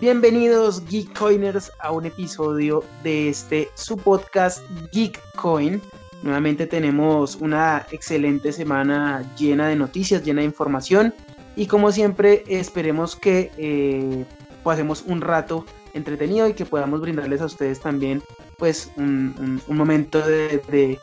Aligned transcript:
Bienvenidos 0.00 0.84
Geekcoiners 0.86 1.70
a 1.78 1.92
un 1.92 2.06
episodio 2.06 2.82
de 3.04 3.28
este 3.28 3.68
su 3.74 3.96
podcast 3.96 4.64
Geekcoin. 4.92 5.80
Nuevamente 6.22 6.66
tenemos 6.66 7.36
una 7.36 7.86
excelente 7.92 8.50
semana 8.50 9.32
llena 9.38 9.68
de 9.68 9.76
noticias, 9.76 10.24
llena 10.24 10.40
de 10.40 10.46
información 10.46 11.14
y 11.54 11.68
como 11.68 11.92
siempre 11.92 12.42
esperemos 12.48 13.14
que 13.14 13.52
eh, 13.56 14.24
pasemos 14.64 15.04
un 15.06 15.20
rato 15.20 15.66
entretenido 15.96 16.48
y 16.48 16.54
que 16.54 16.66
podamos 16.66 17.00
brindarles 17.00 17.40
a 17.40 17.46
ustedes 17.46 17.80
también 17.80 18.22
pues 18.58 18.90
un, 18.96 19.60
momento 19.68 20.20
de, 20.20 20.98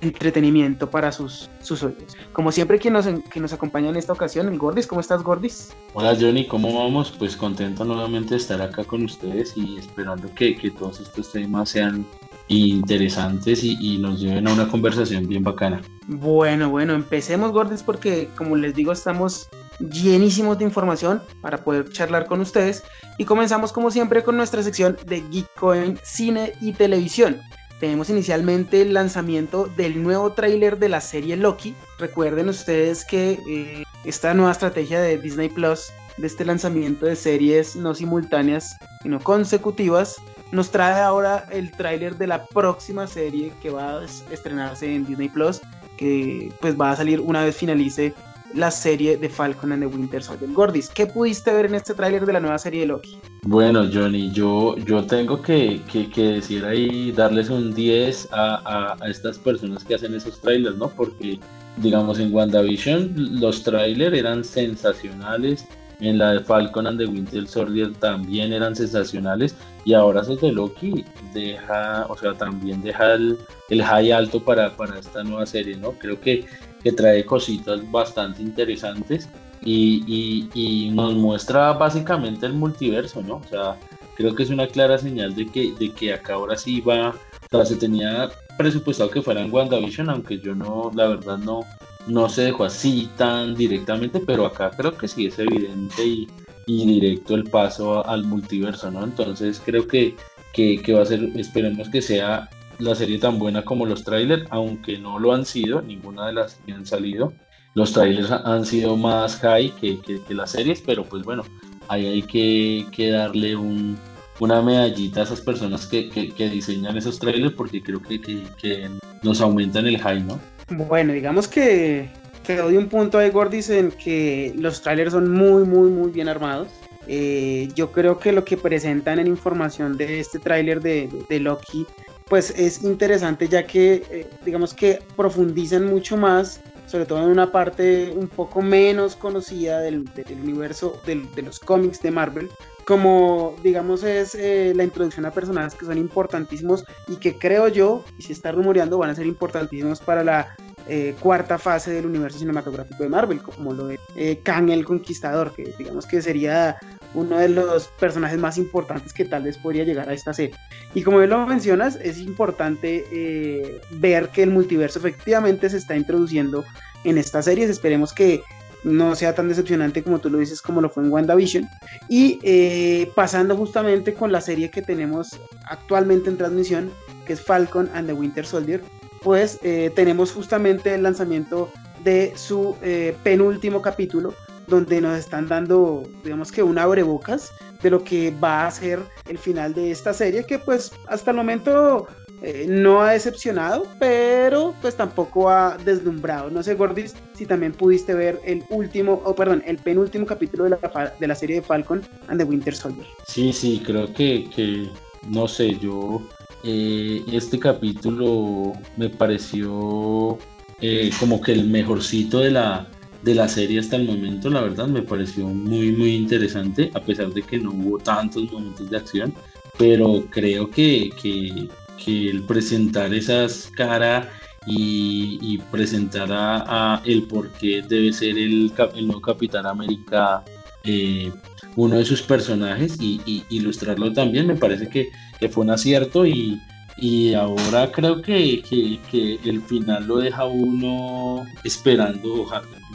entretenimiento 0.00 0.90
para 0.90 1.12
sus, 1.12 1.48
sus 1.62 1.82
oídos. 1.82 2.16
Como 2.32 2.52
siempre, 2.52 2.78
quien 2.78 2.94
nos, 2.94 3.06
que 3.06 3.40
nos 3.40 3.52
acompaña 3.52 3.88
en 3.88 3.96
esta 3.96 4.12
ocasión, 4.12 4.48
el 4.48 4.58
Gordis. 4.58 4.86
¿Cómo 4.86 5.00
estás, 5.00 5.22
Gordis? 5.22 5.74
Hola, 5.94 6.16
Johnny. 6.18 6.46
¿Cómo 6.46 6.78
vamos? 6.78 7.14
Pues 7.18 7.36
contento 7.36 7.84
nuevamente 7.84 8.30
de 8.30 8.36
estar 8.36 8.60
acá 8.60 8.84
con 8.84 9.04
ustedes 9.04 9.56
y 9.56 9.78
esperando 9.78 10.32
que, 10.34 10.56
que 10.56 10.70
todos 10.70 11.00
estos 11.00 11.32
temas 11.32 11.70
sean 11.70 12.04
interesantes 12.48 13.64
y, 13.64 13.78
y, 13.80 13.98
nos 13.98 14.20
lleven 14.20 14.46
a 14.46 14.52
una 14.52 14.68
conversación 14.68 15.26
bien 15.26 15.42
bacana. 15.42 15.80
Bueno, 16.06 16.68
bueno, 16.68 16.92
empecemos, 16.92 17.52
Gordis, 17.52 17.82
porque 17.82 18.28
como 18.36 18.56
les 18.56 18.74
digo, 18.74 18.92
estamos 18.92 19.48
llenísimos 19.90 20.58
de 20.58 20.64
información 20.64 21.22
para 21.40 21.58
poder 21.58 21.90
charlar 21.90 22.26
con 22.26 22.40
ustedes. 22.40 22.82
Y 23.18 23.24
comenzamos 23.24 23.72
como 23.72 23.90
siempre 23.90 24.22
con 24.22 24.36
nuestra 24.36 24.62
sección 24.62 24.96
de 25.06 25.22
Geekcoin 25.30 25.98
Cine 26.02 26.52
y 26.60 26.72
Televisión. 26.72 27.40
Tenemos 27.80 28.10
inicialmente 28.10 28.82
el 28.82 28.94
lanzamiento 28.94 29.66
del 29.76 30.02
nuevo 30.02 30.32
tráiler 30.34 30.78
de 30.78 30.88
la 30.88 31.00
serie 31.00 31.36
Loki. 31.36 31.74
Recuerden 31.98 32.48
ustedes 32.48 33.04
que 33.04 33.40
eh, 33.48 33.82
esta 34.04 34.34
nueva 34.34 34.52
estrategia 34.52 35.00
de 35.00 35.18
Disney 35.18 35.48
Plus, 35.48 35.90
de 36.16 36.28
este 36.28 36.44
lanzamiento 36.44 37.06
de 37.06 37.16
series 37.16 37.74
no 37.74 37.92
simultáneas, 37.92 38.76
sino 39.02 39.18
consecutivas, 39.18 40.16
nos 40.52 40.70
trae 40.70 41.00
ahora 41.00 41.46
el 41.50 41.72
tráiler 41.72 42.16
de 42.18 42.28
la 42.28 42.46
próxima 42.46 43.06
serie 43.08 43.52
que 43.60 43.70
va 43.70 43.98
a 43.98 44.04
estrenarse 44.30 44.94
en 44.94 45.04
Disney 45.04 45.28
Plus, 45.28 45.60
que 45.96 46.52
pues 46.60 46.80
va 46.80 46.92
a 46.92 46.96
salir 46.96 47.20
una 47.20 47.42
vez 47.42 47.56
finalice 47.56 48.14
la 48.54 48.70
serie 48.70 49.16
de 49.16 49.28
Falcon 49.28 49.72
and 49.72 49.82
the 49.82 49.86
Winter 49.86 50.22
Soldier. 50.22 50.50
Gordis, 50.52 50.88
¿qué 50.88 51.06
pudiste 51.06 51.52
ver 51.52 51.66
en 51.66 51.74
este 51.74 51.94
tráiler 51.94 52.26
de 52.26 52.32
la 52.32 52.40
nueva 52.40 52.58
serie 52.58 52.80
de 52.80 52.86
Loki? 52.86 53.18
Bueno, 53.44 53.88
Johnny, 53.92 54.30
yo, 54.32 54.76
yo 54.78 55.04
tengo 55.04 55.40
que, 55.42 55.80
decir 56.16 56.64
ahí, 56.64 57.12
darles 57.12 57.50
un 57.50 57.74
10 57.74 58.28
a, 58.32 58.96
estas 59.08 59.38
personas 59.38 59.84
que 59.84 59.94
hacen 59.94 60.14
esos 60.14 60.40
trailers, 60.40 60.76
¿no? 60.76 60.88
Porque, 60.88 61.40
digamos, 61.78 62.18
en 62.18 62.32
WandaVision 62.32 63.40
los 63.40 63.62
trailers 63.62 64.16
eran 64.16 64.44
sensacionales, 64.44 65.66
en 66.00 66.18
la 66.18 66.32
de 66.32 66.40
Falcon 66.40 66.86
and 66.86 66.98
the 66.98 67.06
Winter 67.06 67.46
Soldier 67.46 67.92
también 67.94 68.52
eran 68.52 68.74
sensacionales, 68.74 69.56
y 69.84 69.94
ahora 69.94 70.22
ese 70.22 70.36
de 70.36 70.52
Loki 70.52 71.04
deja, 71.32 72.06
o 72.08 72.16
sea, 72.16 72.34
también 72.34 72.82
deja 72.82 73.14
el, 73.14 73.38
el 73.70 73.82
high 73.82 74.12
alto 74.12 74.42
para, 74.42 74.76
para 74.76 74.98
esta 74.98 75.22
nueva 75.22 75.46
serie, 75.46 75.76
¿no? 75.76 75.92
Creo 75.92 76.20
que 76.20 76.44
que 76.82 76.92
trae 76.92 77.24
cositas 77.24 77.80
bastante 77.90 78.42
interesantes 78.42 79.28
y, 79.64 80.48
y, 80.54 80.90
nos 80.90 81.14
muestra 81.14 81.72
básicamente 81.72 82.46
el 82.46 82.54
multiverso, 82.54 83.22
¿no? 83.22 83.36
O 83.36 83.44
sea, 83.48 83.78
creo 84.16 84.34
que 84.34 84.42
es 84.42 84.50
una 84.50 84.66
clara 84.66 84.98
señal 84.98 85.34
de 85.34 85.46
que, 85.46 85.72
de 85.78 85.92
que 85.92 86.12
acá 86.12 86.34
ahora 86.34 86.56
sí 86.56 86.80
va, 86.80 87.14
o 87.50 87.64
se 87.64 87.76
tenía 87.76 88.30
presupuestado 88.58 89.10
que 89.10 89.22
fuera 89.22 89.40
en 89.40 89.52
WandaVision, 89.52 90.10
aunque 90.10 90.38
yo 90.38 90.54
no, 90.54 90.90
la 90.94 91.08
verdad 91.08 91.38
no, 91.38 91.60
no 92.06 92.28
se 92.28 92.42
dejó 92.42 92.64
así 92.64 93.08
tan 93.16 93.54
directamente, 93.54 94.20
pero 94.20 94.46
acá 94.46 94.70
creo 94.76 94.96
que 94.96 95.06
sí 95.06 95.26
es 95.26 95.38
evidente 95.38 96.04
y, 96.04 96.28
y 96.66 96.86
directo 96.86 97.34
el 97.34 97.44
paso 97.44 98.04
al 98.06 98.24
multiverso, 98.24 98.90
¿no? 98.90 99.04
Entonces 99.04 99.62
creo 99.64 99.86
que, 99.86 100.16
que 100.52 100.92
va 100.92 101.02
a 101.02 101.06
ser, 101.06 101.22
esperemos 101.36 101.88
que 101.88 102.02
sea 102.02 102.50
la 102.82 102.94
serie 102.94 103.18
tan 103.18 103.38
buena 103.38 103.64
como 103.64 103.86
los 103.86 104.04
trailers, 104.04 104.44
aunque 104.50 104.98
no 104.98 105.18
lo 105.18 105.32
han 105.32 105.46
sido, 105.46 105.82
ninguna 105.82 106.26
de 106.26 106.32
las 106.34 106.54
que 106.66 106.72
han 106.72 106.84
salido. 106.84 107.32
Los 107.74 107.92
trailers 107.92 108.30
han 108.30 108.66
sido 108.66 108.96
más 108.96 109.36
high 109.36 109.70
que, 109.80 109.98
que, 110.00 110.34
las 110.34 110.50
series, 110.50 110.82
pero 110.84 111.04
pues 111.04 111.22
bueno, 111.22 111.42
ahí 111.88 112.06
hay 112.06 112.22
que, 112.22 113.10
darle 113.10 113.56
un, 113.56 113.96
una 114.40 114.60
medallita 114.60 115.20
a 115.20 115.24
esas 115.24 115.40
personas 115.40 115.86
que, 115.86 116.10
que, 116.10 116.50
diseñan 116.50 116.96
esos 116.96 117.18
trailers 117.18 117.54
porque 117.54 117.82
creo 117.82 118.02
que, 118.02 118.90
nos 119.22 119.40
aumentan 119.40 119.86
el 119.86 119.98
high, 119.98 120.22
¿no? 120.22 120.38
Bueno, 120.68 121.12
digamos 121.12 121.48
que, 121.48 122.10
que 122.44 122.56
doy 122.56 122.76
un 122.76 122.88
punto 122.88 123.18
ahí, 123.18 123.30
Gordis, 123.30 123.70
en 123.70 123.92
que 123.92 124.52
los 124.58 124.82
trailers 124.82 125.12
son 125.12 125.30
muy, 125.30 125.64
muy, 125.64 125.88
muy 125.88 126.10
bien 126.10 126.28
armados. 126.28 126.68
Eh, 127.06 127.68
yo 127.74 127.90
creo 127.90 128.18
que 128.18 128.32
lo 128.32 128.44
que 128.44 128.56
presentan 128.56 129.18
en 129.18 129.26
información 129.26 129.96
de 129.96 130.20
este 130.20 130.38
tráiler 130.38 130.80
de, 130.80 131.08
de, 131.28 131.40
Loki 131.40 131.84
pues 132.32 132.48
es 132.56 132.82
interesante 132.82 133.46
ya 133.46 133.66
que 133.66 134.06
eh, 134.10 134.26
digamos 134.42 134.72
que 134.72 135.02
profundizan 135.18 135.84
mucho 135.84 136.16
más, 136.16 136.62
sobre 136.86 137.04
todo 137.04 137.18
en 137.18 137.28
una 137.28 137.52
parte 137.52 138.10
un 138.16 138.26
poco 138.26 138.62
menos 138.62 139.16
conocida 139.16 139.80
del, 139.80 140.06
universo 140.42 140.98
de 141.04 141.42
los 141.42 141.60
cómics 141.60 142.00
de 142.00 142.10
Marvel, 142.10 142.48
como 142.86 143.54
digamos 143.62 144.02
es 144.02 144.34
eh, 144.34 144.72
la 144.74 144.82
introducción 144.82 145.26
a 145.26 145.30
personajes 145.30 145.74
que 145.74 145.84
son 145.84 145.98
importantísimos 145.98 146.86
y 147.06 147.16
que 147.16 147.36
creo 147.36 147.68
yo, 147.68 148.02
y 148.16 148.22
si 148.22 148.32
está 148.32 148.50
rumoreando, 148.50 148.96
van 148.96 149.10
a 149.10 149.14
ser 149.14 149.26
importantísimos 149.26 150.00
para 150.00 150.24
la 150.24 150.56
eh, 150.88 151.14
cuarta 151.20 151.58
fase 151.58 151.90
del 151.90 152.06
universo 152.06 152.38
cinematográfico 152.38 153.02
de 153.02 153.10
Marvel, 153.10 153.42
como 153.42 153.74
lo 153.74 153.88
de 153.88 153.98
Kang 154.42 154.70
el 154.70 154.86
Conquistador, 154.86 155.52
que 155.54 155.74
digamos 155.76 156.06
que 156.06 156.22
sería 156.22 156.78
uno 157.14 157.38
de 157.38 157.48
los 157.48 157.88
personajes 157.88 158.38
más 158.38 158.58
importantes 158.58 159.12
que 159.12 159.24
tal 159.24 159.44
vez 159.44 159.58
podría 159.58 159.84
llegar 159.84 160.08
a 160.08 160.14
esta 160.14 160.32
serie. 160.32 160.54
Y 160.94 161.02
como 161.02 161.18
bien 161.18 161.30
lo 161.30 161.46
mencionas, 161.46 161.98
es 162.02 162.18
importante 162.18 163.04
eh, 163.12 163.80
ver 163.90 164.28
que 164.28 164.42
el 164.42 164.50
multiverso 164.50 164.98
efectivamente 164.98 165.68
se 165.68 165.78
está 165.78 165.96
introduciendo 165.96 166.64
en 167.04 167.18
estas 167.18 167.44
series. 167.44 167.70
Esperemos 167.70 168.12
que 168.12 168.42
no 168.84 169.14
sea 169.14 169.34
tan 169.34 169.48
decepcionante 169.48 170.02
como 170.02 170.18
tú 170.18 170.28
lo 170.28 170.38
dices, 170.38 170.60
como 170.60 170.80
lo 170.80 170.90
fue 170.90 171.04
en 171.04 171.12
WandaVision. 171.12 171.68
Y 172.08 172.40
eh, 172.42 173.10
pasando 173.14 173.56
justamente 173.56 174.14
con 174.14 174.32
la 174.32 174.40
serie 174.40 174.70
que 174.70 174.82
tenemos 174.82 175.38
actualmente 175.68 176.30
en 176.30 176.38
transmisión, 176.38 176.90
que 177.26 177.34
es 177.34 177.40
Falcon 177.40 177.90
and 177.94 178.08
the 178.08 178.12
Winter 178.12 178.44
Soldier, 178.44 178.82
pues 179.22 179.60
eh, 179.62 179.92
tenemos 179.94 180.32
justamente 180.32 180.94
el 180.94 181.04
lanzamiento 181.04 181.70
de 182.02 182.32
su 182.34 182.76
penúltimo 183.22 183.80
capítulo, 183.80 184.34
donde 184.72 185.02
nos 185.02 185.18
están 185.18 185.48
dando, 185.48 186.02
digamos 186.24 186.50
que 186.50 186.62
un 186.62 186.78
abrebocas 186.78 187.52
de 187.82 187.90
lo 187.90 188.02
que 188.02 188.30
va 188.42 188.66
a 188.66 188.70
ser 188.70 189.00
el 189.28 189.36
final 189.36 189.74
de 189.74 189.90
esta 189.90 190.14
serie, 190.14 190.44
que 190.44 190.58
pues 190.58 190.92
hasta 191.08 191.30
el 191.30 191.36
momento 191.36 192.06
eh, 192.42 192.64
no 192.66 193.02
ha 193.02 193.12
decepcionado, 193.12 193.86
pero 193.98 194.74
pues 194.80 194.96
tampoco 194.96 195.50
ha 195.50 195.76
deslumbrado. 195.76 196.48
No 196.48 196.62
sé, 196.62 196.74
Gordis, 196.74 197.14
si 197.34 197.44
también 197.44 197.72
pudiste 197.72 198.14
ver 198.14 198.40
el 198.46 198.64
último, 198.70 199.20
o 199.24 199.34
perdón, 199.34 199.62
el 199.66 199.76
penúltimo 199.76 200.24
capítulo 200.24 200.64
de 200.64 200.70
la, 200.70 201.14
de 201.20 201.26
la 201.26 201.34
serie 201.34 201.56
de 201.56 201.62
Falcon 201.62 202.00
and 202.28 202.40
the 202.40 202.44
Winter 202.44 202.74
Soldier. 202.74 203.06
Sí, 203.26 203.52
sí, 203.52 203.82
creo 203.84 204.10
que, 204.14 204.48
que 204.56 204.88
no 205.28 205.46
sé, 205.48 205.76
yo 205.76 206.22
eh, 206.64 207.22
este 207.30 207.58
capítulo 207.58 208.72
me 208.96 209.10
pareció 209.10 210.38
eh, 210.80 211.10
como 211.20 211.42
que 211.42 211.52
el 211.52 211.68
mejorcito 211.68 212.40
de 212.40 212.52
la 212.52 212.88
de 213.22 213.34
la 213.34 213.48
serie 213.48 213.80
hasta 213.80 213.96
el 213.96 214.06
momento, 214.06 214.50
la 214.50 214.60
verdad 214.60 214.88
me 214.88 215.02
pareció 215.02 215.46
muy 215.46 215.92
muy 215.92 216.14
interesante, 216.14 216.90
a 216.94 217.00
pesar 217.00 217.32
de 217.32 217.42
que 217.42 217.58
no 217.58 217.70
hubo 217.70 217.98
tantos 217.98 218.50
momentos 218.50 218.90
de 218.90 218.96
acción, 218.96 219.34
pero 219.78 220.24
creo 220.30 220.70
que, 220.70 221.10
que, 221.20 221.68
el 222.06 222.42
presentar 222.42 223.14
esas 223.14 223.70
caras 223.76 224.26
y, 224.66 225.58
presentar 225.70 226.28
a, 226.32 227.00
el 227.04 227.22
por 227.24 227.50
qué 227.52 227.82
debe 227.88 228.12
ser 228.12 228.36
el, 228.38 228.72
el 228.96 229.06
nuevo 229.06 229.20
Capitán 229.20 229.66
América 229.66 230.44
eh, 230.84 231.30
uno 231.76 231.96
de 231.96 232.04
sus 232.04 232.22
personajes 232.22 233.00
y, 233.00 233.44
ilustrarlo 233.50 234.12
también 234.12 234.46
me 234.46 234.56
parece 234.56 234.88
que, 234.88 235.10
que 235.38 235.48
fue 235.48 235.64
un 235.64 235.70
acierto 235.70 236.26
y, 236.26 236.60
y 236.96 237.34
ahora 237.34 237.90
creo 237.90 238.20
que, 238.20 238.62
que, 239.10 239.38
el 239.44 239.62
final 239.62 240.06
lo 240.06 240.18
deja 240.18 240.44
uno 240.44 241.44
esperando 241.64 242.46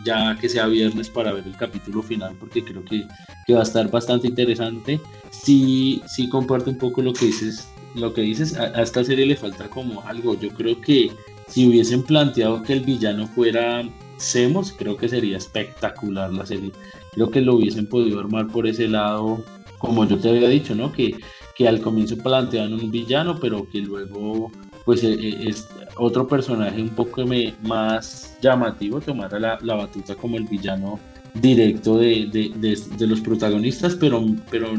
ya 0.06 0.38
que 0.40 0.48
sea 0.48 0.68
viernes 0.68 1.10
para 1.10 1.34
ver 1.34 1.46
el 1.46 1.56
capítulo 1.56 2.04
final 2.04 2.36
porque 2.40 2.64
creo 2.64 2.86
que, 2.86 3.08
que 3.46 3.54
va 3.54 3.62
a 3.62 3.64
estar 3.64 3.90
bastante 3.90 4.28
interesante. 4.28 5.02
Sí, 5.32 6.02
sí 6.08 6.30
comparto 6.30 6.70
un 6.70 6.78
poco 6.78 7.02
lo 7.02 7.14
que 7.14 7.26
dices, 7.26 7.68
lo 7.96 8.14
que 8.14 8.22
dices, 8.22 8.56
a, 8.56 8.82
esta 8.82 9.04
serie 9.04 9.26
le 9.26 9.36
falta 9.36 9.68
como 9.70 10.02
algo. 10.04 10.40
Yo 10.40 10.50
creo 10.50 10.80
que 10.80 11.12
si 11.48 11.68
hubiesen 11.68 12.04
planteado 12.04 12.62
que 12.64 12.74
el 12.74 12.82
villano 12.82 13.28
fuera 13.28 13.84
Semos, 14.18 14.72
creo 14.72 14.98
que 14.98 15.08
sería 15.08 15.38
espectacular 15.38 16.34
la 16.34 16.46
serie. 16.46 16.72
Creo 17.14 17.30
que 17.30 17.42
lo 17.42 17.56
hubiesen 17.56 17.88
podido 17.88 18.20
armar 18.20 18.48
por 18.48 18.68
ese 18.68 18.88
lado, 18.88 19.44
como 19.78 20.06
yo 20.06 20.18
te 20.18 20.30
había 20.30 20.50
dicho, 20.50 20.76
¿no? 20.76 20.92
Que 20.92 21.16
que 21.58 21.68
al 21.68 21.82
comienzo 21.82 22.16
plantean 22.18 22.74
un 22.74 22.92
villano, 22.92 23.40
pero 23.40 23.68
que 23.70 23.80
luego 23.80 24.52
pues 24.86 25.04
eh, 25.04 25.18
eh, 25.20 25.46
es 25.48 25.68
otro 25.98 26.28
personaje 26.28 26.82
un 26.82 26.90
poco 26.90 27.26
más 27.64 28.38
llamativo 28.42 29.02
tomara 29.02 29.40
la, 29.40 29.58
la 29.62 29.76
batuta 29.76 30.16
como 30.16 30.38
el 30.38 30.46
villano 30.46 31.00
directo 31.34 31.98
de, 31.98 32.28
de, 32.32 32.80
de, 32.98 33.08
los 33.08 33.22
protagonistas, 33.22 33.96
pero, 33.96 34.26
pero 34.50 34.72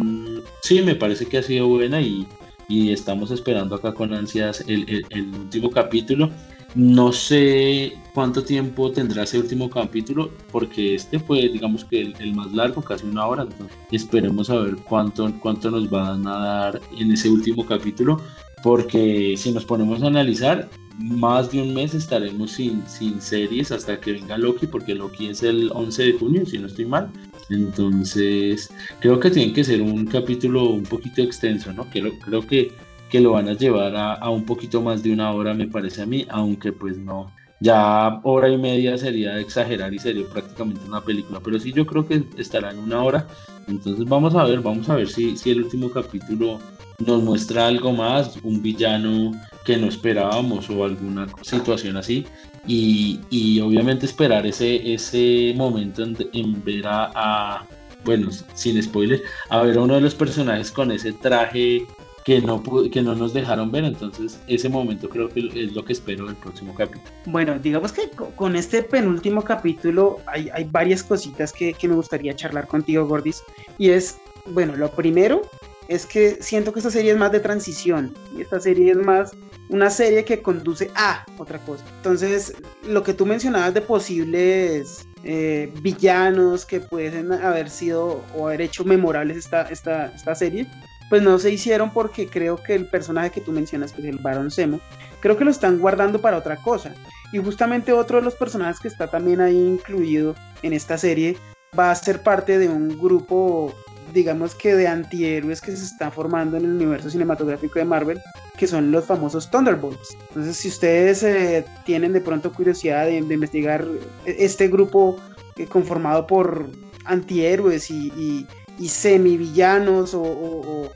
sí, 0.62 0.80
me 0.82 0.94
parece 0.94 1.26
que 1.26 1.38
ha 1.38 1.42
sido 1.42 1.68
buena 1.68 2.00
y, 2.00 2.26
y 2.68 2.92
estamos 2.92 3.30
esperando 3.30 3.74
acá 3.76 3.92
con 3.92 4.12
ansias 4.12 4.64
el, 4.66 5.04
el, 5.10 5.26
último 5.34 5.70
capítulo. 5.70 6.30
No 6.74 7.12
sé 7.12 7.94
cuánto 8.12 8.44
tiempo 8.44 8.92
tendrá 8.92 9.22
ese 9.22 9.38
último 9.38 9.70
capítulo, 9.70 10.30
porque 10.52 10.94
este 10.94 11.18
fue, 11.18 11.48
digamos 11.48 11.84
que 11.84 12.02
el, 12.02 12.34
más 12.34 12.52
largo, 12.52 12.82
casi 12.82 13.06
una 13.06 13.26
hora. 13.26 13.46
Esperemos 13.90 14.50
a 14.50 14.56
ver 14.56 14.76
cuánto, 14.76 15.32
cuánto 15.40 15.70
nos 15.70 15.88
van 15.88 16.26
a 16.26 16.38
dar 16.38 16.80
en 16.98 17.12
ese 17.12 17.30
último 17.30 17.64
capítulo, 17.64 18.20
porque 18.62 19.34
si 19.36 19.50
nos 19.52 19.64
ponemos 19.64 20.02
a 20.02 20.08
analizar, 20.08 20.68
más 20.98 21.50
de 21.52 21.62
un 21.62 21.74
mes 21.74 21.94
estaremos 21.94 22.50
sin, 22.50 22.86
sin 22.86 23.20
series 23.20 23.70
hasta 23.70 24.00
que 24.00 24.12
venga 24.12 24.36
Loki, 24.36 24.66
porque 24.66 24.94
Loki 24.94 25.28
es 25.28 25.42
el 25.42 25.70
11 25.72 26.02
de 26.02 26.12
junio, 26.14 26.46
si 26.46 26.58
no 26.58 26.66
estoy 26.66 26.86
mal. 26.86 27.10
Entonces, 27.50 28.70
creo 29.00 29.18
que 29.20 29.30
tiene 29.30 29.52
que 29.52 29.64
ser 29.64 29.80
un 29.80 30.06
capítulo 30.06 30.68
un 30.68 30.82
poquito 30.82 31.22
extenso, 31.22 31.72
¿no? 31.72 31.88
Creo, 31.90 32.12
creo 32.18 32.46
que, 32.46 32.72
que 33.10 33.20
lo 33.20 33.32
van 33.32 33.48
a 33.48 33.54
llevar 33.54 33.94
a, 33.96 34.14
a, 34.14 34.30
un 34.30 34.44
poquito 34.44 34.82
más 34.82 35.02
de 35.02 35.12
una 35.12 35.32
hora, 35.32 35.54
me 35.54 35.66
parece 35.66 36.02
a 36.02 36.06
mí, 36.06 36.26
aunque 36.30 36.72
pues 36.72 36.98
no. 36.98 37.32
Ya 37.60 38.20
hora 38.22 38.48
y 38.48 38.56
media 38.56 38.96
sería 38.96 39.38
exagerar 39.38 39.92
y 39.92 39.98
sería 39.98 40.24
prácticamente 40.28 40.80
una 40.86 41.00
película, 41.00 41.40
pero 41.42 41.58
sí 41.58 41.72
yo 41.72 41.84
creo 41.86 42.06
que 42.06 42.22
estará 42.36 42.70
en 42.70 42.78
una 42.78 43.02
hora. 43.02 43.26
Entonces 43.66 44.04
vamos 44.04 44.34
a 44.34 44.44
ver, 44.44 44.60
vamos 44.60 44.88
a 44.88 44.94
ver 44.94 45.08
si, 45.08 45.36
si 45.36 45.50
el 45.50 45.62
último 45.64 45.90
capítulo 45.90 46.60
nos 47.04 47.22
muestra 47.22 47.66
algo 47.66 47.92
más, 47.92 48.36
un 48.42 48.62
villano 48.62 49.32
que 49.64 49.76
no 49.76 49.88
esperábamos 49.88 50.70
o 50.70 50.84
alguna 50.84 51.26
situación 51.42 51.96
así. 51.96 52.26
Y, 52.66 53.20
y 53.30 53.60
obviamente 53.60 54.06
esperar 54.06 54.46
ese, 54.46 54.94
ese 54.94 55.54
momento 55.56 56.02
en, 56.04 56.64
ver 56.64 56.84
a, 56.86 57.64
bueno, 58.04 58.30
sin 58.54 58.82
spoiler, 58.82 59.22
a 59.48 59.62
ver 59.62 59.78
a 59.78 59.82
uno 59.82 59.94
de 59.94 60.00
los 60.00 60.14
personajes 60.14 60.70
con 60.70 60.90
ese 60.92 61.12
traje 61.12 61.86
que 62.28 62.42
no, 62.42 62.62
que 62.92 63.00
no 63.00 63.14
nos 63.14 63.32
dejaron 63.32 63.70
ver. 63.70 63.84
Entonces, 63.84 64.38
ese 64.48 64.68
momento 64.68 65.08
creo 65.08 65.30
que 65.30 65.48
es 65.54 65.72
lo 65.72 65.82
que 65.82 65.94
espero 65.94 66.26
del 66.26 66.36
próximo 66.36 66.74
capítulo. 66.74 67.10
Bueno, 67.24 67.58
digamos 67.58 67.90
que 67.90 68.10
con 68.36 68.54
este 68.54 68.82
penúltimo 68.82 69.42
capítulo 69.42 70.18
hay, 70.26 70.50
hay 70.52 70.64
varias 70.64 71.02
cositas 71.02 71.54
que, 71.54 71.72
que, 71.72 71.88
me 71.88 71.94
gustaría 71.94 72.36
charlar 72.36 72.68
contigo, 72.68 73.06
Gordis. 73.06 73.42
Y 73.78 73.88
es, 73.88 74.18
bueno, 74.44 74.76
lo 74.76 74.90
primero 74.90 75.40
es 75.88 76.04
que 76.04 76.36
siento 76.42 76.70
que 76.70 76.80
esta 76.80 76.90
serie 76.90 77.12
es 77.12 77.16
más 77.16 77.32
de 77.32 77.40
transición 77.40 78.14
y 78.36 78.42
esta 78.42 78.60
serie 78.60 78.90
es 78.90 78.98
más 78.98 79.30
una 79.70 79.88
serie 79.88 80.22
que 80.22 80.42
conduce 80.42 80.90
a 80.96 81.24
otra 81.38 81.58
cosa. 81.60 81.82
Entonces, 81.96 82.52
lo 82.86 83.02
que 83.02 83.14
tú 83.14 83.24
mencionabas 83.24 83.72
de 83.72 83.80
posibles 83.80 85.08
eh, 85.24 85.72
villanos 85.80 86.66
que 86.66 86.80
pueden 86.80 87.32
haber 87.32 87.70
sido 87.70 88.22
o 88.36 88.48
haber 88.48 88.60
hecho 88.60 88.84
memorables 88.84 89.38
esta, 89.38 89.62
esta, 89.62 90.12
esta 90.14 90.34
serie, 90.34 90.66
pues 91.08 91.22
no 91.22 91.38
se 91.38 91.50
hicieron 91.50 91.90
porque 91.90 92.26
creo 92.26 92.56
que 92.56 92.74
el 92.74 92.86
personaje 92.86 93.30
que 93.30 93.40
tú 93.40 93.52
mencionas, 93.52 93.92
que 93.92 94.02
es 94.02 94.08
el 94.08 94.18
Baron 94.18 94.50
Semo, 94.50 94.80
creo 95.20 95.36
que 95.36 95.44
lo 95.44 95.50
están 95.50 95.78
guardando 95.78 96.20
para 96.20 96.36
otra 96.36 96.56
cosa. 96.56 96.94
Y 97.32 97.38
justamente 97.38 97.92
otro 97.92 98.18
de 98.18 98.24
los 98.24 98.34
personajes 98.34 98.80
que 98.80 98.88
está 98.88 99.08
también 99.08 99.40
ahí 99.40 99.56
incluido 99.56 100.34
en 100.62 100.72
esta 100.72 100.98
serie 100.98 101.36
va 101.78 101.90
a 101.90 101.94
ser 101.94 102.22
parte 102.22 102.58
de 102.58 102.68
un 102.68 102.98
grupo 102.98 103.74
digamos 104.12 104.54
que 104.54 104.74
de 104.74 104.86
antihéroes 104.86 105.60
que 105.60 105.76
se 105.76 105.84
está 105.84 106.10
formando 106.10 106.56
en 106.56 106.64
el 106.64 106.70
universo 106.72 107.10
cinematográfico 107.10 107.78
de 107.78 107.84
Marvel, 107.84 108.20
que 108.56 108.66
son 108.66 108.90
los 108.90 109.04
famosos 109.04 109.50
Thunderbolts. 109.50 110.16
Entonces, 110.28 110.56
si 110.56 110.68
ustedes 110.68 111.22
eh, 111.22 111.64
tienen 111.84 112.12
de 112.12 112.20
pronto 112.20 112.52
curiosidad 112.52 113.06
de, 113.06 113.16
investigar 113.16 113.86
este 114.24 114.68
grupo 114.68 115.18
eh, 115.56 115.66
conformado 115.66 116.26
por 116.26 116.70
antihéroes 117.04 117.90
y, 117.90 118.46
y 118.78 118.88
semi-villanos 118.88 120.14
o, 120.14 120.90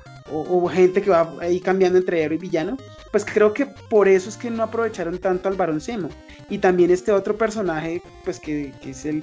gente 0.73 1.03
que 1.03 1.11
va 1.11 1.31
ahí 1.41 1.61
cambiando 1.61 1.99
entre 1.99 2.23
héroe 2.23 2.37
y 2.37 2.39
villano, 2.39 2.79
pues 3.11 3.27
creo 3.27 3.53
que 3.53 3.67
por 3.67 4.09
eso 4.09 4.31
es 4.31 4.39
que 4.39 4.51
no 4.51 4.63
aprovecharon 4.63 5.19
tanto 5.19 5.49
al 5.49 5.57
Barón 5.57 5.81
Zemo. 5.81 6.09
Y 6.49 6.59
también 6.59 6.91
este 6.91 7.13
otro 7.13 7.37
personaje, 7.37 8.03
pues 8.25 8.41
que, 8.41 8.73
es 8.83 9.05
el, 9.05 9.23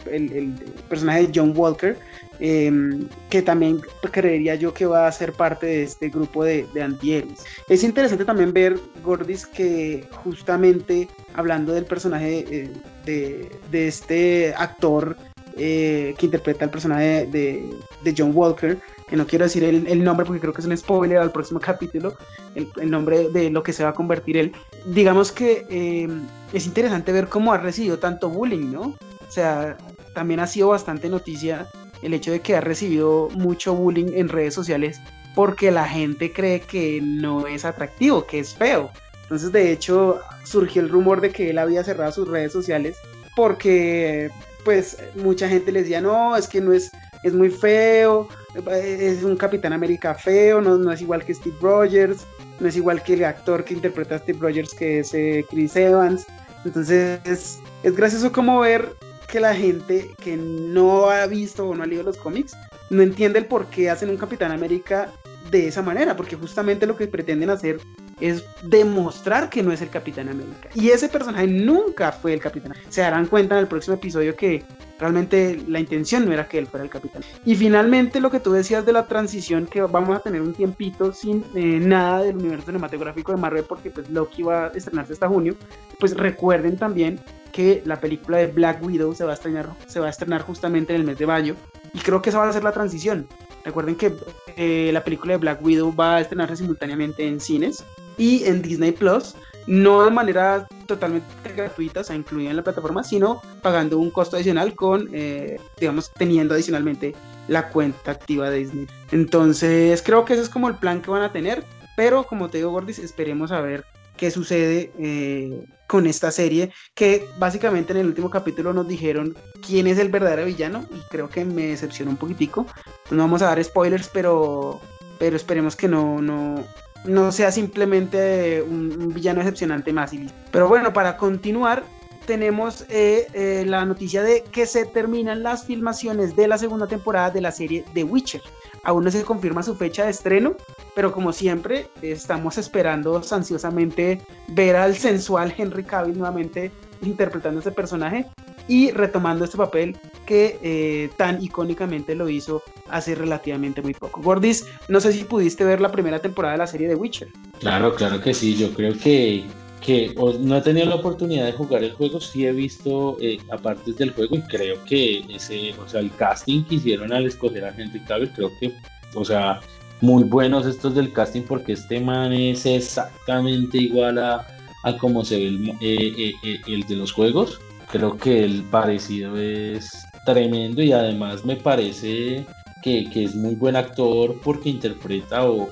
personaje 0.87 1.27
de 1.27 1.31
John 1.33 1.53
Walker, 1.55 1.97
em, 2.39 3.07
que 3.29 3.41
también 3.41 3.81
creería 4.11 4.55
yo 4.55 4.73
que 4.73 4.85
va 4.85 5.07
a 5.07 5.11
ser 5.11 5.33
parte 5.33 5.65
de 5.65 5.83
este 5.83 6.09
grupo 6.09 6.43
de, 6.43 6.67
de 6.73 6.83
antihéroes. 6.83 7.43
Es 7.67 7.83
interesante 7.83 8.25
también 8.25 8.53
ver, 8.53 8.79
Gordis, 9.03 9.47
que 9.47 10.07
justamente 10.23 11.07
hablando 11.33 11.73
del 11.73 11.85
personaje 11.85 12.45
eh, 12.49 12.71
de, 13.05 13.51
de, 13.71 13.87
este 13.87 14.53
actor 14.55 15.15
eh, 15.61 16.15
que 16.17 16.25
interpreta 16.27 16.63
el 16.63 16.71
personaje 16.71 17.27
de, 17.27 17.69
de 18.01 18.15
John 18.17 18.31
Walker, 18.33 18.79
que 19.09 19.17
no 19.17 19.27
quiero 19.27 19.43
decir 19.43 19.63
el, 19.63 20.03
nombre 20.03 20.25
porque 20.25 20.39
creo 20.39 20.53
que 20.53 20.61
es 20.61 20.67
un 20.67 20.77
spoiler 20.77 21.17
al 21.17 21.31
próximo 21.31 21.59
capítulo, 21.63 22.15
el, 22.55 22.89
nombre 22.89 23.29
de 23.29 23.49
lo 23.49 23.61
que 23.61 23.73
se 23.73 23.83
va 23.83 23.89
a 23.89 23.93
convertir 23.93 24.37
él. 24.37 24.53
Digamos 24.85 25.33
que 25.33 25.65
em, 25.69 26.25
es 26.53 26.65
interesante 26.65 27.11
ver 27.11 27.27
cómo 27.27 27.51
ha 27.51 27.57
recibido 27.57 27.99
tanto 27.99 28.29
bullying, 28.29 28.71
¿no? 28.71 28.81
O 28.81 29.31
sea, 29.31 29.77
también 30.13 30.39
ha 30.39 30.47
sido 30.47 30.69
bastante 30.69 31.09
noticia 31.09 31.67
el 32.01 32.13
hecho 32.13 32.31
de 32.31 32.39
que 32.39 32.55
ha 32.55 32.61
recibido 32.61 33.27
mucho 33.33 33.75
bullying 33.75 34.13
en 34.13 34.29
redes 34.29 34.53
sociales 34.53 35.01
porque 35.35 35.71
la 35.71 35.87
gente 35.87 36.31
cree 36.31 36.61
que 36.61 37.01
no 37.03 37.47
es 37.47 37.65
atractivo, 37.65 38.25
que 38.25 38.39
es 38.39 38.55
feo. 38.55 38.91
Entonces, 39.23 39.51
de 39.51 39.71
hecho, 39.73 40.21
surgió 40.43 40.81
el 40.81 40.89
rumor 40.89 41.19
de 41.21 41.31
que 41.31 41.49
él 41.49 41.57
había 41.57 41.83
cerrado 41.83 42.11
sus 42.11 42.27
redes 42.27 42.51
sociales 42.53 42.97
porque, 43.35 44.31
pues, 44.63 44.97
mucha 45.15 45.47
gente 45.47 45.71
le 45.71 45.81
decía, 45.81 46.01
no, 46.01 46.35
es 46.35 46.47
que 46.47 46.61
no 46.61 46.73
es, 46.73 46.91
es 47.23 47.33
muy 47.33 47.49
feo, 47.49 48.27
es 48.71 49.23
un 49.23 49.35
Capitán 49.35 49.73
América 49.73 50.15
feo, 50.15 50.61
no, 50.61 50.77
no 50.77 50.91
es 50.91 51.01
igual 51.01 51.23
que 51.23 51.33
Steve 51.33 51.55
Rogers, 51.61 52.25
no 52.59 52.67
es 52.67 52.75
igual 52.75 53.03
que 53.03 53.13
el 53.13 53.25
actor 53.25 53.63
que 53.63 53.73
interpreta 53.73 54.15
a 54.15 54.19
Steve 54.19 54.39
Rogers 54.41 54.73
que 54.73 54.99
es 54.99 55.11
Chris 55.49 55.75
Evans. 55.75 56.25
Entonces 56.65 57.19
es, 57.23 57.59
es 57.83 57.95
gracioso 57.95 58.31
como 58.31 58.59
ver 58.59 58.93
que 59.27 59.39
la 59.39 59.53
gente 59.53 60.09
que 60.21 60.35
no 60.35 61.09
ha 61.09 61.25
visto 61.27 61.67
o 61.67 61.75
no 61.75 61.83
ha 61.83 61.85
leído 61.85 62.03
los 62.03 62.17
cómics 62.17 62.53
no 62.89 63.03
entiende 63.03 63.39
el 63.39 63.45
por 63.45 63.67
qué 63.67 63.89
hacen 63.89 64.09
un 64.09 64.17
Capitán 64.17 64.51
América 64.51 65.11
de 65.51 65.67
esa 65.67 65.81
manera, 65.81 66.15
porque 66.15 66.35
justamente 66.35 66.85
lo 66.85 66.95
que 66.95 67.07
pretenden 67.07 67.49
hacer 67.49 67.79
es 68.19 68.43
demostrar 68.63 69.49
que 69.49 69.63
no 69.63 69.71
es 69.71 69.81
el 69.81 69.89
Capitán 69.89 70.29
América. 70.29 70.69
Y 70.75 70.89
ese 70.89 71.09
personaje 71.09 71.47
nunca 71.47 72.11
fue 72.11 72.33
el 72.33 72.39
Capitán. 72.39 72.73
Se 72.89 73.01
darán 73.01 73.27
cuenta 73.27 73.55
en 73.55 73.61
el 73.61 73.67
próximo 73.67 73.95
episodio 73.95 74.35
que 74.35 74.63
realmente 74.99 75.61
la 75.67 75.79
intención 75.79 76.25
no 76.25 76.33
era 76.33 76.47
que 76.47 76.59
él 76.59 76.67
fuera 76.67 76.83
el 76.83 76.89
Capitán. 76.89 77.23
Y 77.45 77.55
finalmente 77.55 78.19
lo 78.19 78.29
que 78.29 78.39
tú 78.39 78.51
decías 78.51 78.85
de 78.85 78.93
la 78.93 79.07
transición, 79.07 79.65
que 79.65 79.81
vamos 79.81 80.17
a 80.17 80.19
tener 80.19 80.41
un 80.41 80.53
tiempito 80.53 81.13
sin 81.13 81.43
eh, 81.55 81.79
nada 81.79 82.23
del 82.23 82.37
universo 82.37 82.67
cinematográfico 82.67 83.31
de 83.31 83.37
Marvel, 83.37 83.63
porque 83.63 83.89
pues 83.89 84.09
Loki 84.09 84.43
va 84.43 84.65
a 84.65 84.67
estrenarse 84.69 85.13
hasta 85.13 85.27
junio, 85.27 85.55
pues 85.99 86.15
recuerden 86.15 86.77
también 86.77 87.19
que 87.51 87.81
la 87.85 87.99
película 87.99 88.37
de 88.37 88.47
Black 88.47 88.83
Widow 88.83 89.15
se 89.15 89.23
va 89.23 89.31
a 89.31 89.33
estrenar, 89.35 89.69
se 89.87 89.99
va 89.99 90.07
a 90.07 90.09
estrenar 90.09 90.41
justamente 90.41 90.93
en 90.93 91.01
el 91.01 91.07
mes 91.07 91.17
de 91.17 91.25
mayo. 91.25 91.55
Y 91.93 91.99
creo 91.99 92.21
que 92.21 92.29
esa 92.29 92.39
va 92.39 92.47
a 92.47 92.53
ser 92.53 92.63
la 92.63 92.71
transición. 92.71 93.27
Recuerden 93.65 93.95
que 93.95 94.13
eh, 94.55 94.91
la 94.93 95.03
película 95.03 95.33
de 95.33 95.37
Black 95.39 95.63
Widow 95.63 95.93
va 95.95 96.17
a 96.17 96.21
estrenarse 96.21 96.57
simultáneamente 96.57 97.27
en 97.27 97.39
cines 97.39 97.83
y 98.19 98.43
en 98.43 98.61
Disney 98.61 98.91
Plus, 98.91 99.33
no 99.65 100.03
de 100.03 100.11
manera 100.11 100.67
totalmente 100.85 101.25
gratuita, 101.55 102.01
o 102.01 102.03
sea, 102.03 102.15
incluida 102.15 102.49
en 102.49 102.57
la 102.57 102.63
plataforma, 102.63 103.03
sino 103.03 103.41
pagando 103.61 103.97
un 103.97 104.11
costo 104.11 104.35
adicional 104.35 104.75
con, 104.75 105.09
eh, 105.13 105.57
digamos, 105.79 106.11
teniendo 106.13 106.53
adicionalmente 106.53 107.15
la 107.47 107.69
cuenta 107.69 108.11
activa 108.11 108.49
de 108.49 108.59
Disney. 108.59 108.87
Entonces, 109.11 110.03
creo 110.03 110.25
que 110.25 110.33
ese 110.33 110.43
es 110.43 110.49
como 110.49 110.67
el 110.67 110.75
plan 110.75 111.01
que 111.01 111.09
van 111.09 111.23
a 111.23 111.31
tener, 111.31 111.63
pero 111.95 112.25
como 112.25 112.49
te 112.49 112.57
digo, 112.57 112.71
Gordis, 112.71 112.99
esperemos 112.99 113.51
a 113.51 113.61
ver 113.61 113.85
qué 114.17 114.31
sucede 114.31 114.91
eh, 114.99 115.65
con 115.87 116.05
esta 116.05 116.29
serie, 116.31 116.73
que 116.93 117.25
básicamente 117.37 117.93
en 117.93 117.99
el 117.99 118.07
último 118.07 118.29
capítulo 118.29 118.73
nos 118.73 118.87
dijeron 118.87 119.35
quién 119.65 119.87
es 119.87 119.97
el 119.97 120.09
verdadero 120.09 120.45
villano 120.45 120.85
y 120.91 120.99
creo 121.09 121.29
que 121.29 121.45
me 121.45 121.67
decepcionó 121.67 122.11
un 122.11 122.17
poquitico. 122.17 122.67
No 123.11 123.17
vamos 123.23 123.41
a 123.41 123.45
dar 123.45 123.63
spoilers, 123.63 124.09
pero, 124.09 124.81
pero 125.19 125.37
esperemos 125.37 125.75
que 125.75 125.87
no, 125.87 126.21
no, 126.21 126.63
no 127.05 127.31
sea 127.31 127.51
simplemente 127.51 128.61
un, 128.61 129.13
villano 129.13 129.39
decepcionante 129.39 129.93
más. 129.93 130.11
Pero 130.51 130.67
bueno, 130.67 130.93
para 130.93 131.17
continuar, 131.17 131.83
tenemos 132.25 132.85
eh, 132.89 133.27
eh, 133.33 133.63
la 133.65 133.85
noticia 133.85 134.21
de 134.21 134.43
que 134.43 134.65
se 134.65 134.85
terminan 134.85 135.41
las 135.41 135.65
filmaciones 135.65 136.35
de 136.35 136.47
la 136.47 136.57
segunda 136.57 136.87
temporada 136.87 137.31
de 137.31 137.41
la 137.41 137.51
serie 137.51 137.85
The 137.93 138.03
Witcher. 138.03 138.41
Aún 138.83 139.03
no 139.03 139.11
se 139.11 139.23
confirma 139.23 139.63
su 139.63 139.75
fecha 139.75 140.05
de 140.05 140.11
estreno, 140.11 140.55
pero 140.95 141.11
como 141.11 141.33
siempre, 141.33 141.89
estamos 142.01 142.57
esperando 142.57 143.21
ansiosamente 143.31 144.21
ver 144.49 144.75
al 144.75 144.95
sensual 144.95 145.53
Henry 145.57 145.83
Cavill 145.83 146.17
nuevamente 146.17 146.71
interpretando 147.01 147.59
ese 147.59 147.71
personaje 147.71 148.25
y 148.67 148.91
retomando 148.91 149.45
este 149.45 149.57
papel 149.57 149.97
que 150.25 150.59
eh, 150.61 151.09
tan 151.17 151.41
icónicamente 151.41 152.15
lo 152.15 152.29
hizo 152.29 152.61
hace 152.89 153.15
relativamente 153.15 153.81
muy 153.81 153.93
poco. 153.93 154.21
Gordis, 154.21 154.65
no 154.87 154.99
sé 154.99 155.13
si 155.13 155.23
pudiste 155.23 155.65
ver 155.65 155.81
la 155.81 155.91
primera 155.91 156.19
temporada 156.19 156.53
de 156.53 156.59
la 156.59 156.67
serie 156.67 156.87
de 156.87 156.95
Witcher. 156.95 157.29
Claro, 157.59 157.95
claro 157.95 158.21
que 158.21 158.33
sí, 158.33 158.55
yo 158.55 158.71
creo 158.73 158.93
que 158.93 159.45
que 159.79 160.13
no 160.41 160.57
he 160.57 160.61
tenido 160.61 160.87
la 160.87 160.95
oportunidad 160.95 161.45
de 161.45 161.53
jugar 161.53 161.83
el 161.83 161.93
juego, 161.93 162.19
sí 162.19 162.45
he 162.45 162.51
visto 162.51 163.17
eh, 163.21 163.39
aparte 163.49 163.93
del 163.93 164.11
juego 164.11 164.35
y 164.35 164.41
creo 164.41 164.83
que 164.83 165.23
ese, 165.29 165.73
o 165.83 165.87
sea, 165.87 166.01
el 166.01 166.13
casting 166.15 166.63
que 166.63 166.75
hicieron 166.75 167.13
al 167.13 167.25
escoger 167.25 167.65
a 167.65 167.73
Henry 167.75 168.01
Cavill, 168.01 168.31
creo 168.31 168.51
que, 168.59 168.73
o 169.15 169.23
sea, 169.23 169.61
muy 170.01 170.23
buenos 170.23 170.65
estos 170.65 170.95
del 170.95 171.11
casting 171.11 171.43
porque 171.43 171.73
este 171.73 171.99
man 171.99 172.33
es 172.33 172.65
exactamente 172.65 173.77
igual 173.77 174.17
a, 174.17 174.45
a 174.83 174.97
como 174.97 175.23
se 175.25 175.37
ve 175.37 175.47
el, 175.47 175.69
eh, 175.81 176.33
eh, 176.43 176.61
el 176.67 176.83
de 176.83 176.95
los 176.95 177.11
juegos. 177.11 177.59
Creo 177.91 178.17
que 178.17 178.43
el 178.43 178.63
parecido 178.63 179.37
es 179.37 179.91
tremendo 180.25 180.81
y 180.81 180.91
además 180.91 181.43
me 181.43 181.55
parece 181.55 182.45
que, 182.81 183.09
es 183.15 183.35
muy 183.35 183.55
buen 183.55 183.75
actor 183.75 184.39
porque 184.43 184.69
interpreta 184.69 185.49
o, 185.49 185.67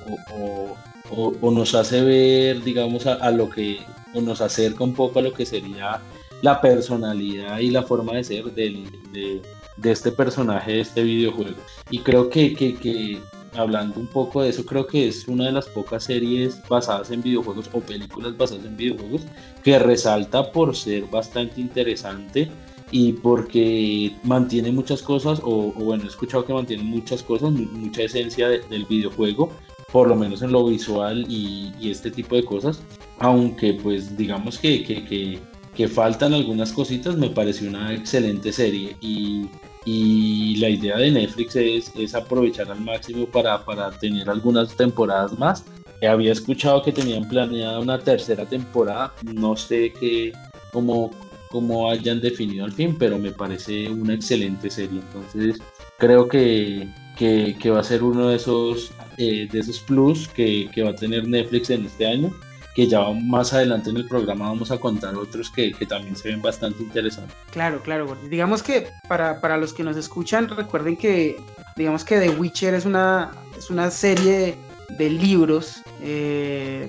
nos 1.42 1.74
hace 1.74 2.02
ver, 2.02 2.62
digamos, 2.62 3.06
a, 3.06 3.30
lo 3.30 3.48
que, 3.48 3.78
o 4.14 4.20
nos 4.20 4.40
acerca 4.40 4.84
un 4.84 4.94
poco 4.94 5.18
a 5.18 5.22
lo 5.22 5.32
que 5.32 5.46
sería 5.46 6.00
la 6.42 6.60
personalidad 6.60 7.58
y 7.58 7.70
la 7.70 7.82
forma 7.82 8.14
de 8.14 8.24
ser 8.24 8.44
de, 8.52 9.42
este 9.82 10.12
personaje 10.12 10.72
de 10.72 10.80
este 10.80 11.02
videojuego. 11.02 11.60
Y 11.90 12.00
creo 12.00 12.28
que, 12.28 12.54
que, 12.54 13.20
hablando 13.58 13.98
un 13.98 14.06
poco 14.06 14.42
de 14.42 14.50
eso, 14.50 14.64
creo 14.64 14.86
que 14.86 15.08
es 15.08 15.26
una 15.26 15.46
de 15.46 15.52
las 15.52 15.66
pocas 15.66 16.04
series 16.04 16.60
basadas 16.68 17.10
en 17.10 17.22
videojuegos 17.22 17.68
o 17.72 17.80
películas 17.80 18.36
basadas 18.36 18.64
en 18.64 18.76
videojuegos 18.76 19.22
que 19.62 19.78
resalta 19.78 20.52
por 20.52 20.76
ser 20.76 21.04
bastante 21.06 21.60
interesante 21.60 22.50
y 22.90 23.12
porque 23.12 24.16
mantiene 24.22 24.72
muchas 24.72 25.02
cosas, 25.02 25.40
o, 25.42 25.72
bueno, 25.72 26.04
he 26.04 26.06
escuchado 26.06 26.44
que 26.44 26.54
mantiene 26.54 26.84
muchas 26.84 27.22
cosas, 27.22 27.50
mucha 27.50 28.02
esencia 28.02 28.48
del 28.48 28.86
videojuego, 28.86 29.50
por 29.92 30.08
lo 30.08 30.14
menos 30.14 30.42
en 30.42 30.52
lo 30.52 30.66
visual 30.66 31.26
y, 31.28 31.72
este 31.82 32.10
tipo 32.10 32.36
de 32.36 32.44
cosas, 32.44 32.80
aunque 33.18 33.74
pues 33.74 34.16
digamos 34.16 34.58
que, 34.58 34.84
que, 34.84 35.40
que, 35.74 35.88
faltan 35.88 36.34
algunas 36.34 36.72
cositas, 36.72 37.16
me 37.16 37.30
pareció 37.30 37.68
una 37.68 37.92
excelente 37.92 38.52
serie 38.52 38.96
y, 39.00 39.48
y 39.90 40.56
la 40.56 40.68
idea 40.68 40.98
de 40.98 41.10
Netflix 41.10 41.56
es, 41.56 42.14
aprovechar 42.14 42.70
al 42.70 42.80
máximo 42.80 43.24
para, 43.24 43.64
para 43.64 43.90
tener 43.90 44.28
algunas 44.28 44.76
temporadas 44.76 45.38
más. 45.38 45.64
Había 46.06 46.32
escuchado 46.32 46.82
que 46.82 46.92
tenían 46.92 47.26
planeada 47.26 47.80
una 47.80 47.98
tercera 47.98 48.44
temporada, 48.44 49.14
no 49.22 49.56
sé 49.56 49.94
qué, 49.98 50.32
cómo, 50.74 51.10
como 51.50 51.90
hayan 51.90 52.20
definido 52.20 52.66
al 52.66 52.72
fin, 52.72 52.96
pero 52.98 53.18
me 53.18 53.32
parece 53.32 53.88
una 53.88 54.12
excelente 54.12 54.68
serie. 54.68 55.00
Entonces, 55.00 55.58
creo 55.96 56.28
que, 56.28 56.86
que, 57.16 57.70
va 57.70 57.80
a 57.80 57.84
ser 57.84 58.02
uno 58.02 58.28
de 58.28 58.36
esos, 58.36 58.92
eh, 59.16 59.48
de 59.50 59.58
esos 59.58 59.80
plus 59.80 60.28
que, 60.28 60.70
va 60.84 60.90
a 60.90 60.94
tener 60.96 61.26
Netflix 61.26 61.70
en 61.70 61.86
este 61.86 62.06
año. 62.06 62.30
Que 62.78 62.86
ya 62.86 63.10
más 63.10 63.52
adelante 63.52 63.90
en 63.90 63.96
el 63.96 64.06
programa 64.06 64.50
vamos 64.50 64.70
a 64.70 64.78
contar 64.78 65.16
otros 65.16 65.50
que, 65.50 65.72
que 65.72 65.84
también 65.84 66.14
se 66.14 66.28
ven 66.28 66.40
bastante 66.40 66.80
interesantes. 66.80 67.34
Claro, 67.50 67.82
claro. 67.82 68.16
Digamos 68.30 68.62
que 68.62 68.86
para, 69.08 69.40
para 69.40 69.56
los 69.56 69.72
que 69.72 69.82
nos 69.82 69.96
escuchan, 69.96 70.48
recuerden 70.48 70.96
que 70.96 71.42
digamos 71.74 72.04
que 72.04 72.20
The 72.20 72.30
Witcher 72.30 72.74
es 72.74 72.84
una, 72.84 73.32
es 73.58 73.68
una 73.70 73.90
serie 73.90 74.54
de 74.96 75.10
libros, 75.10 75.82
eh, 76.00 76.88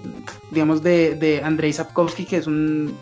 digamos, 0.51 0.81
de, 0.81 1.15
de 1.15 1.41
Andrzej 1.43 1.73
Sapkowski, 1.73 2.25
que 2.25 2.37
es, 2.37 2.47
un, 2.47 2.95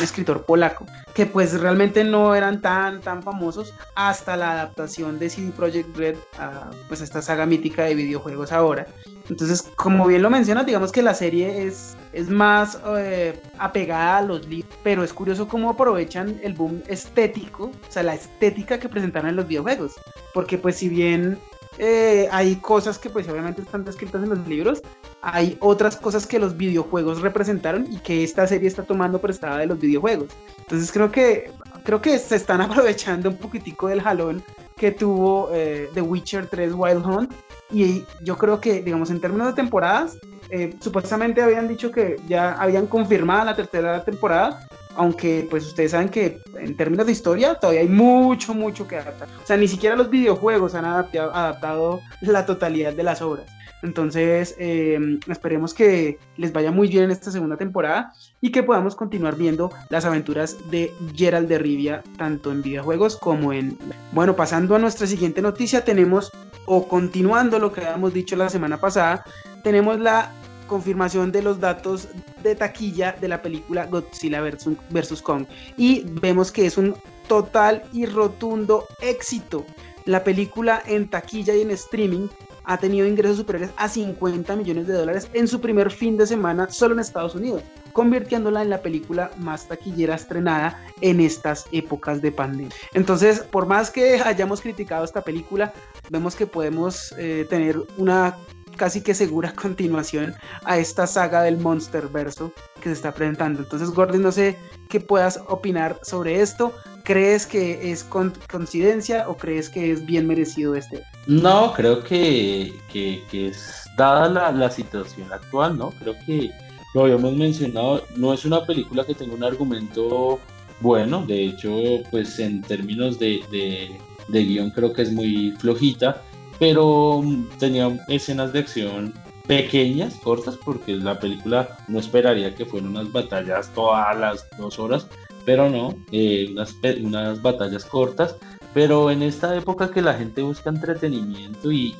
escritor 0.00 0.44
polaco, 0.44 0.86
que 1.14 1.26
pues 1.26 1.60
realmente 1.60 2.04
no 2.04 2.34
eran 2.34 2.62
tan, 2.62 3.00
tan 3.00 3.22
famosos 3.22 3.74
hasta 3.94 4.36
la 4.36 4.52
adaptación 4.52 5.18
de 5.18 5.28
CD 5.28 5.50
Projekt 5.50 5.96
Red 5.96 6.16
a 6.38 6.70
pues, 6.88 7.00
esta 7.00 7.20
saga 7.20 7.44
mítica 7.44 7.84
de 7.84 7.94
videojuegos 7.94 8.52
ahora. 8.52 8.86
Entonces, 9.28 9.62
como 9.76 10.06
bien 10.06 10.22
lo 10.22 10.30
mencionas, 10.30 10.64
digamos 10.64 10.92
que 10.92 11.02
la 11.02 11.14
serie 11.14 11.66
es, 11.66 11.96
es 12.14 12.30
más 12.30 12.78
eh, 12.96 13.38
apegada 13.58 14.18
a 14.18 14.22
los 14.22 14.46
libros, 14.46 14.72
pero 14.82 15.02
es 15.02 15.12
curioso 15.12 15.48
cómo 15.48 15.70
aprovechan 15.70 16.40
el 16.42 16.54
boom 16.54 16.82
estético, 16.86 17.64
o 17.64 17.92
sea, 17.92 18.02
la 18.02 18.14
estética 18.14 18.78
que 18.78 18.88
presentaron 18.88 19.30
en 19.30 19.36
los 19.36 19.46
videojuegos. 19.46 19.94
Porque 20.32 20.56
pues 20.56 20.76
si 20.76 20.88
bien 20.88 21.38
eh, 21.78 22.28
hay 22.30 22.56
cosas 22.56 22.98
que 22.98 23.10
pues 23.10 23.28
obviamente 23.28 23.62
están 23.62 23.84
descritas 23.84 24.22
en 24.22 24.30
los 24.30 24.46
libros, 24.46 24.80
hay 25.22 25.56
otras 25.60 25.96
cosas 25.96 26.26
que 26.26 26.38
los 26.38 26.56
videojuegos 26.56 27.20
representaron 27.20 27.86
y 27.90 27.98
que 27.98 28.22
esta 28.22 28.46
serie 28.46 28.68
está 28.68 28.84
tomando 28.84 29.20
prestada 29.20 29.58
de 29.58 29.66
los 29.66 29.78
videojuegos. 29.78 30.28
Entonces 30.58 30.92
creo 30.92 31.10
que 31.10 31.50
creo 31.82 32.00
que 32.00 32.18
se 32.18 32.36
están 32.36 32.60
aprovechando 32.60 33.28
un 33.28 33.36
poquitico 33.36 33.88
del 33.88 34.02
jalón 34.02 34.42
que 34.76 34.92
tuvo 34.92 35.50
eh, 35.52 35.88
The 35.94 36.02
Witcher 36.02 36.46
3 36.46 36.74
Wild 36.74 37.06
Hunt 37.06 37.32
y 37.70 38.04
yo 38.22 38.36
creo 38.36 38.60
que 38.60 38.82
digamos 38.82 39.10
en 39.10 39.20
términos 39.20 39.48
de 39.48 39.54
temporadas 39.54 40.18
eh, 40.50 40.74
supuestamente 40.80 41.42
habían 41.42 41.68
dicho 41.68 41.90
que 41.90 42.16
ya 42.28 42.52
habían 42.52 42.86
confirmado 42.86 43.44
la 43.44 43.56
tercera 43.56 44.04
temporada 44.04 44.66
aunque 44.96 45.46
pues 45.50 45.66
ustedes 45.66 45.92
saben 45.92 46.08
que 46.08 46.40
en 46.58 46.76
términos 46.76 47.06
de 47.06 47.12
historia 47.12 47.54
todavía 47.54 47.82
hay 47.82 47.88
mucho, 47.88 48.54
mucho 48.54 48.86
que 48.86 48.96
adaptar. 48.96 49.28
O 49.42 49.46
sea, 49.46 49.56
ni 49.56 49.68
siquiera 49.68 49.96
los 49.96 50.10
videojuegos 50.10 50.74
han 50.74 50.84
adaptado, 50.84 52.00
la 52.20 52.46
totalidad 52.46 52.92
de 52.92 53.02
las 53.02 53.22
obras. 53.22 53.46
Entonces, 53.82 54.54
eh, 54.58 54.98
esperemos 55.28 55.74
que 55.74 56.18
les 56.38 56.54
vaya 56.54 56.70
muy 56.70 56.88
bien 56.88 57.04
en 57.04 57.10
esta 57.10 57.30
segunda 57.30 57.58
temporada 57.58 58.14
y 58.40 58.50
que 58.50 58.62
podamos 58.62 58.96
continuar 58.96 59.36
viendo 59.36 59.70
las 59.90 60.06
aventuras 60.06 60.56
de 60.70 60.90
Gerald 61.14 61.48
de 61.48 61.58
Rivia, 61.58 62.02
tanto 62.16 62.50
en 62.50 62.62
videojuegos 62.62 63.16
como 63.16 63.52
en... 63.52 63.76
Bueno, 64.12 64.36
pasando 64.36 64.74
a 64.74 64.78
nuestra 64.78 65.06
siguiente 65.06 65.42
noticia, 65.42 65.84
tenemos, 65.84 66.32
o 66.64 66.88
continuando 66.88 67.58
lo 67.58 67.74
que 67.74 67.82
habíamos 67.82 68.14
dicho 68.14 68.36
la 68.36 68.48
semana 68.48 68.80
pasada, 68.80 69.22
tenemos 69.64 69.98
la 69.98 70.30
confirmación 70.68 71.32
de 71.32 71.42
los 71.42 71.58
datos 71.58 72.08
de 72.42 72.54
taquilla 72.54 73.16
de 73.20 73.28
la 73.28 73.42
película 73.42 73.86
Godzilla 73.86 74.40
vs. 74.40 75.22
Kong. 75.22 75.46
Y 75.76 76.04
vemos 76.20 76.52
que 76.52 76.66
es 76.66 76.78
un 76.78 76.94
total 77.26 77.82
y 77.92 78.06
rotundo 78.06 78.86
éxito. 79.00 79.64
La 80.04 80.22
película 80.22 80.82
en 80.86 81.08
taquilla 81.08 81.54
y 81.54 81.62
en 81.62 81.70
streaming 81.70 82.28
ha 82.64 82.78
tenido 82.78 83.06
ingresos 83.06 83.38
superiores 83.38 83.70
a 83.76 83.88
50 83.88 84.56
millones 84.56 84.86
de 84.86 84.94
dólares 84.94 85.28
en 85.32 85.48
su 85.48 85.60
primer 85.60 85.90
fin 85.90 86.16
de 86.16 86.26
semana 86.26 86.68
solo 86.70 86.94
en 86.94 87.00
Estados 87.00 87.34
Unidos, 87.34 87.62
convirtiéndola 87.92 88.62
en 88.62 88.70
la 88.70 88.80
película 88.82 89.30
más 89.38 89.68
taquillera 89.68 90.14
estrenada 90.14 90.82
en 91.00 91.20
estas 91.20 91.66
épocas 91.72 92.22
de 92.22 92.32
pandemia. 92.32 92.74
Entonces, 92.94 93.40
por 93.40 93.66
más 93.66 93.90
que 93.90 94.20
hayamos 94.20 94.60
criticado 94.60 95.04
esta 95.04 95.22
película, 95.22 95.72
vemos 96.10 96.34
que 96.34 96.46
podemos 96.46 97.14
eh, 97.18 97.46
tener 97.48 97.78
una 97.98 98.36
casi 98.76 99.00
que 99.00 99.14
segura 99.14 99.52
continuación 99.60 100.34
a 100.64 100.78
esta 100.78 101.06
saga 101.06 101.42
del 101.42 101.58
Monster 101.58 102.08
Verso 102.08 102.52
que 102.80 102.90
se 102.90 102.92
está 102.92 103.12
presentando. 103.12 103.62
Entonces, 103.62 103.90
Gordon, 103.90 104.22
no 104.22 104.32
sé 104.32 104.58
qué 104.88 105.00
puedas 105.00 105.40
opinar 105.48 105.98
sobre 106.02 106.40
esto. 106.40 106.72
¿Crees 107.04 107.46
que 107.46 107.92
es 107.92 108.02
coincidencia 108.48 109.28
o 109.28 109.36
crees 109.36 109.68
que 109.68 109.92
es 109.92 110.06
bien 110.06 110.26
merecido 110.26 110.74
este? 110.74 111.02
No, 111.26 111.74
creo 111.74 112.02
que, 112.02 112.72
que, 112.90 113.22
es 113.30 113.84
dada 113.98 114.28
la, 114.28 114.50
la, 114.52 114.70
situación 114.70 115.30
actual, 115.30 115.76
¿no? 115.76 115.90
Creo 116.00 116.14
que 116.24 116.50
lo 116.94 117.02
habíamos 117.02 117.34
mencionado, 117.34 118.04
no 118.16 118.32
es 118.32 118.46
una 118.46 118.64
película 118.64 119.04
que 119.04 119.14
tenga 119.14 119.34
un 119.34 119.44
argumento 119.44 120.40
bueno, 120.80 121.24
de 121.26 121.46
hecho, 121.46 121.76
pues 122.10 122.38
en 122.38 122.62
términos 122.62 123.18
de, 123.18 123.42
de, 123.50 123.98
de 124.28 124.44
guion 124.44 124.70
creo 124.70 124.92
que 124.92 125.02
es 125.02 125.12
muy 125.12 125.52
flojita 125.58 126.22
pero 126.58 127.22
tenía 127.58 127.98
escenas 128.08 128.52
de 128.52 128.60
acción 128.60 129.14
pequeñas, 129.46 130.14
cortas, 130.22 130.56
porque 130.64 130.94
la 130.96 131.18
película 131.18 131.76
no 131.88 131.98
esperaría 131.98 132.54
que 132.54 132.64
fueran 132.64 132.90
unas 132.90 133.12
batallas 133.12 133.70
todas 133.74 134.16
las 134.18 134.46
dos 134.58 134.78
horas, 134.78 135.06
pero 135.44 135.68
no, 135.68 135.94
eh, 136.12 136.48
unas, 136.50 136.74
unas 137.00 137.42
batallas 137.42 137.84
cortas. 137.84 138.36
Pero 138.72 139.08
en 139.08 139.22
esta 139.22 139.56
época 139.56 139.88
que 139.88 140.02
la 140.02 140.14
gente 140.14 140.42
busca 140.42 140.68
entretenimiento 140.68 141.70
y, 141.70 141.94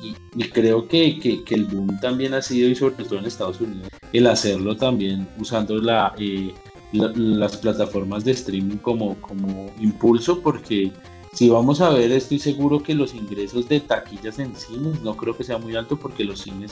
creo 0.51 0.85
que, 0.89 1.17
que, 1.19 1.55
el 1.55 1.65
boom 1.65 1.97
también 2.01 2.33
ha 2.33 2.41
sido, 2.41 2.67
y 2.67 2.75
sobre 2.75 3.05
todo 3.05 3.19
en 3.19 3.25
Estados 3.25 3.61
Unidos, 3.61 3.87
el 4.11 4.27
hacerlo 4.27 4.75
también 4.75 5.25
usando 5.39 5.77
la, 5.77 6.13
eh, 6.17 6.53
las 6.91 7.55
plataformas 7.57 8.25
de 8.25 8.31
streaming 8.31 8.75
como, 8.77 9.15
como 9.21 9.71
impulso, 9.79 10.41
porque 10.41 10.91
si 11.35 11.49
vamos 11.49 11.81
a 11.81 11.89
ver, 11.89 12.11
estoy 12.13 12.39
seguro 12.39 12.81
que 12.81 12.95
los 12.95 13.13
ingresos 13.13 13.67
de 13.67 13.81
taquillas 13.81 14.39
en 14.39 14.55
cines 14.55 15.01
no 15.01 15.17
creo 15.17 15.35
que 15.35 15.43
sea 15.43 15.57
muy 15.57 15.75
alto 15.75 15.97
porque 15.97 16.23
los 16.23 16.39
cines 16.39 16.71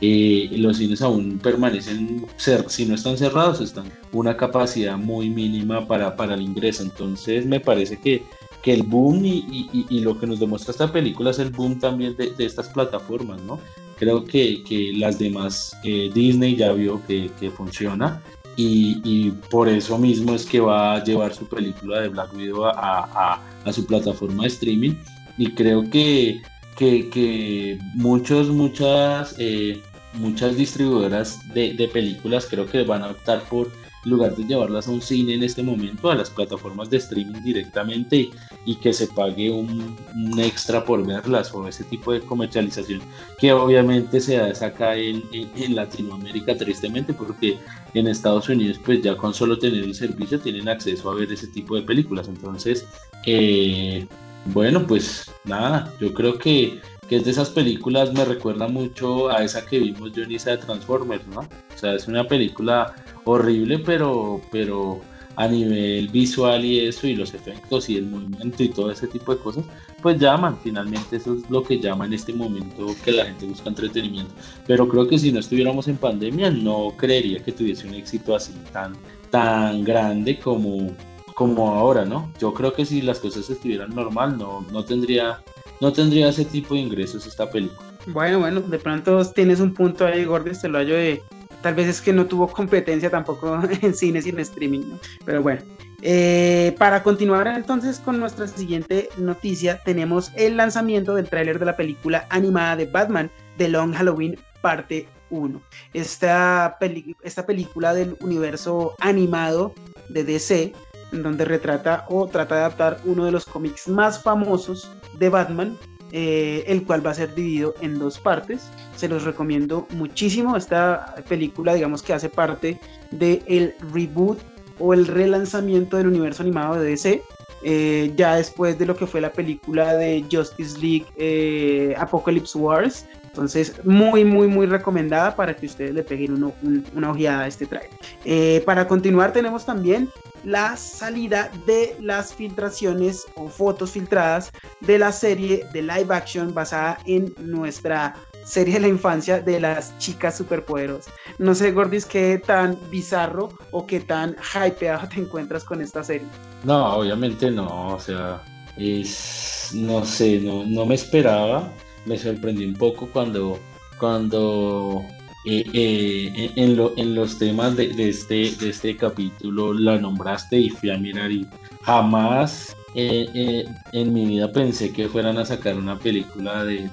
eh, 0.00 0.50
los 0.56 0.78
cines 0.78 1.00
aún 1.02 1.38
permanecen 1.38 2.26
si 2.66 2.84
no 2.84 2.96
están 2.96 3.16
cerrados 3.16 3.60
están 3.60 3.84
una 4.12 4.36
capacidad 4.36 4.96
muy 4.98 5.30
mínima 5.30 5.86
para, 5.86 6.16
para 6.16 6.34
el 6.34 6.42
ingreso. 6.42 6.82
Entonces 6.82 7.46
me 7.46 7.60
parece 7.60 8.00
que, 8.00 8.24
que 8.60 8.74
el 8.74 8.82
boom 8.82 9.24
y, 9.24 9.70
y, 9.88 10.00
lo 10.00 10.18
que 10.18 10.26
nos 10.26 10.40
demuestra 10.40 10.72
esta 10.72 10.92
película 10.92 11.30
es 11.30 11.38
el 11.38 11.50
boom 11.50 11.78
también 11.78 12.16
de, 12.16 12.32
de 12.32 12.44
estas 12.44 12.68
plataformas 12.70 13.40
no 13.42 13.60
creo 14.02 14.24
que, 14.24 14.64
que 14.64 14.92
las 14.96 15.20
demás 15.20 15.76
eh, 15.84 16.10
Disney 16.12 16.56
ya 16.56 16.72
vio 16.72 17.00
que, 17.06 17.30
que 17.38 17.52
funciona 17.52 18.20
y, 18.56 19.30
por 19.50 19.68
eso 19.68 19.98
mismo 19.98 20.34
es 20.34 20.44
que 20.44 20.60
va 20.60 20.94
a 20.94 21.04
llevar 21.04 21.34
su 21.34 21.46
película 21.46 22.00
de 22.00 22.08
Black 22.08 22.34
Widow 22.34 22.66
a, 22.66 23.40
su 23.72 23.86
plataforma 23.86 24.42
de 24.42 24.48
streaming. 24.48 24.94
Y 25.38 25.52
creo 25.52 25.88
que, 25.90 26.42
que, 26.76 27.78
muchos, 27.94 28.48
muchas, 28.48 29.34
eh, 29.38 29.80
muchas 30.14 30.56
distribuidoras 30.56 31.40
de, 31.54 31.90
películas 31.92 32.46
creo 32.48 32.66
que 32.66 32.82
van 32.82 33.02
a 33.02 33.10
optar 33.10 33.42
por 33.44 33.70
en 34.04 34.10
lugar 34.10 34.34
de 34.36 34.44
llevarlas 34.44 34.88
a 34.88 34.90
un 34.90 35.00
cine 35.00 35.34
en 35.34 35.42
este 35.42 35.62
momento, 35.62 36.10
a 36.10 36.14
las 36.14 36.30
plataformas 36.30 36.90
de 36.90 36.98
streaming 36.98 37.42
directamente 37.42 38.30
y, 38.64 38.76
que 38.76 38.92
se 38.92 39.06
pague 39.06 39.50
un, 39.50 39.96
extra 40.38 40.84
por 40.84 41.06
verlas 41.06 41.54
o 41.54 41.66
ese 41.68 41.84
tipo 41.84 42.12
de 42.12 42.20
comercialización 42.20 43.00
que 43.38 43.52
obviamente 43.52 44.20
se 44.20 44.36
da 44.36 44.52
acá 44.66 44.96
en, 44.96 45.22
en, 45.32 45.74
Latinoamérica 45.74 46.56
tristemente 46.56 47.14
porque 47.14 47.58
en 47.94 48.08
Estados 48.08 48.48
Unidos 48.48 48.78
pues 48.84 49.02
ya 49.02 49.16
con 49.16 49.34
solo 49.34 49.58
tener 49.58 49.84
el 49.84 49.94
servicio 49.94 50.38
tienen 50.40 50.68
acceso 50.68 51.10
a 51.10 51.14
ver 51.14 51.32
ese 51.32 51.46
tipo 51.48 51.76
de 51.76 51.82
películas. 51.82 52.28
Entonces, 52.28 52.86
eh, 53.26 54.06
bueno, 54.46 54.86
pues 54.86 55.30
nada, 55.44 55.92
yo 56.00 56.12
creo 56.12 56.38
que 56.38 56.80
que 57.08 57.16
es 57.16 57.24
de 57.24 57.32
esas 57.32 57.50
películas, 57.50 58.12
me 58.14 58.24
recuerda 58.24 58.68
mucho 58.68 59.28
a 59.28 59.42
esa 59.42 59.66
que 59.66 59.78
vimos 59.78 60.12
Jonisa 60.14 60.52
de 60.52 60.58
Transformers, 60.58 61.26
¿no? 61.26 61.40
O 61.40 61.78
sea, 61.78 61.94
es 61.94 62.08
una 62.08 62.26
película 62.26 62.94
horrible, 63.24 63.78
pero, 63.78 64.40
pero 64.50 65.00
a 65.36 65.48
nivel 65.48 66.08
visual 66.08 66.64
y 66.64 66.80
eso, 66.80 67.06
y 67.06 67.14
los 67.14 67.32
efectos 67.34 67.88
y 67.88 67.96
el 67.96 68.06
movimiento 68.06 68.62
y 68.62 68.68
todo 68.68 68.90
ese 68.90 69.06
tipo 69.06 69.34
de 69.34 69.40
cosas, 69.40 69.64
pues 70.02 70.18
llaman, 70.18 70.58
finalmente 70.62 71.16
eso 71.16 71.34
es 71.34 71.48
lo 71.48 71.62
que 71.62 71.78
llama 71.78 72.06
en 72.06 72.12
este 72.12 72.32
momento 72.32 72.94
que 73.04 73.12
la 73.12 73.24
gente 73.24 73.46
busca 73.46 73.70
entretenimiento. 73.70 74.32
Pero 74.66 74.88
creo 74.88 75.08
que 75.08 75.18
si 75.18 75.32
no 75.32 75.40
estuviéramos 75.40 75.88
en 75.88 75.96
pandemia, 75.96 76.50
no 76.50 76.92
creería 76.96 77.42
que 77.42 77.52
tuviese 77.52 77.88
un 77.88 77.94
éxito 77.94 78.36
así 78.36 78.52
tan, 78.72 78.92
tan 79.30 79.84
grande 79.84 80.38
como, 80.38 80.94
como 81.34 81.70
ahora, 81.72 82.04
¿no? 82.04 82.30
Yo 82.38 82.52
creo 82.52 82.72
que 82.72 82.84
si 82.84 83.00
las 83.00 83.18
cosas 83.18 83.48
estuvieran 83.48 83.94
normal, 83.94 84.36
no, 84.36 84.66
no 84.70 84.84
tendría 84.84 85.42
no 85.82 85.92
tendría 85.92 86.28
ese 86.28 86.44
tipo 86.44 86.74
de 86.74 86.80
ingresos 86.80 87.26
esta 87.26 87.50
película. 87.50 87.92
Bueno, 88.06 88.38
bueno, 88.38 88.60
de 88.60 88.78
pronto 88.78 89.24
tienes 89.32 89.58
un 89.58 89.74
punto 89.74 90.06
ahí, 90.06 90.24
Gordy, 90.24 90.52
te 90.52 90.68
lo 90.68 90.78
hallo 90.78 90.94
de... 90.94 91.20
Tal 91.62 91.74
vez 91.74 91.88
es 91.88 92.00
que 92.00 92.12
no 92.12 92.26
tuvo 92.26 92.48
competencia 92.48 93.10
tampoco 93.10 93.60
en 93.82 93.94
cines 93.94 94.26
y 94.26 94.30
en 94.30 94.40
streaming, 94.40 94.80
¿no? 94.90 94.98
Pero 95.24 95.42
bueno, 95.42 95.62
eh, 96.02 96.74
para 96.78 97.02
continuar 97.02 97.46
entonces 97.46 98.00
con 98.00 98.18
nuestra 98.18 98.48
siguiente 98.48 99.08
noticia, 99.16 99.80
tenemos 99.84 100.32
el 100.34 100.56
lanzamiento 100.56 101.14
del 101.14 101.28
tráiler 101.28 101.58
de 101.58 101.66
la 101.66 101.76
película 101.76 102.26
animada 102.28 102.76
de 102.76 102.86
Batman, 102.86 103.30
The 103.56 103.68
Long 103.68 103.94
Halloween, 103.94 104.36
parte 104.60 105.06
1. 105.30 105.62
Esta, 105.94 106.76
esta 107.22 107.46
película 107.46 107.94
del 107.94 108.16
universo 108.20 108.94
animado 109.00 109.74
de 110.08 110.24
DC 110.24 110.72
en 111.12 111.22
donde 111.22 111.44
retrata 111.44 112.04
o 112.08 112.26
trata 112.26 112.54
de 112.54 112.60
adaptar 112.62 112.98
uno 113.04 113.24
de 113.24 113.32
los 113.32 113.44
cómics 113.44 113.86
más 113.86 114.22
famosos 114.22 114.90
de 115.18 115.28
Batman, 115.28 115.78
eh, 116.14 116.64
el 116.66 116.84
cual 116.84 117.04
va 117.04 117.12
a 117.12 117.14
ser 117.14 117.34
dividido 117.34 117.74
en 117.80 117.98
dos 117.98 118.18
partes. 118.18 118.68
Se 118.96 119.08
los 119.08 119.24
recomiendo 119.24 119.86
muchísimo. 119.90 120.56
Esta 120.56 121.14
película, 121.26 121.72
digamos 121.72 122.02
que 122.02 122.12
hace 122.12 122.28
parte 122.28 122.78
del 123.10 123.74
reboot 123.92 124.38
o 124.78 124.92
el 124.92 125.06
relanzamiento 125.06 125.96
del 125.96 126.08
universo 126.08 126.42
animado 126.42 126.74
de 126.74 126.90
DC. 126.90 127.22
Eh, 127.64 128.12
ya 128.16 128.36
después 128.36 128.78
de 128.78 128.84
lo 128.84 128.94
que 128.94 129.06
fue 129.06 129.20
la 129.20 129.32
película 129.32 129.94
de 129.94 130.24
Justice 130.30 130.78
League 130.78 131.06
eh, 131.16 131.94
Apocalypse 131.96 132.58
Wars. 132.58 133.06
Entonces, 133.24 133.80
muy, 133.82 134.22
muy, 134.26 134.48
muy 134.48 134.66
recomendada 134.66 135.34
para 135.34 135.56
que 135.56 135.64
ustedes 135.64 135.94
le 135.94 136.02
peguen 136.02 136.52
una 136.94 137.10
ojeada 137.10 137.44
a 137.44 137.46
este 137.46 137.64
trailer. 137.64 138.64
para 138.64 138.86
continuar, 138.86 139.32
tenemos 139.32 139.64
también 139.64 140.10
la 140.44 140.76
salida 140.76 141.50
de 141.66 141.96
las 142.00 142.34
filtraciones 142.34 143.26
o 143.36 143.48
fotos 143.48 143.92
filtradas 143.92 144.50
de 144.80 144.98
la 144.98 145.12
serie 145.12 145.66
de 145.72 145.82
live 145.82 146.14
action 146.14 146.52
basada 146.52 146.98
en 147.06 147.34
nuestra 147.38 148.14
serie 148.44 148.74
de 148.74 148.80
la 148.80 148.88
infancia 148.88 149.40
de 149.40 149.60
las 149.60 149.96
chicas 149.98 150.36
superpoderosas. 150.36 151.12
No 151.38 151.54
sé, 151.54 151.72
Gordis, 151.72 152.04
qué 152.04 152.42
tan 152.44 152.78
bizarro 152.90 153.50
o 153.70 153.86
qué 153.86 154.00
tan 154.00 154.36
hypeado 154.54 155.08
te 155.08 155.20
encuentras 155.20 155.64
con 155.64 155.80
esta 155.80 156.02
serie. 156.02 156.26
No, 156.64 156.96
obviamente 156.96 157.50
no, 157.50 157.94
o 157.94 158.00
sea, 158.00 158.42
es, 158.76 159.70
no 159.74 160.04
sé, 160.04 160.40
no, 160.40 160.64
no 160.64 160.86
me 160.86 160.94
esperaba, 160.94 161.70
me 162.04 162.18
sorprendí 162.18 162.64
un 162.64 162.74
poco 162.74 163.08
cuando, 163.12 163.58
cuando 163.98 165.04
eh, 165.44 165.64
eh, 165.72 166.52
en, 166.54 166.78
en, 166.96 167.14
los 167.16 167.38
temas 167.38 167.76
de, 167.76 167.90
este, 168.08 168.52
de 168.52 168.70
este 168.70 168.96
capítulo 168.96 169.72
la 169.72 169.98
nombraste 169.98 170.56
y 170.56 170.70
fui 170.70 170.90
a 170.90 170.98
mirar 170.98 171.32
y 171.32 171.44
jamás 171.82 172.76
eh, 172.94 173.64
en 173.92 174.12
mi 174.12 174.26
vida 174.26 174.52
pensé 174.52 174.92
que 174.92 175.08
fueran 175.08 175.38
a 175.38 175.44
sacar 175.44 175.76
una 175.76 175.98
película 175.98 176.64
de, 176.64 176.88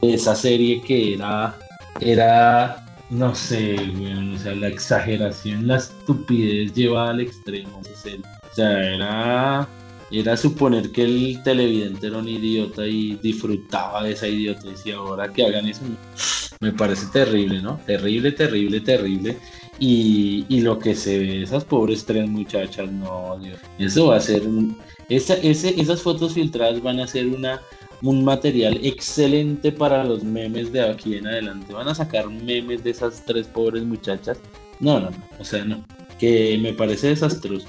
esa, 0.00 0.34
serie 0.34 0.80
que 0.80 1.14
era, 1.14 1.54
era 2.00 2.86
no 3.10 3.34
sé, 3.34 3.76
o 4.34 4.38
sea, 4.38 4.54
la 4.54 4.68
exageración, 4.68 5.66
la 5.66 5.76
estupidez 5.76 6.72
llevada 6.72 7.10
al 7.10 7.20
extremo. 7.20 7.80
O 7.80 8.54
sea, 8.54 8.94
era, 8.94 9.68
era 10.12 10.36
suponer 10.36 10.92
que 10.92 11.04
el 11.04 11.42
televidente 11.42 12.06
era 12.06 12.18
un 12.18 12.28
idiota 12.28 12.86
y 12.86 13.14
disfrutaba 13.16 14.04
de 14.04 14.12
esa 14.12 14.28
idiotez 14.28 14.84
y 14.84 14.92
ahora 14.92 15.32
que 15.32 15.44
hagan 15.44 15.66
eso 15.66 15.82
me 16.62 16.72
parece 16.72 17.06
terrible, 17.06 17.60
¿no? 17.60 17.78
Terrible, 17.86 18.30
terrible, 18.32 18.80
terrible. 18.80 19.36
Y, 19.80 20.60
lo 20.60 20.78
que 20.78 20.94
se 20.94 21.18
ve, 21.18 21.42
esas 21.42 21.64
pobres 21.64 22.04
tres 22.04 22.28
muchachas, 22.28 22.90
no, 22.90 23.36
Dios. 23.42 23.58
Eso 23.80 24.06
va 24.06 24.16
a 24.16 24.20
ser, 24.20 24.42
esa, 25.08 25.34
ese, 25.34 25.80
esas 25.80 26.00
fotos 26.02 26.34
filtradas 26.34 26.80
van 26.80 27.00
a 27.00 27.08
ser 27.08 27.26
una, 27.26 27.60
un 28.00 28.24
material 28.24 28.78
excelente 28.84 29.72
para 29.72 30.04
los 30.04 30.22
memes 30.22 30.72
de 30.72 30.82
aquí 30.82 31.16
en 31.16 31.26
adelante. 31.26 31.72
Van 31.72 31.88
a 31.88 31.96
sacar 31.96 32.30
memes 32.30 32.84
de 32.84 32.90
esas 32.90 33.24
tres 33.26 33.48
pobres 33.48 33.82
muchachas. 33.82 34.38
No, 34.78 35.00
no, 35.00 35.10
no, 35.10 35.16
o 35.40 35.44
sea, 35.44 35.64
no. 35.64 35.84
Que 36.20 36.58
me 36.62 36.72
parece 36.72 37.08
desastroso. 37.08 37.66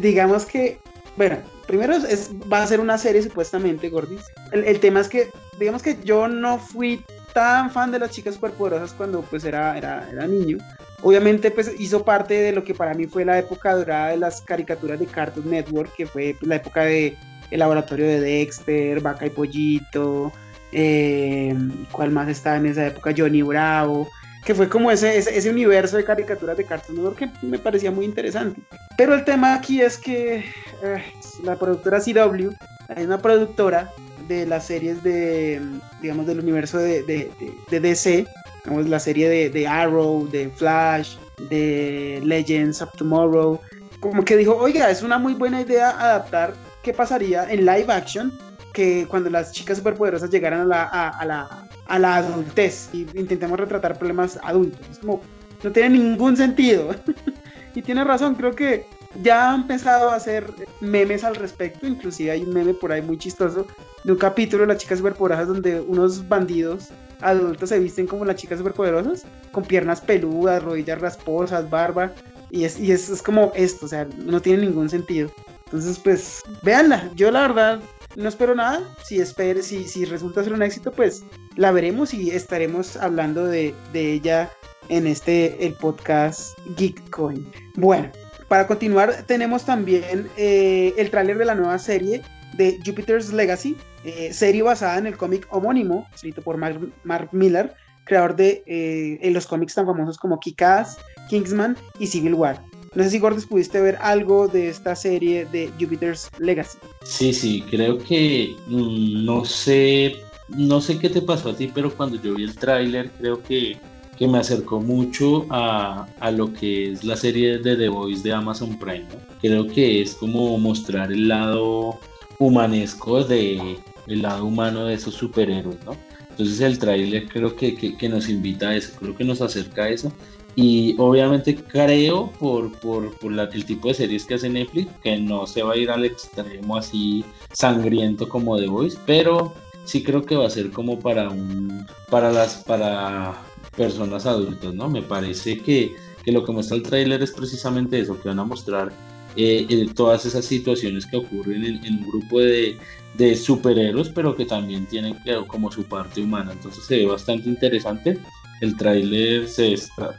Digamos 0.00 0.46
que, 0.46 0.78
bueno, 1.16 1.38
primero 1.66 1.94
es, 1.94 2.30
va 2.50 2.62
a 2.62 2.66
ser 2.66 2.80
una 2.80 2.98
serie 2.98 3.22
supuestamente, 3.22 3.88
Gordis. 3.88 4.22
El, 4.52 4.80
tema 4.80 5.00
es 5.00 5.08
que, 5.08 5.30
digamos 5.58 5.82
que 5.82 5.98
yo 6.04 6.28
no 6.28 6.58
fui 6.58 7.04
tan 7.32 7.70
fan 7.70 7.90
de 7.90 7.98
las 7.98 8.10
chicas 8.10 8.34
superpoderosas 8.34 8.92
cuando 8.92 9.22
pues 9.22 9.44
era, 9.44 9.76
era, 9.76 10.08
era 10.10 10.26
niño. 10.26 10.58
Obviamente 11.02 11.50
pues 11.50 11.72
hizo 11.78 12.04
parte 12.04 12.34
de 12.34 12.52
lo 12.52 12.64
que 12.64 12.74
para 12.74 12.94
mí 12.94 13.06
fue 13.06 13.24
la 13.24 13.38
época 13.38 13.74
dorada 13.74 14.08
de 14.08 14.16
las 14.16 14.40
caricaturas 14.40 14.98
de 14.98 15.06
Cartoon 15.06 15.50
Network, 15.50 15.94
que 15.94 16.06
fue 16.06 16.34
pues, 16.38 16.48
la 16.48 16.56
época 16.56 16.82
de 16.82 17.16
el 17.50 17.60
laboratorio 17.60 18.06
de 18.06 18.20
Dexter, 18.20 19.00
Vaca 19.00 19.26
y 19.26 19.30
Pollito, 19.30 20.32
eh, 20.72 21.54
¿cuál 21.92 22.10
más 22.10 22.28
estaba 22.28 22.56
en 22.56 22.66
esa 22.66 22.86
época? 22.86 23.14
Johnny 23.16 23.42
Bravo, 23.42 24.08
que 24.46 24.54
fue 24.54 24.68
como 24.68 24.92
ese, 24.92 25.18
ese, 25.18 25.50
universo 25.50 25.96
de 25.96 26.04
caricaturas 26.04 26.56
de 26.56 26.64
Cartoon 26.64 26.96
Network 26.96 27.18
que 27.18 27.30
me 27.42 27.58
parecía 27.58 27.90
muy 27.90 28.04
interesante. 28.04 28.60
Pero 28.96 29.12
el 29.12 29.24
tema 29.24 29.54
aquí 29.54 29.82
es 29.82 29.98
que 29.98 30.44
eh, 30.84 31.02
la 31.42 31.56
productora 31.56 31.98
CW, 31.98 32.50
hay 32.88 33.04
una 33.04 33.18
productora 33.18 33.90
de 34.28 34.46
las 34.46 34.66
series 34.66 35.02
de, 35.02 35.60
digamos, 36.00 36.28
del 36.28 36.38
universo 36.38 36.78
de, 36.78 37.02
de, 37.02 37.28
de, 37.68 37.80
DC, 37.80 38.24
digamos, 38.64 38.88
la 38.88 39.00
serie 39.00 39.28
de, 39.28 39.50
de, 39.50 39.66
Arrow, 39.66 40.28
de 40.28 40.48
Flash, 40.50 41.16
de 41.50 42.22
Legends 42.24 42.80
of 42.80 42.92
Tomorrow, 42.96 43.60
como 43.98 44.24
que 44.24 44.36
dijo, 44.36 44.56
oiga, 44.56 44.88
es 44.90 45.02
una 45.02 45.18
muy 45.18 45.34
buena 45.34 45.60
idea 45.60 45.90
adaptar 45.90 46.54
qué 46.84 46.92
pasaría 46.92 47.50
en 47.50 47.66
live 47.66 47.92
action 47.92 48.32
que 48.72 49.06
cuando 49.08 49.30
las 49.30 49.52
chicas 49.52 49.78
superpoderosas 49.78 50.30
llegaran 50.30 50.60
a 50.60 50.64
la, 50.66 50.82
a, 50.84 51.24
la, 51.24 51.65
a 51.88 51.98
la 51.98 52.16
adultez 52.16 52.88
y 52.92 53.06
intentemos 53.14 53.58
retratar 53.58 53.98
problemas 53.98 54.38
adultos. 54.42 54.80
Es 54.90 54.98
como, 54.98 55.20
no 55.62 55.72
tiene 55.72 55.90
ningún 55.90 56.36
sentido. 56.36 56.94
y 57.74 57.82
tiene 57.82 58.04
razón, 58.04 58.34
creo 58.34 58.54
que 58.54 58.86
ya 59.22 59.52
han 59.52 59.62
empezado 59.62 60.10
a 60.10 60.16
hacer 60.16 60.52
memes 60.80 61.24
al 61.24 61.36
respecto, 61.36 61.86
inclusive 61.86 62.30
hay 62.30 62.42
un 62.42 62.52
meme 62.52 62.74
por 62.74 62.92
ahí 62.92 63.02
muy 63.02 63.18
chistoso 63.18 63.66
de 64.04 64.12
un 64.12 64.18
capítulo 64.18 64.62
de 64.62 64.68
las 64.68 64.78
chicas 64.78 64.98
superpoderosas 64.98 65.48
donde 65.48 65.80
unos 65.80 66.28
bandidos 66.28 66.90
adultos 67.20 67.70
se 67.70 67.78
visten 67.78 68.06
como 68.06 68.24
las 68.24 68.36
chicas 68.36 68.58
superpoderosas, 68.58 69.24
con 69.52 69.64
piernas 69.64 70.00
peludas, 70.00 70.62
rodillas 70.62 71.00
rasposas, 71.00 71.68
barba, 71.70 72.12
y 72.50 72.64
es, 72.64 72.78
y 72.78 72.92
es, 72.92 73.22
como 73.22 73.52
esto, 73.54 73.86
o 73.86 73.88
sea, 73.88 74.06
no 74.24 74.40
tiene 74.40 74.62
ningún 74.62 74.88
sentido. 74.88 75.30
Entonces, 75.66 75.98
pues, 75.98 76.42
véanla, 76.62 77.10
yo 77.14 77.30
la 77.30 77.40
verdad 77.40 77.80
no 78.16 78.28
espero 78.28 78.54
nada, 78.54 78.82
si, 79.04 79.20
espere, 79.20 79.62
si, 79.62 79.86
si 79.86 80.04
resulta 80.04 80.42
ser 80.42 80.52
un 80.52 80.62
éxito, 80.62 80.90
pues 80.90 81.22
la 81.56 81.70
veremos 81.70 82.14
y 82.14 82.30
estaremos 82.30 82.96
hablando 82.96 83.44
de, 83.44 83.74
de 83.92 84.12
ella 84.12 84.50
en 84.88 85.06
este, 85.06 85.64
el 85.64 85.74
podcast 85.74 86.58
Geekcoin. 86.76 87.46
Bueno, 87.76 88.10
para 88.48 88.66
continuar, 88.66 89.24
tenemos 89.26 89.64
también 89.64 90.28
eh, 90.36 90.94
el 90.96 91.10
tráiler 91.10 91.38
de 91.38 91.44
la 91.44 91.54
nueva 91.54 91.78
serie 91.78 92.22
de 92.56 92.78
Jupiter's 92.84 93.32
Legacy, 93.32 93.76
eh, 94.04 94.32
serie 94.32 94.62
basada 94.62 94.98
en 94.98 95.06
el 95.06 95.16
cómic 95.16 95.46
homónimo, 95.50 96.06
escrito 96.14 96.42
por 96.42 96.56
Mark, 96.56 97.28
Miller, 97.32 97.74
creador 98.04 98.36
de 98.36 98.62
eh, 98.66 99.30
los 99.30 99.46
cómics 99.46 99.74
tan 99.74 99.84
famosos 99.84 100.16
como 100.16 100.38
Kick-Ass, 100.38 100.96
Kingsman 101.28 101.76
y 101.98 102.06
Civil 102.06 102.34
War. 102.34 102.62
No 102.96 103.04
sé 103.04 103.10
si 103.10 103.18
Gordes 103.18 103.44
pudiste 103.44 103.78
ver 103.80 103.98
algo 104.00 104.48
de 104.48 104.68
esta 104.68 104.96
serie 104.96 105.44
de 105.44 105.70
Jupiter's 105.78 106.30
Legacy. 106.38 106.78
Sí, 107.04 107.34
sí, 107.34 107.62
creo 107.70 107.98
que 107.98 108.56
mm, 108.68 109.24
no 109.24 109.44
sé, 109.44 110.16
no 110.48 110.80
sé 110.80 110.98
qué 110.98 111.10
te 111.10 111.20
pasó 111.20 111.50
a 111.50 111.56
ti, 111.56 111.70
pero 111.72 111.94
cuando 111.94 112.20
yo 112.20 112.34
vi 112.34 112.44
el 112.44 112.56
tráiler 112.56 113.10
creo 113.18 113.42
que 113.42 113.78
que 114.16 114.26
me 114.26 114.38
acercó 114.38 114.80
mucho 114.80 115.46
a, 115.50 116.06
a, 116.20 116.30
lo 116.30 116.50
que 116.50 116.92
es 116.92 117.04
la 117.04 117.16
serie 117.16 117.58
de 117.58 117.76
The 117.76 117.88
Voice 117.90 118.22
de 118.22 118.32
Amazon 118.32 118.78
Prime. 118.78 119.04
Creo 119.42 119.66
que 119.66 120.00
es 120.00 120.14
como 120.14 120.56
mostrar 120.56 121.12
el 121.12 121.28
lado 121.28 122.00
humanesco 122.38 123.22
de 123.22 123.76
el 124.06 124.22
lado 124.22 124.46
humano 124.46 124.86
de 124.86 124.94
esos 124.94 125.14
superhéroes, 125.14 125.76
¿no? 125.84 125.96
Entonces 126.30 126.60
el 126.60 126.78
tráiler 126.78 127.28
creo 127.28 127.56
que, 127.56 127.74
que, 127.74 128.08
nos 128.08 128.28
invita 128.28 128.68
a 128.68 128.76
eso, 128.76 128.92
creo 128.98 129.16
que 129.16 129.24
nos 129.24 129.40
acerca 129.40 129.84
a 129.84 129.88
eso. 129.88 130.12
Y 130.56 130.96
obviamente 130.98 131.54
creo 131.54 132.32
por, 132.40 132.72
por, 132.78 133.16
por 133.18 133.30
la, 133.30 133.44
el 133.44 133.64
tipo 133.66 133.88
de 133.88 133.94
series 133.94 134.24
que 134.24 134.34
hace 134.34 134.48
Netflix 134.48 134.90
que 135.02 135.18
no 135.18 135.46
se 135.46 135.62
va 135.62 135.74
a 135.74 135.76
ir 135.76 135.90
al 135.90 136.04
extremo 136.04 136.78
así 136.78 137.24
sangriento 137.52 138.26
como 138.26 138.58
The 138.58 138.66
Voice, 138.66 138.98
pero 139.04 139.54
sí 139.84 140.02
creo 140.02 140.24
que 140.24 140.34
va 140.34 140.46
a 140.46 140.50
ser 140.50 140.70
como 140.70 140.98
para 140.98 141.28
un 141.28 141.86
para 142.10 142.32
las 142.32 142.64
para 142.64 143.34
personas 143.76 144.26
adultas, 144.26 144.74
¿no? 144.74 144.88
Me 144.88 145.02
parece 145.02 145.58
que, 145.58 145.94
que 146.24 146.32
lo 146.32 146.42
que 146.44 146.52
muestra 146.52 146.76
el 146.76 146.82
tráiler 146.82 147.22
es 147.22 147.32
precisamente 147.32 148.00
eso, 148.00 148.18
que 148.20 148.28
van 148.28 148.38
a 148.38 148.44
mostrar 148.44 148.90
eh, 149.36 149.86
todas 149.94 150.24
esas 150.24 150.46
situaciones 150.46 151.04
que 151.04 151.18
ocurren 151.18 151.64
en, 151.64 151.94
un 151.98 152.08
grupo 152.08 152.40
de, 152.40 152.78
de, 153.18 153.36
superhéroes, 153.36 154.08
pero 154.08 154.34
que 154.34 154.46
también 154.46 154.86
tienen 154.86 155.18
como 155.46 155.70
su 155.70 155.84
parte 155.84 156.22
humana. 156.22 156.52
Entonces 156.52 156.84
se 156.84 156.96
ve 156.96 157.06
bastante 157.06 157.48
interesante. 157.48 158.18
El 158.60 158.76
tráiler 158.76 159.48
se 159.48 159.74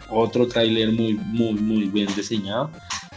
otro 0.09 0.47
tráiler 0.47 0.91
muy, 0.91 1.13
muy, 1.13 1.53
muy 1.53 1.85
bien 1.85 2.07
diseñado. 2.15 2.71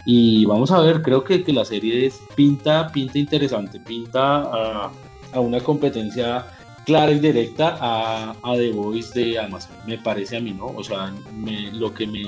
Y 0.05 0.45
vamos 0.45 0.71
a 0.71 0.79
ver, 0.79 1.01
creo 1.01 1.23
que, 1.23 1.43
que 1.43 1.53
la 1.53 1.63
serie 1.63 2.07
es, 2.07 2.19
pinta, 2.35 2.87
pinta 2.91 3.19
interesante, 3.19 3.79
pinta 3.79 4.41
a, 4.41 4.91
una 5.39 5.59
competencia 5.59 6.45
clara 6.85 7.11
y 7.11 7.19
directa 7.19 7.77
a, 7.79 8.31
a, 8.43 8.55
The 8.55 8.71
Voice 8.71 9.19
de 9.19 9.39
Amazon, 9.39 9.75
me 9.85 9.99
parece 9.99 10.37
a 10.37 10.39
mí, 10.39 10.51
¿no? 10.51 10.65
O 10.65 10.83
sea, 10.83 11.13
lo 11.73 11.93
que 11.93 12.07
me 12.07 12.23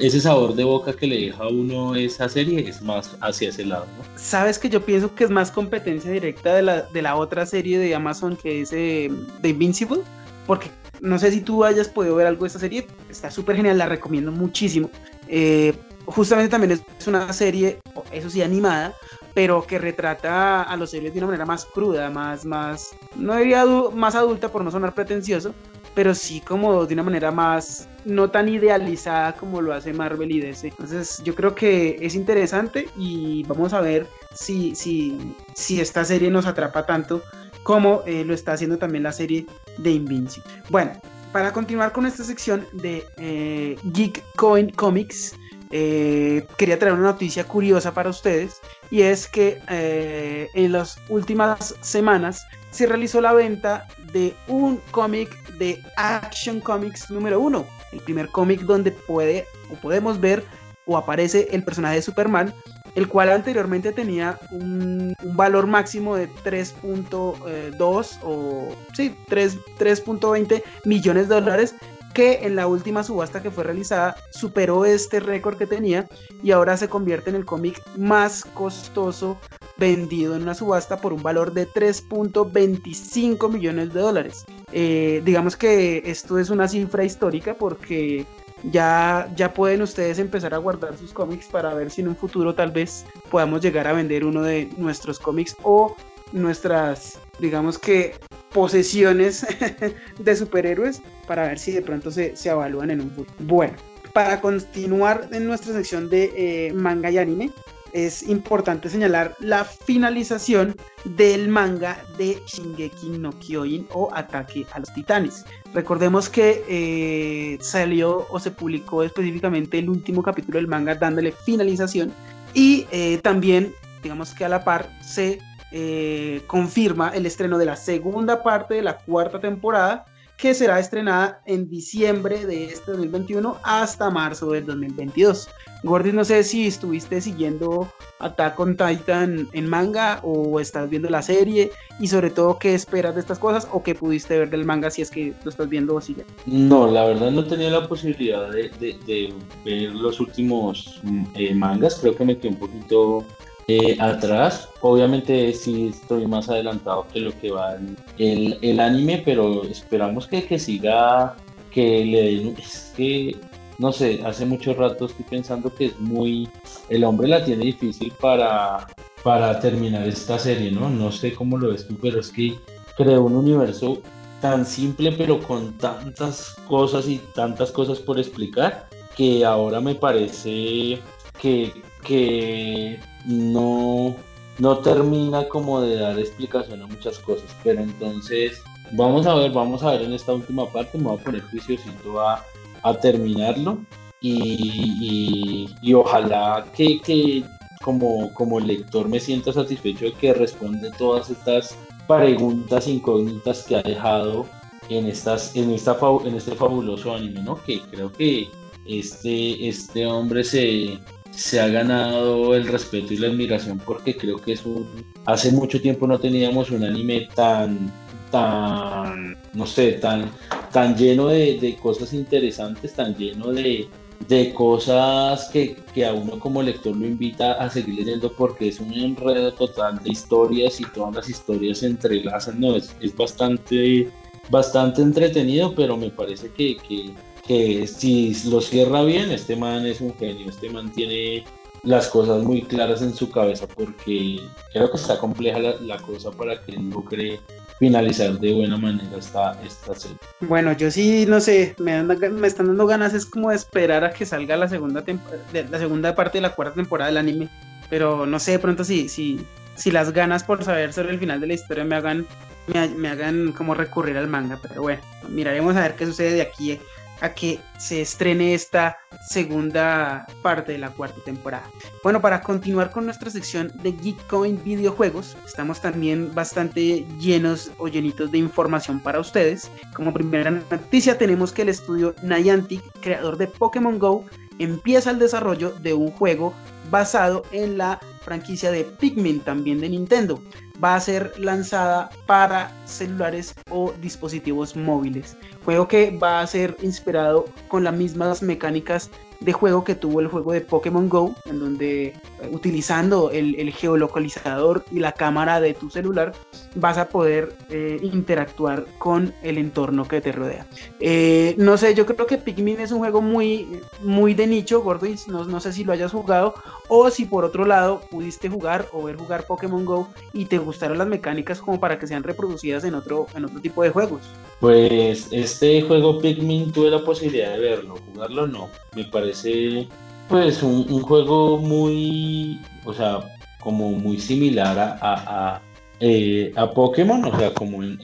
ese 0.00 0.20
sabor 0.20 0.54
de 0.54 0.64
boca 0.64 0.92
que 0.92 1.06
le 1.06 1.20
deja 1.20 1.44
a 1.44 1.48
uno 1.48 1.94
esa 1.94 2.28
serie 2.28 2.68
es 2.68 2.82
más 2.82 3.16
hacia 3.20 3.50
ese 3.50 3.64
lado, 3.64 3.86
¿no? 3.96 4.04
Sabes 4.18 4.58
que 4.58 4.68
yo 4.68 4.84
pienso 4.84 5.14
que 5.14 5.24
es 5.24 5.30
más 5.30 5.50
competencia 5.50 6.10
directa 6.10 6.54
de 6.54 6.62
la, 6.62 6.82
de 6.82 7.02
la 7.02 7.16
otra 7.16 7.46
serie 7.46 7.78
de 7.78 7.94
Amazon 7.94 8.36
que 8.36 8.62
es 8.62 8.72
eh, 8.72 9.10
The 9.40 9.50
Invincible, 9.50 10.00
porque 10.46 10.70
no 11.02 11.18
sé 11.18 11.32
si 11.32 11.40
tú 11.40 11.64
hayas 11.64 11.88
podido 11.88 12.14
ver 12.14 12.28
algo 12.28 12.44
de 12.44 12.46
esta 12.46 12.60
serie, 12.60 12.86
está 13.10 13.28
súper 13.28 13.56
genial, 13.56 13.76
la 13.76 13.86
recomiendo 13.86 14.30
muchísimo. 14.30 14.88
Eh, 15.26 15.74
justamente 16.06 16.48
también 16.48 16.80
es 16.98 17.06
una 17.08 17.32
serie, 17.32 17.80
eso 18.12 18.30
sí, 18.30 18.40
animada, 18.40 18.94
pero 19.34 19.66
que 19.66 19.78
retrata 19.78 20.62
a 20.62 20.76
los 20.76 20.94
héroes 20.94 21.12
de 21.12 21.18
una 21.18 21.26
manera 21.26 21.44
más 21.44 21.64
cruda, 21.64 22.08
más, 22.08 22.44
más, 22.44 22.90
no 23.16 23.34
diría 23.34 23.64
más 23.92 24.14
adulta 24.14 24.50
por 24.50 24.62
no 24.62 24.70
sonar 24.70 24.94
pretencioso, 24.94 25.52
pero 25.92 26.14
sí 26.14 26.40
como 26.40 26.86
de 26.86 26.94
una 26.94 27.02
manera 27.02 27.32
más 27.32 27.88
no 28.04 28.30
tan 28.30 28.48
idealizada 28.48 29.34
como 29.34 29.60
lo 29.60 29.74
hace 29.74 29.92
Marvel 29.92 30.30
y 30.30 30.40
DC. 30.40 30.68
Entonces 30.68 31.20
yo 31.24 31.34
creo 31.34 31.52
que 31.56 31.96
es 32.00 32.14
interesante 32.14 32.88
y 32.96 33.42
vamos 33.48 33.72
a 33.72 33.80
ver 33.80 34.06
si, 34.32 34.76
si, 34.76 35.34
si 35.54 35.80
esta 35.80 36.04
serie 36.04 36.30
nos 36.30 36.46
atrapa 36.46 36.86
tanto 36.86 37.22
como 37.62 38.02
eh, 38.06 38.24
lo 38.24 38.34
está 38.34 38.52
haciendo 38.52 38.78
también 38.78 39.04
la 39.04 39.12
serie 39.12 39.46
de 39.78 39.92
Invincible. 39.92 40.50
Bueno, 40.68 40.92
para 41.32 41.52
continuar 41.52 41.92
con 41.92 42.06
esta 42.06 42.24
sección 42.24 42.66
de 42.72 43.04
eh, 43.16 43.76
Geek 43.84 44.22
Coin 44.36 44.70
Comics, 44.70 45.34
eh, 45.70 46.46
quería 46.58 46.78
traer 46.78 46.94
una 46.94 47.04
noticia 47.04 47.44
curiosa 47.44 47.94
para 47.94 48.10
ustedes 48.10 48.60
y 48.90 49.02
es 49.02 49.26
que 49.26 49.58
en 49.68 50.72
las 50.72 50.98
últimas 51.08 51.74
semanas 51.80 52.44
se 52.70 52.86
realizó 52.86 53.20
la 53.20 53.32
venta 53.32 53.86
de 54.12 54.34
un 54.48 54.80
cómic 54.90 55.30
de 55.58 55.80
Action 55.96 56.60
Comics 56.60 57.10
número 57.10 57.40
uno. 57.40 57.66
El 57.92 58.00
primer 58.00 58.28
cómic 58.28 58.60
donde 58.62 58.92
puede 58.92 59.46
o 59.70 59.76
podemos 59.76 60.20
ver 60.20 60.44
o 60.86 60.96
aparece 60.96 61.48
el 61.52 61.62
personaje 61.62 61.96
de 61.96 62.02
Superman, 62.02 62.52
el 62.94 63.08
cual 63.08 63.30
anteriormente 63.30 63.92
tenía 63.92 64.38
un, 64.50 65.14
valor 65.34 65.66
máximo 65.66 66.16
de 66.16 66.28
3.2 66.44 68.18
o 68.22 68.68
sí, 68.94 69.14
3.20 69.28 70.62
millones 70.84 71.28
de 71.28 71.34
dólares 71.34 71.74
que 72.12 72.40
en 72.42 72.56
la 72.56 72.66
última 72.66 73.02
subasta 73.02 73.42
que 73.42 73.50
fue 73.50 73.64
realizada 73.64 74.16
superó 74.30 74.84
este 74.84 75.20
récord 75.20 75.56
que 75.56 75.66
tenía 75.66 76.06
y 76.42 76.50
ahora 76.50 76.76
se 76.76 76.88
convierte 76.88 77.30
en 77.30 77.36
el 77.36 77.46
cómic 77.46 77.82
más 77.96 78.44
costoso 78.44 79.38
vendido 79.78 80.36
en 80.36 80.42
una 80.42 80.54
subasta 80.54 80.98
por 80.98 81.12
un 81.12 81.22
valor 81.22 81.52
de 81.52 81.66
3.25 81.68 83.50
millones 83.50 83.92
de 83.92 84.00
dólares. 84.00 84.44
Eh, 84.72 85.22
digamos 85.24 85.56
que 85.56 86.02
esto 86.06 86.38
es 86.38 86.50
una 86.50 86.68
cifra 86.68 87.04
histórica 87.04 87.54
porque 87.54 88.26
ya, 88.70 89.30
ya 89.36 89.52
pueden 89.52 89.82
ustedes 89.82 90.18
empezar 90.18 90.54
a 90.54 90.58
guardar 90.58 90.96
sus 90.96 91.12
cómics 91.12 91.46
para 91.46 91.74
ver 91.74 91.90
si 91.90 92.00
en 92.00 92.08
un 92.08 92.16
futuro 92.16 92.54
tal 92.54 92.70
vez 92.70 93.04
podamos 93.30 93.60
llegar 93.60 93.88
a 93.88 93.92
vender 93.92 94.24
uno 94.24 94.42
de 94.42 94.68
nuestros 94.76 95.18
cómics 95.18 95.56
o 95.62 95.96
nuestras, 96.32 97.18
digamos 97.38 97.78
que, 97.78 98.14
posesiones 98.52 99.46
de 100.18 100.36
superhéroes 100.36 101.02
para 101.26 101.48
ver 101.48 101.58
si 101.58 101.72
de 101.72 101.82
pronto 101.82 102.10
se, 102.10 102.36
se 102.36 102.50
evalúan 102.50 102.90
en 102.90 103.00
un 103.00 103.10
futuro. 103.10 103.34
Bueno, 103.40 103.74
para 104.12 104.40
continuar 104.40 105.28
en 105.32 105.46
nuestra 105.46 105.72
sección 105.72 106.10
de 106.10 106.32
eh, 106.36 106.72
manga 106.72 107.10
y 107.10 107.18
anime, 107.18 107.50
es 107.92 108.22
importante 108.22 108.88
señalar 108.88 109.36
la 109.40 109.64
finalización 109.64 110.74
del 111.04 111.48
manga 111.48 111.98
de 112.16 112.42
Shingeki 112.46 113.10
no 113.18 113.30
Kyojin 113.38 113.86
o 113.92 114.08
Ataque 114.12 114.66
a 114.72 114.80
los 114.80 114.92
Titanes. 114.94 115.44
Recordemos 115.74 116.28
que 116.28 116.64
eh, 116.68 117.58
salió 117.60 118.26
o 118.30 118.38
se 118.38 118.50
publicó 118.50 119.02
específicamente 119.02 119.78
el 119.78 119.88
último 119.88 120.22
capítulo 120.22 120.58
del 120.58 120.68
manga 120.68 120.94
dándole 120.94 121.32
finalización 121.32 122.12
y 122.54 122.86
eh, 122.90 123.18
también 123.22 123.72
digamos 124.02 124.34
que 124.34 124.44
a 124.44 124.48
la 124.48 124.64
par 124.64 124.90
se 125.00 125.38
eh, 125.70 126.42
confirma 126.46 127.10
el 127.14 127.24
estreno 127.24 127.56
de 127.56 127.66
la 127.66 127.76
segunda 127.76 128.42
parte 128.42 128.74
de 128.74 128.82
la 128.82 128.98
cuarta 128.98 129.40
temporada 129.40 130.06
que 130.42 130.54
será 130.54 130.80
estrenada 130.80 131.40
en 131.46 131.70
diciembre 131.70 132.44
de 132.44 132.64
este 132.64 132.90
2021 132.90 133.58
hasta 133.62 134.10
marzo 134.10 134.50
del 134.50 134.66
2022. 134.66 135.48
Gordis, 135.84 136.14
no 136.14 136.24
sé 136.24 136.42
si 136.42 136.66
estuviste 136.66 137.20
siguiendo 137.20 137.88
Attack 138.18 138.58
on 138.58 138.76
Titan 138.76 139.48
en 139.52 139.68
manga 139.68 140.18
o 140.24 140.58
estás 140.58 140.90
viendo 140.90 141.08
la 141.08 141.22
serie 141.22 141.70
y 142.00 142.08
sobre 142.08 142.30
todo 142.30 142.58
qué 142.58 142.74
esperas 142.74 143.14
de 143.14 143.20
estas 143.20 143.38
cosas 143.38 143.68
o 143.70 143.84
qué 143.84 143.94
pudiste 143.94 144.36
ver 144.36 144.50
del 144.50 144.64
manga 144.64 144.90
si 144.90 145.02
es 145.02 145.12
que 145.12 145.32
lo 145.44 145.50
estás 145.50 145.68
viendo 145.68 145.94
o 145.94 146.00
sigue. 146.00 146.24
No, 146.46 146.90
la 146.90 147.04
verdad 147.04 147.30
no 147.30 147.44
tenía 147.44 147.70
la 147.70 147.86
posibilidad 147.86 148.50
de, 148.50 149.32
ver 149.64 149.92
los 149.92 150.18
últimos 150.18 150.98
mm, 151.04 151.24
eh, 151.36 151.54
mangas, 151.54 152.00
creo 152.00 152.16
que 152.16 152.24
me 152.24 152.36
quedé 152.36 152.48
un 152.48 152.58
poquito 152.58 153.24
eh, 153.68 153.96
atrás. 154.00 154.68
Obviamente 154.80 155.52
sí 155.52 155.88
estoy 155.88 156.26
más 156.26 156.48
adelantado 156.48 157.06
que 157.12 157.20
lo 157.20 157.38
que 157.40 157.50
va 157.50 157.76
el, 158.18 158.58
el 158.60 158.80
anime, 158.80 159.22
pero 159.24 159.64
esperamos 159.64 160.26
que, 160.26 160.44
que 160.44 160.58
siga, 160.58 161.36
que 161.70 162.04
le 162.04 162.22
den... 162.22 162.56
Es 162.58 162.92
que, 162.96 163.36
no 163.78 163.92
sé, 163.92 164.20
hace 164.24 164.46
mucho 164.46 164.74
rato 164.74 165.06
estoy 165.06 165.24
pensando 165.28 165.74
que 165.74 165.86
es 165.86 165.98
muy... 165.98 166.48
El 166.88 167.04
hombre 167.04 167.28
la 167.28 167.44
tiene 167.44 167.64
difícil 167.64 168.12
para, 168.20 168.86
para 169.22 169.58
terminar 169.60 170.06
esta 170.06 170.38
serie, 170.38 170.70
¿no? 170.70 170.90
No 170.90 171.10
sé 171.10 171.34
cómo 171.34 171.58
lo 171.58 171.70
ves 171.70 171.86
tú, 171.86 171.96
pero 172.00 172.20
es 172.20 172.30
que 172.30 172.54
creó 172.96 173.24
un 173.24 173.36
universo 173.36 174.00
tan 174.40 174.66
simple, 174.66 175.12
pero 175.12 175.40
con 175.40 175.78
tantas 175.78 176.56
cosas 176.66 177.08
y 177.08 177.18
tantas 177.34 177.70
cosas 177.70 178.00
por 178.00 178.18
explicar, 178.18 178.88
que 179.16 179.44
ahora 179.44 179.80
me 179.80 179.94
parece 179.94 180.98
que, 181.40 181.72
que 182.02 183.00
no, 183.24 184.16
no 184.58 184.78
termina 184.78 185.48
como 185.48 185.80
de 185.80 185.96
dar 185.96 186.18
explicación 186.18 186.82
a 186.82 186.86
muchas 186.86 187.18
cosas. 187.20 187.54
Pero 187.62 187.80
entonces, 187.80 188.62
vamos 188.92 189.26
a 189.26 189.34
ver, 189.34 189.52
vamos 189.52 189.82
a 189.82 189.92
ver 189.92 190.02
en 190.02 190.12
esta 190.12 190.32
última 190.32 190.66
parte, 190.70 190.98
me 190.98 191.04
voy 191.04 191.18
a 191.18 191.24
poner 191.24 191.42
juiciosito 191.42 192.20
a, 192.20 192.44
a 192.82 192.94
terminarlo 192.94 193.78
y, 194.20 195.68
y, 195.82 195.94
ojalá 195.94 196.64
que, 196.76 197.00
que, 197.00 197.44
como, 197.82 198.32
como 198.34 198.60
lector 198.60 199.08
me 199.08 199.18
sienta 199.18 199.52
satisfecho 199.52 200.04
de 200.06 200.12
que 200.12 200.32
responde 200.32 200.90
todas 200.96 201.28
estas 201.30 201.76
preguntas 202.06 202.86
incógnitas 202.86 203.64
que 203.64 203.76
ha 203.76 203.82
dejado 203.82 204.46
en, 204.88 205.06
estas, 205.06 205.56
en, 205.56 205.70
esta, 205.72 205.96
en 206.24 206.36
este 206.36 206.54
fabuloso 206.54 207.14
anime, 207.14 207.42
¿no? 207.42 207.60
Que 207.64 207.80
creo 207.90 208.12
que 208.12 208.48
este, 208.86 209.68
este 209.68 210.06
hombre 210.06 210.44
se, 210.44 210.98
se 211.32 211.60
ha 211.60 211.68
ganado 211.68 212.54
el 212.54 212.66
respeto 212.68 213.12
y 213.12 213.16
la 213.16 213.28
admiración 213.28 213.78
porque 213.78 214.16
creo 214.16 214.36
que 214.36 214.52
es 214.52 214.64
un... 214.64 214.86
Hace 215.24 215.50
mucho 215.50 215.80
tiempo 215.80 216.06
no 216.06 216.18
teníamos 216.18 216.70
un 216.70 216.84
anime 216.84 217.28
tan, 217.34 217.90
tan, 218.30 219.36
no 219.54 219.66
sé, 219.66 219.92
tan, 219.92 220.30
tan 220.72 220.96
lleno 220.96 221.28
de, 221.28 221.78
cosas 221.82 222.12
interesantes, 222.12 222.92
tan 222.94 223.16
lleno 223.16 223.50
de, 223.52 223.88
de 224.28 224.52
cosas 224.52 225.48
que, 225.50 225.76
que, 225.94 226.04
a 226.04 226.12
uno 226.12 226.38
como 226.38 226.62
lector 226.62 226.96
lo 226.96 227.06
invita 227.06 227.52
a 227.52 227.70
seguir 227.70 227.94
leyendo 227.94 228.32
porque 228.32 228.68
es 228.68 228.80
un 228.80 228.92
enredo 228.92 229.52
total 229.52 230.02
de 230.02 230.10
historias 230.10 230.80
y 230.80 230.84
todas 230.84 231.14
las 231.14 231.28
historias 231.28 231.78
se 231.78 231.86
entrelazan, 231.86 232.60
no, 232.60 232.76
es, 232.76 232.94
es 233.00 233.16
bastante, 233.16 234.10
bastante 234.50 235.00
entretenido, 235.00 235.74
pero 235.74 235.96
me 235.96 236.10
parece 236.10 236.50
que, 236.50 236.76
que 236.76 237.14
que 237.46 237.86
si 237.86 238.36
lo 238.48 238.60
cierra 238.60 239.02
bien, 239.02 239.30
este 239.30 239.56
man 239.56 239.86
es 239.86 240.00
un 240.00 240.14
genio, 240.16 240.48
este 240.48 240.70
man 240.70 240.92
tiene 240.92 241.44
las 241.82 242.08
cosas 242.08 242.42
muy 242.44 242.62
claras 242.62 243.02
en 243.02 243.12
su 243.12 243.30
cabeza 243.30 243.66
porque 243.66 244.40
creo 244.72 244.90
que 244.90 244.96
está 244.96 245.18
compleja 245.18 245.58
la, 245.58 245.96
cosa 245.98 246.30
para 246.30 246.60
que 246.62 246.72
logre 246.72 247.40
finalizar 247.78 248.38
de 248.38 248.54
buena 248.54 248.76
manera 248.76 249.16
esta, 249.18 249.60
esta 249.64 249.94
serie. 249.94 250.16
Bueno, 250.40 250.72
yo 250.72 250.90
sí, 250.90 251.26
no 251.26 251.40
sé, 251.40 251.74
me, 251.78 252.02
me 252.02 252.46
están 252.46 252.68
dando 252.68 252.86
ganas 252.86 253.14
es 253.14 253.26
como 253.26 253.50
esperar 253.50 254.04
a 254.04 254.12
que 254.12 254.24
salga 254.24 254.56
la 254.56 254.68
segunda, 254.68 255.04
la 255.52 255.78
segunda 255.78 256.14
parte 256.14 256.38
de 256.38 256.42
la 256.42 256.54
cuarta 256.54 256.74
temporada 256.74 257.08
del 257.08 257.18
anime, 257.18 257.48
pero 257.90 258.26
no 258.26 258.38
sé, 258.38 258.52
de 258.52 258.58
pronto 258.60 258.84
si, 258.84 259.08
si, 259.08 259.44
si 259.74 259.90
las 259.90 260.12
ganas 260.12 260.44
por 260.44 260.62
saber 260.62 260.92
sobre 260.92 261.10
el 261.10 261.18
final 261.18 261.40
de 261.40 261.48
la 261.48 261.54
historia 261.54 261.84
me 261.84 261.96
hagan, 261.96 262.26
me, 262.68 262.88
me 262.90 263.08
hagan 263.08 263.50
como 263.50 263.74
recurrir 263.74 264.16
al 264.16 264.28
manga, 264.28 264.60
pero 264.62 264.82
bueno, 264.82 265.02
miraremos 265.28 265.74
a 265.74 265.80
ver 265.80 265.96
qué 265.96 266.06
sucede 266.06 266.34
de 266.34 266.42
aquí 266.42 266.78
a 267.22 267.32
que 267.32 267.60
se 267.78 268.02
estrene 268.02 268.52
esta 268.52 268.98
segunda 269.28 270.26
parte 270.42 270.72
de 270.72 270.78
la 270.78 270.90
cuarta 270.90 271.20
temporada. 271.24 271.64
Bueno, 272.02 272.20
para 272.20 272.42
continuar 272.42 272.90
con 272.90 273.04
nuestra 273.04 273.30
sección 273.30 273.72
de 273.82 273.92
Geekcoin 273.92 274.62
videojuegos, 274.62 275.36
estamos 275.46 275.80
también 275.80 276.34
bastante 276.34 277.06
llenos 277.18 277.70
o 277.78 277.88
llenitos 277.88 278.30
de 278.32 278.38
información 278.38 279.00
para 279.00 279.20
ustedes. 279.20 279.70
Como 279.94 280.12
primera 280.12 280.50
noticia 280.50 281.16
tenemos 281.16 281.52
que 281.52 281.62
el 281.62 281.68
estudio 281.68 282.14
Niantic, 282.22 282.82
creador 283.00 283.38
de 283.38 283.46
Pokémon 283.46 283.98
Go, 283.98 284.24
empieza 284.58 285.12
el 285.12 285.20
desarrollo 285.20 285.70
de 285.80 285.94
un 285.94 286.10
juego 286.10 286.52
basado 286.90 287.44
en 287.52 287.78
la 287.78 288.00
franquicia 288.24 288.70
de 288.70 288.84
Pikmin, 288.84 289.40
también 289.40 289.80
de 289.80 289.88
Nintendo 289.88 290.42
va 290.82 290.96
a 290.96 291.00
ser 291.00 291.32
lanzada 291.38 292.10
para 292.26 292.72
celulares 292.84 293.54
o 293.70 293.92
dispositivos 294.00 294.76
móviles. 294.76 295.36
Juego 295.64 295.86
que 295.86 296.10
va 296.10 296.40
a 296.40 296.46
ser 296.46 296.76
inspirado 296.82 297.44
con 297.68 297.84
las 297.84 297.94
mismas 297.94 298.42
mecánicas 298.42 299.10
de 299.44 299.52
juego 299.52 299.84
que 299.84 299.94
tuvo 299.94 300.20
el 300.20 300.28
juego 300.28 300.52
de 300.52 300.60
Pokémon 300.60 301.08
Go, 301.08 301.34
en 301.46 301.58
donde 301.58 302.04
eh, 302.04 302.14
utilizando 302.50 303.30
el, 303.30 303.72
geolocalizador 303.72 304.84
y 304.90 305.00
la 305.00 305.12
cámara 305.12 305.60
de 305.60 305.74
tu 305.74 305.90
celular 305.90 306.32
vas 306.74 306.98
a 306.98 307.08
poder 307.08 307.56
eh, 307.70 307.98
interactuar 308.02 308.86
con 308.98 309.34
el 309.42 309.58
entorno 309.58 310.06
que 310.06 310.20
te 310.20 310.32
rodea. 310.32 310.66
Eh, 311.00 311.54
no 311.58 311.76
sé, 311.76 311.94
yo 311.94 312.06
creo 312.06 312.26
que 312.26 312.38
Pikmin 312.38 312.80
es 312.80 312.92
un 312.92 312.98
juego 312.98 313.20
muy, 313.20 313.80
muy 314.02 314.34
de 314.34 314.46
nicho, 314.46 314.82
Gordis, 314.82 315.26
no, 315.28 315.44
no 315.44 315.60
sé 315.60 315.72
si 315.72 315.84
lo 315.84 315.92
hayas 315.92 316.12
jugado 316.12 316.54
o 316.94 317.10
si 317.10 317.24
por 317.24 317.42
otro 317.42 317.64
lado 317.64 318.02
pudiste 318.10 318.50
jugar 318.50 318.86
o 318.92 319.02
ver 319.02 319.16
jugar 319.16 319.46
Pokémon 319.46 319.82
Go 319.86 320.08
y 320.34 320.44
te 320.44 320.58
gustaron 320.58 320.98
las 320.98 321.08
mecánicas 321.08 321.58
como 321.58 321.80
para 321.80 321.98
que 321.98 322.06
sean 322.06 322.22
reproducidas 322.22 322.84
en 322.84 322.94
otro, 322.94 323.28
en 323.34 323.46
otro 323.46 323.62
tipo 323.62 323.82
de 323.82 323.88
juegos. 323.88 324.20
Pues 324.60 325.26
este 325.32 325.80
juego 325.80 326.18
Pikmin 326.18 326.70
tuve 326.70 326.90
la 326.90 327.02
posibilidad 327.02 327.54
de 327.54 327.60
verlo, 327.60 327.94
jugarlo 328.12 328.46
no. 328.46 328.68
Me 328.94 329.04
parece 329.04 329.88
pues 330.28 330.62
un, 330.62 331.00
juego 331.00 331.56
muy, 331.56 332.60
o 332.84 332.92
sea, 332.92 333.20
como 333.60 333.92
muy 333.92 334.18
similar 334.20 334.78
a, 334.78 334.98
a, 335.00 335.62
eh, 335.98 336.52
Pokémon, 336.74 337.24
o 337.24 337.38
sea, 337.38 337.54
como 337.54 337.82
en, 337.82 337.98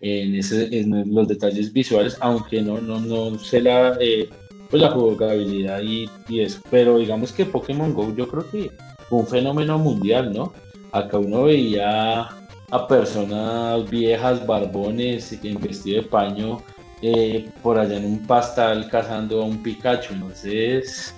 en, 0.00 0.40
en, 0.40 1.14
los 1.14 1.26
detalles 1.26 1.72
visuales, 1.72 2.16
aunque 2.20 2.62
no, 2.62 2.80
no, 2.80 3.00
no 3.00 3.36
sé 3.40 3.60
la, 3.60 3.96
eh, 4.00 4.28
pues 4.74 4.82
la 4.82 4.90
jugabilidad 4.90 5.80
y, 5.82 6.10
y 6.28 6.40
eso. 6.40 6.60
Pero 6.68 6.98
digamos 6.98 7.32
que 7.32 7.46
Pokémon 7.46 7.94
Go 7.94 8.12
yo 8.16 8.26
creo 8.26 8.50
que 8.50 8.72
fue 9.08 9.20
un 9.20 9.26
fenómeno 9.28 9.78
mundial, 9.78 10.32
¿no? 10.32 10.52
Acá 10.90 11.18
uno 11.18 11.44
veía 11.44 12.22
a 12.70 12.88
personas 12.88 13.88
viejas, 13.88 14.44
barbones, 14.44 15.38
en 15.44 15.60
vestido 15.60 16.02
de 16.02 16.08
paño, 16.08 16.60
eh, 17.02 17.48
por 17.62 17.78
allá 17.78 17.98
en 17.98 18.04
un 18.04 18.26
pastal 18.26 18.88
cazando 18.90 19.42
a 19.42 19.44
un 19.44 19.62
Pikachu. 19.62 20.14
Entonces, 20.14 21.14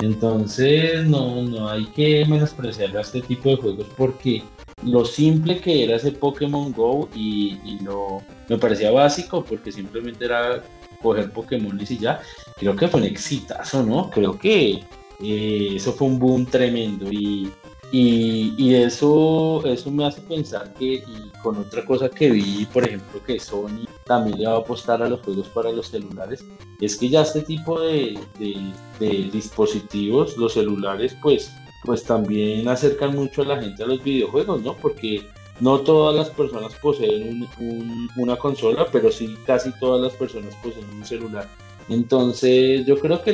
entonces 0.00 1.06
no, 1.06 1.40
no 1.40 1.70
hay 1.70 1.86
que 1.86 2.26
menospreciar 2.26 2.94
a 2.98 3.00
este 3.00 3.22
tipo 3.22 3.48
de 3.48 3.56
juegos 3.56 3.86
porque 3.96 4.42
lo 4.84 5.06
simple 5.06 5.58
que 5.58 5.84
era 5.84 5.96
ese 5.96 6.12
Pokémon 6.12 6.70
Go 6.72 7.08
y, 7.14 7.78
lo 7.82 8.22
me 8.46 8.58
parecía 8.58 8.90
básico 8.90 9.42
porque 9.42 9.72
simplemente 9.72 10.26
era 10.26 10.62
coger 11.02 11.32
Pokémon 11.32 11.78
y 11.80 11.98
ya, 11.98 12.20
creo 12.56 12.76
que 12.76 12.88
fue 12.88 13.00
un 13.00 13.06
exitazo, 13.06 13.82
¿no? 13.82 14.10
Creo 14.10 14.38
que 14.38 14.84
eh, 15.22 15.72
eso 15.74 15.92
fue 15.92 16.08
un 16.08 16.18
boom 16.18 16.46
tremendo 16.46 17.10
y 17.10 17.50
y, 17.92 18.74
eso, 18.74 19.62
eso 19.66 19.90
me 19.90 20.06
hace 20.06 20.20
pensar 20.22 20.72
que, 20.74 20.94
y 20.94 21.32
con 21.42 21.58
otra 21.58 21.84
cosa 21.84 22.08
que 22.08 22.30
vi, 22.30 22.64
por 22.66 22.84
ejemplo, 22.84 23.20
que 23.24 23.40
Sony 23.40 23.84
también 24.04 24.38
le 24.38 24.46
va 24.46 24.54
a 24.54 24.58
apostar 24.58 25.02
a 25.02 25.08
los 25.08 25.20
juegos 25.20 25.48
para 25.48 25.72
los 25.72 25.88
celulares, 25.88 26.44
es 26.80 26.96
que 26.96 27.08
ya 27.08 27.22
este 27.22 27.42
tipo 27.42 27.80
de, 27.80 28.16
dispositivos, 29.32 30.36
los 30.36 30.54
celulares, 30.54 31.16
pues, 31.20 31.52
pues 31.84 32.04
también 32.04 32.68
acercan 32.68 33.16
mucho 33.16 33.42
a 33.42 33.46
la 33.46 33.60
gente 33.60 33.82
a 33.82 33.86
los 33.86 34.04
videojuegos, 34.04 34.62
¿no? 34.62 34.76
Porque 34.76 35.26
no 35.60 35.80
todas 35.80 36.16
las 36.16 36.30
personas 36.30 36.74
poseen 36.76 37.46
una 38.16 38.36
consola, 38.36 38.86
pero 38.90 39.10
sí 39.10 39.36
casi 39.46 39.70
todas 39.78 40.00
las 40.00 40.12
personas 40.14 40.54
poseen 40.56 40.86
un 40.94 41.04
celular. 41.04 41.46
Entonces 41.88 42.86
yo 42.86 42.98
creo 42.98 43.22
que 43.22 43.32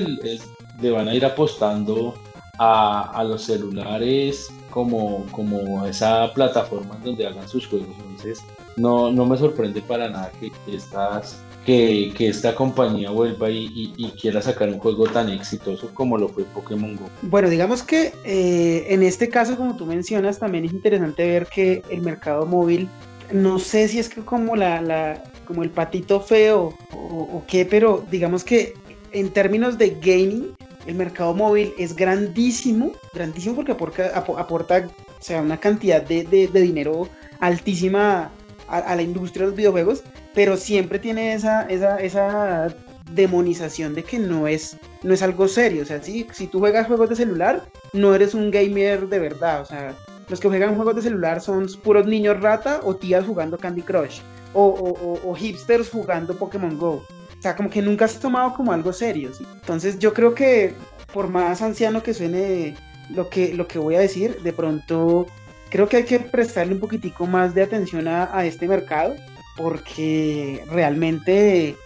le 0.80 0.90
van 0.90 1.08
a 1.08 1.14
ir 1.14 1.24
apostando 1.24 2.14
a, 2.58 3.24
los 3.24 3.42
celulares 3.42 4.48
como, 4.70 5.26
como 5.30 5.86
esa 5.86 6.32
plataforma 6.32 6.96
donde 7.04 7.26
hagan 7.26 7.48
sus 7.48 7.66
juegos. 7.66 7.88
Entonces, 7.98 8.42
no, 8.76 9.10
no 9.10 9.26
me 9.26 9.36
sorprende 9.36 9.82
para 9.82 10.08
nada 10.08 10.32
que, 10.40 10.50
estas, 10.74 11.42
que, 11.66 12.28
esta 12.28 12.54
compañía 12.54 13.10
vuelva 13.10 13.50
y, 13.50 13.92
quiera 14.20 14.40
sacar 14.40 14.68
un 14.68 14.78
juego 14.78 15.06
tan 15.06 15.28
exitoso 15.28 15.90
como 15.92 16.16
lo 16.16 16.28
fue 16.28 16.44
Pokémon 16.44 16.96
Go. 16.96 17.10
Bueno, 17.22 17.50
digamos 17.50 17.82
que 17.82 18.12
eh, 18.24 18.86
en 18.88 19.02
este 19.02 19.28
caso, 19.28 19.56
como 19.56 19.76
tú 19.76 19.84
mencionas, 19.84 20.38
también 20.38 20.64
es 20.64 20.72
interesante 20.72 21.26
ver 21.26 21.46
que 21.46 21.82
el 21.90 22.00
mercado 22.00 22.46
móvil, 22.46 22.88
no 23.32 23.58
sé 23.58 23.88
si 23.88 23.98
es 23.98 24.08
que 24.08 24.22
como 24.22 24.56
la, 24.56 24.80
la 24.80 25.22
como 25.46 25.62
el 25.62 25.70
patito 25.70 26.20
feo 26.20 26.74
o, 26.92 27.42
qué, 27.46 27.64
pero 27.64 28.04
digamos 28.10 28.44
que 28.44 28.74
en 29.12 29.30
términos 29.30 29.78
de 29.78 29.96
gaming, 30.00 30.54
el 30.86 30.94
mercado 30.94 31.34
móvil 31.34 31.72
es 31.78 31.96
grandísimo, 31.96 32.92
grandísimo 33.12 33.64
porque 33.76 34.02
aporta, 34.04 34.86
o 34.86 35.22
sea, 35.22 35.42
una 35.42 35.58
cantidad 35.58 36.02
de, 36.02 36.48
dinero 36.52 37.08
altísima 37.40 38.30
a, 38.68 38.94
la 38.94 39.02
industria 39.02 39.44
de 39.44 39.48
los 39.48 39.56
videojuegos, 39.56 40.04
pero 40.36 40.58
siempre 40.58 40.98
tiene 40.98 41.32
esa, 41.32 41.62
esa, 41.62 41.96
esa 41.96 42.68
demonización 43.10 43.94
de 43.94 44.04
que 44.04 44.18
no 44.18 44.46
es, 44.46 44.76
no 45.02 45.14
es 45.14 45.22
algo 45.22 45.48
serio. 45.48 45.82
O 45.82 45.86
sea, 45.86 46.02
si, 46.02 46.26
si 46.30 46.46
tú 46.46 46.58
juegas 46.58 46.86
juegos 46.86 47.08
de 47.08 47.16
celular, 47.16 47.64
no 47.94 48.14
eres 48.14 48.34
un 48.34 48.50
gamer 48.50 49.08
de 49.08 49.18
verdad. 49.18 49.62
O 49.62 49.64
sea, 49.64 49.94
los 50.28 50.38
que 50.38 50.48
juegan 50.48 50.76
juegos 50.76 50.96
de 50.96 51.02
celular 51.02 51.40
son 51.40 51.66
puros 51.82 52.06
niños 52.06 52.38
rata 52.38 52.80
o 52.84 52.94
tías 52.94 53.24
jugando 53.24 53.56
Candy 53.56 53.80
Crush. 53.80 54.20
O, 54.52 55.18
o 55.24 55.34
hipsters 55.34 55.88
jugando 55.88 56.36
Pokémon 56.36 56.78
Go. 56.78 57.02
O 57.38 57.42
sea, 57.42 57.56
como 57.56 57.70
que 57.70 57.80
nunca 57.80 58.04
has 58.04 58.20
tomado 58.20 58.52
como 58.54 58.72
algo 58.72 58.92
serio. 58.92 59.30
Entonces 59.40 59.98
yo 59.98 60.12
creo 60.12 60.34
que 60.34 60.74
por 61.14 61.28
más 61.28 61.62
anciano 61.62 62.02
que 62.02 62.12
suene 62.12 62.76
lo 63.08 63.30
que, 63.30 63.54
lo 63.54 63.66
que 63.66 63.78
voy 63.78 63.94
a 63.94 64.00
decir, 64.00 64.42
de 64.42 64.52
pronto 64.52 65.26
creo 65.70 65.88
que 65.88 65.98
hay 65.98 66.04
que 66.04 66.20
prestarle 66.20 66.74
un 66.74 66.80
poquitico 66.80 67.26
más 67.26 67.54
de 67.54 67.62
atención 67.62 68.06
a, 68.08 68.44
este 68.44 68.68
mercado 68.68 69.14
porque 69.56 70.62
realmente 70.70 71.76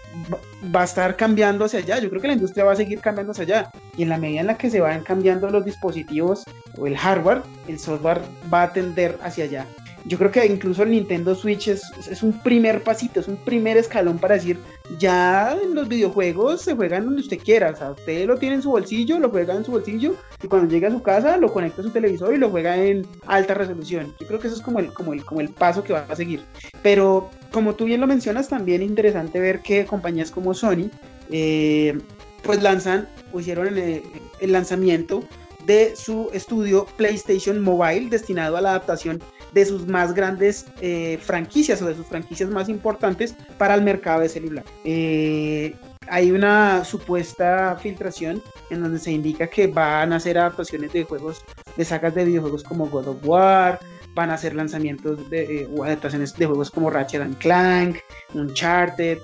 va 0.74 0.82
a 0.82 0.84
estar 0.84 1.16
cambiando 1.16 1.64
hacia 1.64 1.78
allá. 1.78 1.98
Yo 1.98 2.08
creo 2.10 2.20
que 2.20 2.28
la 2.28 2.34
industria 2.34 2.64
va 2.64 2.72
a 2.72 2.76
seguir 2.76 3.00
cambiando 3.00 3.32
hacia 3.32 3.44
allá. 3.44 3.70
Y 3.96 4.02
en 4.02 4.08
la 4.08 4.18
medida 4.18 4.40
en 4.40 4.46
la 4.48 4.58
que 4.58 4.70
se 4.70 4.80
vayan 4.80 5.04
cambiando 5.04 5.48
los 5.50 5.64
dispositivos 5.64 6.44
o 6.76 6.86
el 6.86 6.96
hardware, 6.96 7.42
el 7.68 7.78
software 7.78 8.20
va 8.52 8.62
a 8.62 8.72
tender 8.72 9.18
hacia 9.22 9.44
allá 9.44 9.66
yo 10.04 10.18
creo 10.18 10.30
que 10.30 10.46
incluso 10.46 10.82
el 10.82 10.90
Nintendo 10.90 11.34
Switch 11.34 11.68
es, 11.68 11.82
es, 12.10 12.22
un 12.22 12.32
primer 12.42 12.82
pasito, 12.82 13.20
es 13.20 13.28
un 13.28 13.36
primer 13.36 13.76
escalón 13.76 14.18
para 14.18 14.34
decir, 14.34 14.58
ya 14.98 15.56
los 15.72 15.88
videojuegos 15.88 16.62
se 16.62 16.74
juegan 16.74 17.04
donde 17.04 17.20
usted 17.20 17.38
quiera, 17.38 17.70
o 17.70 17.76
sea, 17.76 17.90
usted 17.90 18.26
lo 18.26 18.38
tiene 18.38 18.56
en 18.56 18.62
su 18.62 18.70
bolsillo, 18.70 19.18
lo 19.18 19.30
juega 19.30 19.54
en 19.54 19.64
su 19.64 19.72
bolsillo 19.72 20.14
y 20.42 20.48
cuando 20.48 20.72
llega 20.72 20.88
a 20.88 20.92
su 20.92 21.02
casa 21.02 21.36
lo 21.36 21.52
conecta 21.52 21.82
a 21.82 21.84
su 21.84 21.90
televisor 21.90 22.34
y 22.34 22.38
lo 22.38 22.50
juega 22.50 22.76
en 22.76 23.06
alta 23.26 23.54
resolución. 23.54 24.14
Yo 24.20 24.26
creo 24.26 24.40
que 24.40 24.46
eso 24.48 24.56
es 24.56 24.62
como 24.62 24.78
el, 24.78 24.92
como 24.92 25.12
el, 25.12 25.24
como 25.24 25.40
el 25.40 25.50
paso 25.50 25.84
que 25.84 25.92
va 25.92 26.06
a 26.08 26.16
seguir. 26.16 26.42
Pero 26.82 27.30
como 27.52 27.74
tú 27.74 27.84
bien 27.84 28.00
lo 28.00 28.06
mencionas, 28.06 28.48
también 28.48 28.82
es 28.82 28.88
interesante 28.88 29.38
ver 29.38 29.60
que 29.60 29.84
compañías 29.84 30.30
como 30.30 30.54
Sony, 30.54 30.90
eh, 31.30 31.98
pues 32.42 32.62
lanzan 32.62 33.08
o 33.32 33.40
hicieron 33.40 33.66
el, 33.66 34.02
el 34.40 34.52
lanzamiento 34.52 35.22
de 35.66 35.94
su 35.94 36.30
estudio 36.32 36.86
PlayStation 36.96 37.60
Mobile 37.60 38.08
destinado 38.08 38.56
a 38.56 38.60
la 38.60 38.70
adaptación 38.70 39.20
de 39.52 39.64
sus 39.64 39.86
más 39.86 40.14
grandes 40.14 40.66
eh, 40.80 41.18
franquicias 41.22 41.80
o 41.82 41.86
de 41.86 41.94
sus 41.94 42.06
franquicias 42.06 42.50
más 42.50 42.68
importantes 42.68 43.34
para 43.58 43.74
el 43.74 43.82
mercado 43.82 44.20
de 44.20 44.28
celular. 44.28 44.64
Eh, 44.84 45.74
hay 46.08 46.30
una 46.32 46.84
supuesta 46.84 47.76
filtración 47.80 48.42
en 48.70 48.82
donde 48.82 48.98
se 48.98 49.12
indica 49.12 49.46
que 49.46 49.66
van 49.66 50.12
a 50.12 50.16
hacer 50.16 50.38
adaptaciones 50.38 50.92
de 50.92 51.04
juegos, 51.04 51.44
de 51.76 51.84
sagas 51.84 52.14
de 52.14 52.24
videojuegos 52.24 52.64
como 52.64 52.88
God 52.88 53.08
of 53.08 53.16
War, 53.24 53.78
van 54.14 54.30
a 54.30 54.34
hacer 54.34 54.54
lanzamientos 54.54 55.30
de, 55.30 55.62
eh, 55.62 55.68
o 55.76 55.84
adaptaciones 55.84 56.34
de 56.34 56.46
juegos 56.46 56.70
como 56.70 56.90
Ratchet 56.90 57.22
and 57.22 57.38
Clank, 57.38 57.98
Uncharted, 58.34 59.18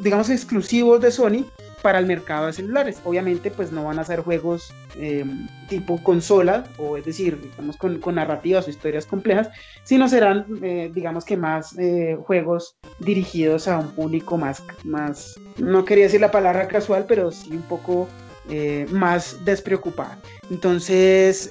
digamos, 0.00 0.30
exclusivos 0.30 1.00
de 1.00 1.10
Sony 1.10 1.44
para 1.82 1.98
el 1.98 2.06
mercado 2.06 2.46
de 2.46 2.52
celulares. 2.52 3.00
Obviamente, 3.04 3.50
pues 3.50 3.72
no 3.72 3.84
van 3.84 3.98
a 3.98 4.04
ser 4.04 4.20
juegos 4.20 4.72
eh, 4.96 5.24
tipo 5.68 6.02
consola, 6.02 6.64
o 6.78 6.96
es 6.96 7.04
decir, 7.04 7.40
digamos, 7.40 7.76
con, 7.76 8.00
narrativas 8.14 8.66
o 8.66 8.70
historias 8.70 9.06
complejas, 9.06 9.48
sino 9.84 10.08
serán, 10.08 10.46
eh, 10.62 10.90
digamos 10.94 11.24
que 11.24 11.36
más 11.36 11.76
juegos 12.24 12.76
dirigidos 12.98 13.68
a 13.68 13.78
un 13.78 13.88
público 13.90 14.36
más, 14.36 14.62
más, 14.84 15.38
no 15.58 15.84
quería 15.84 16.04
decir 16.04 16.20
la 16.20 16.30
palabra 16.30 16.68
casual, 16.68 17.04
pero 17.06 17.30
sí 17.30 17.50
un 17.52 17.62
poco 17.62 18.08
más 18.90 19.44
despreocupado. 19.44 20.22
Entonces, 20.50 21.50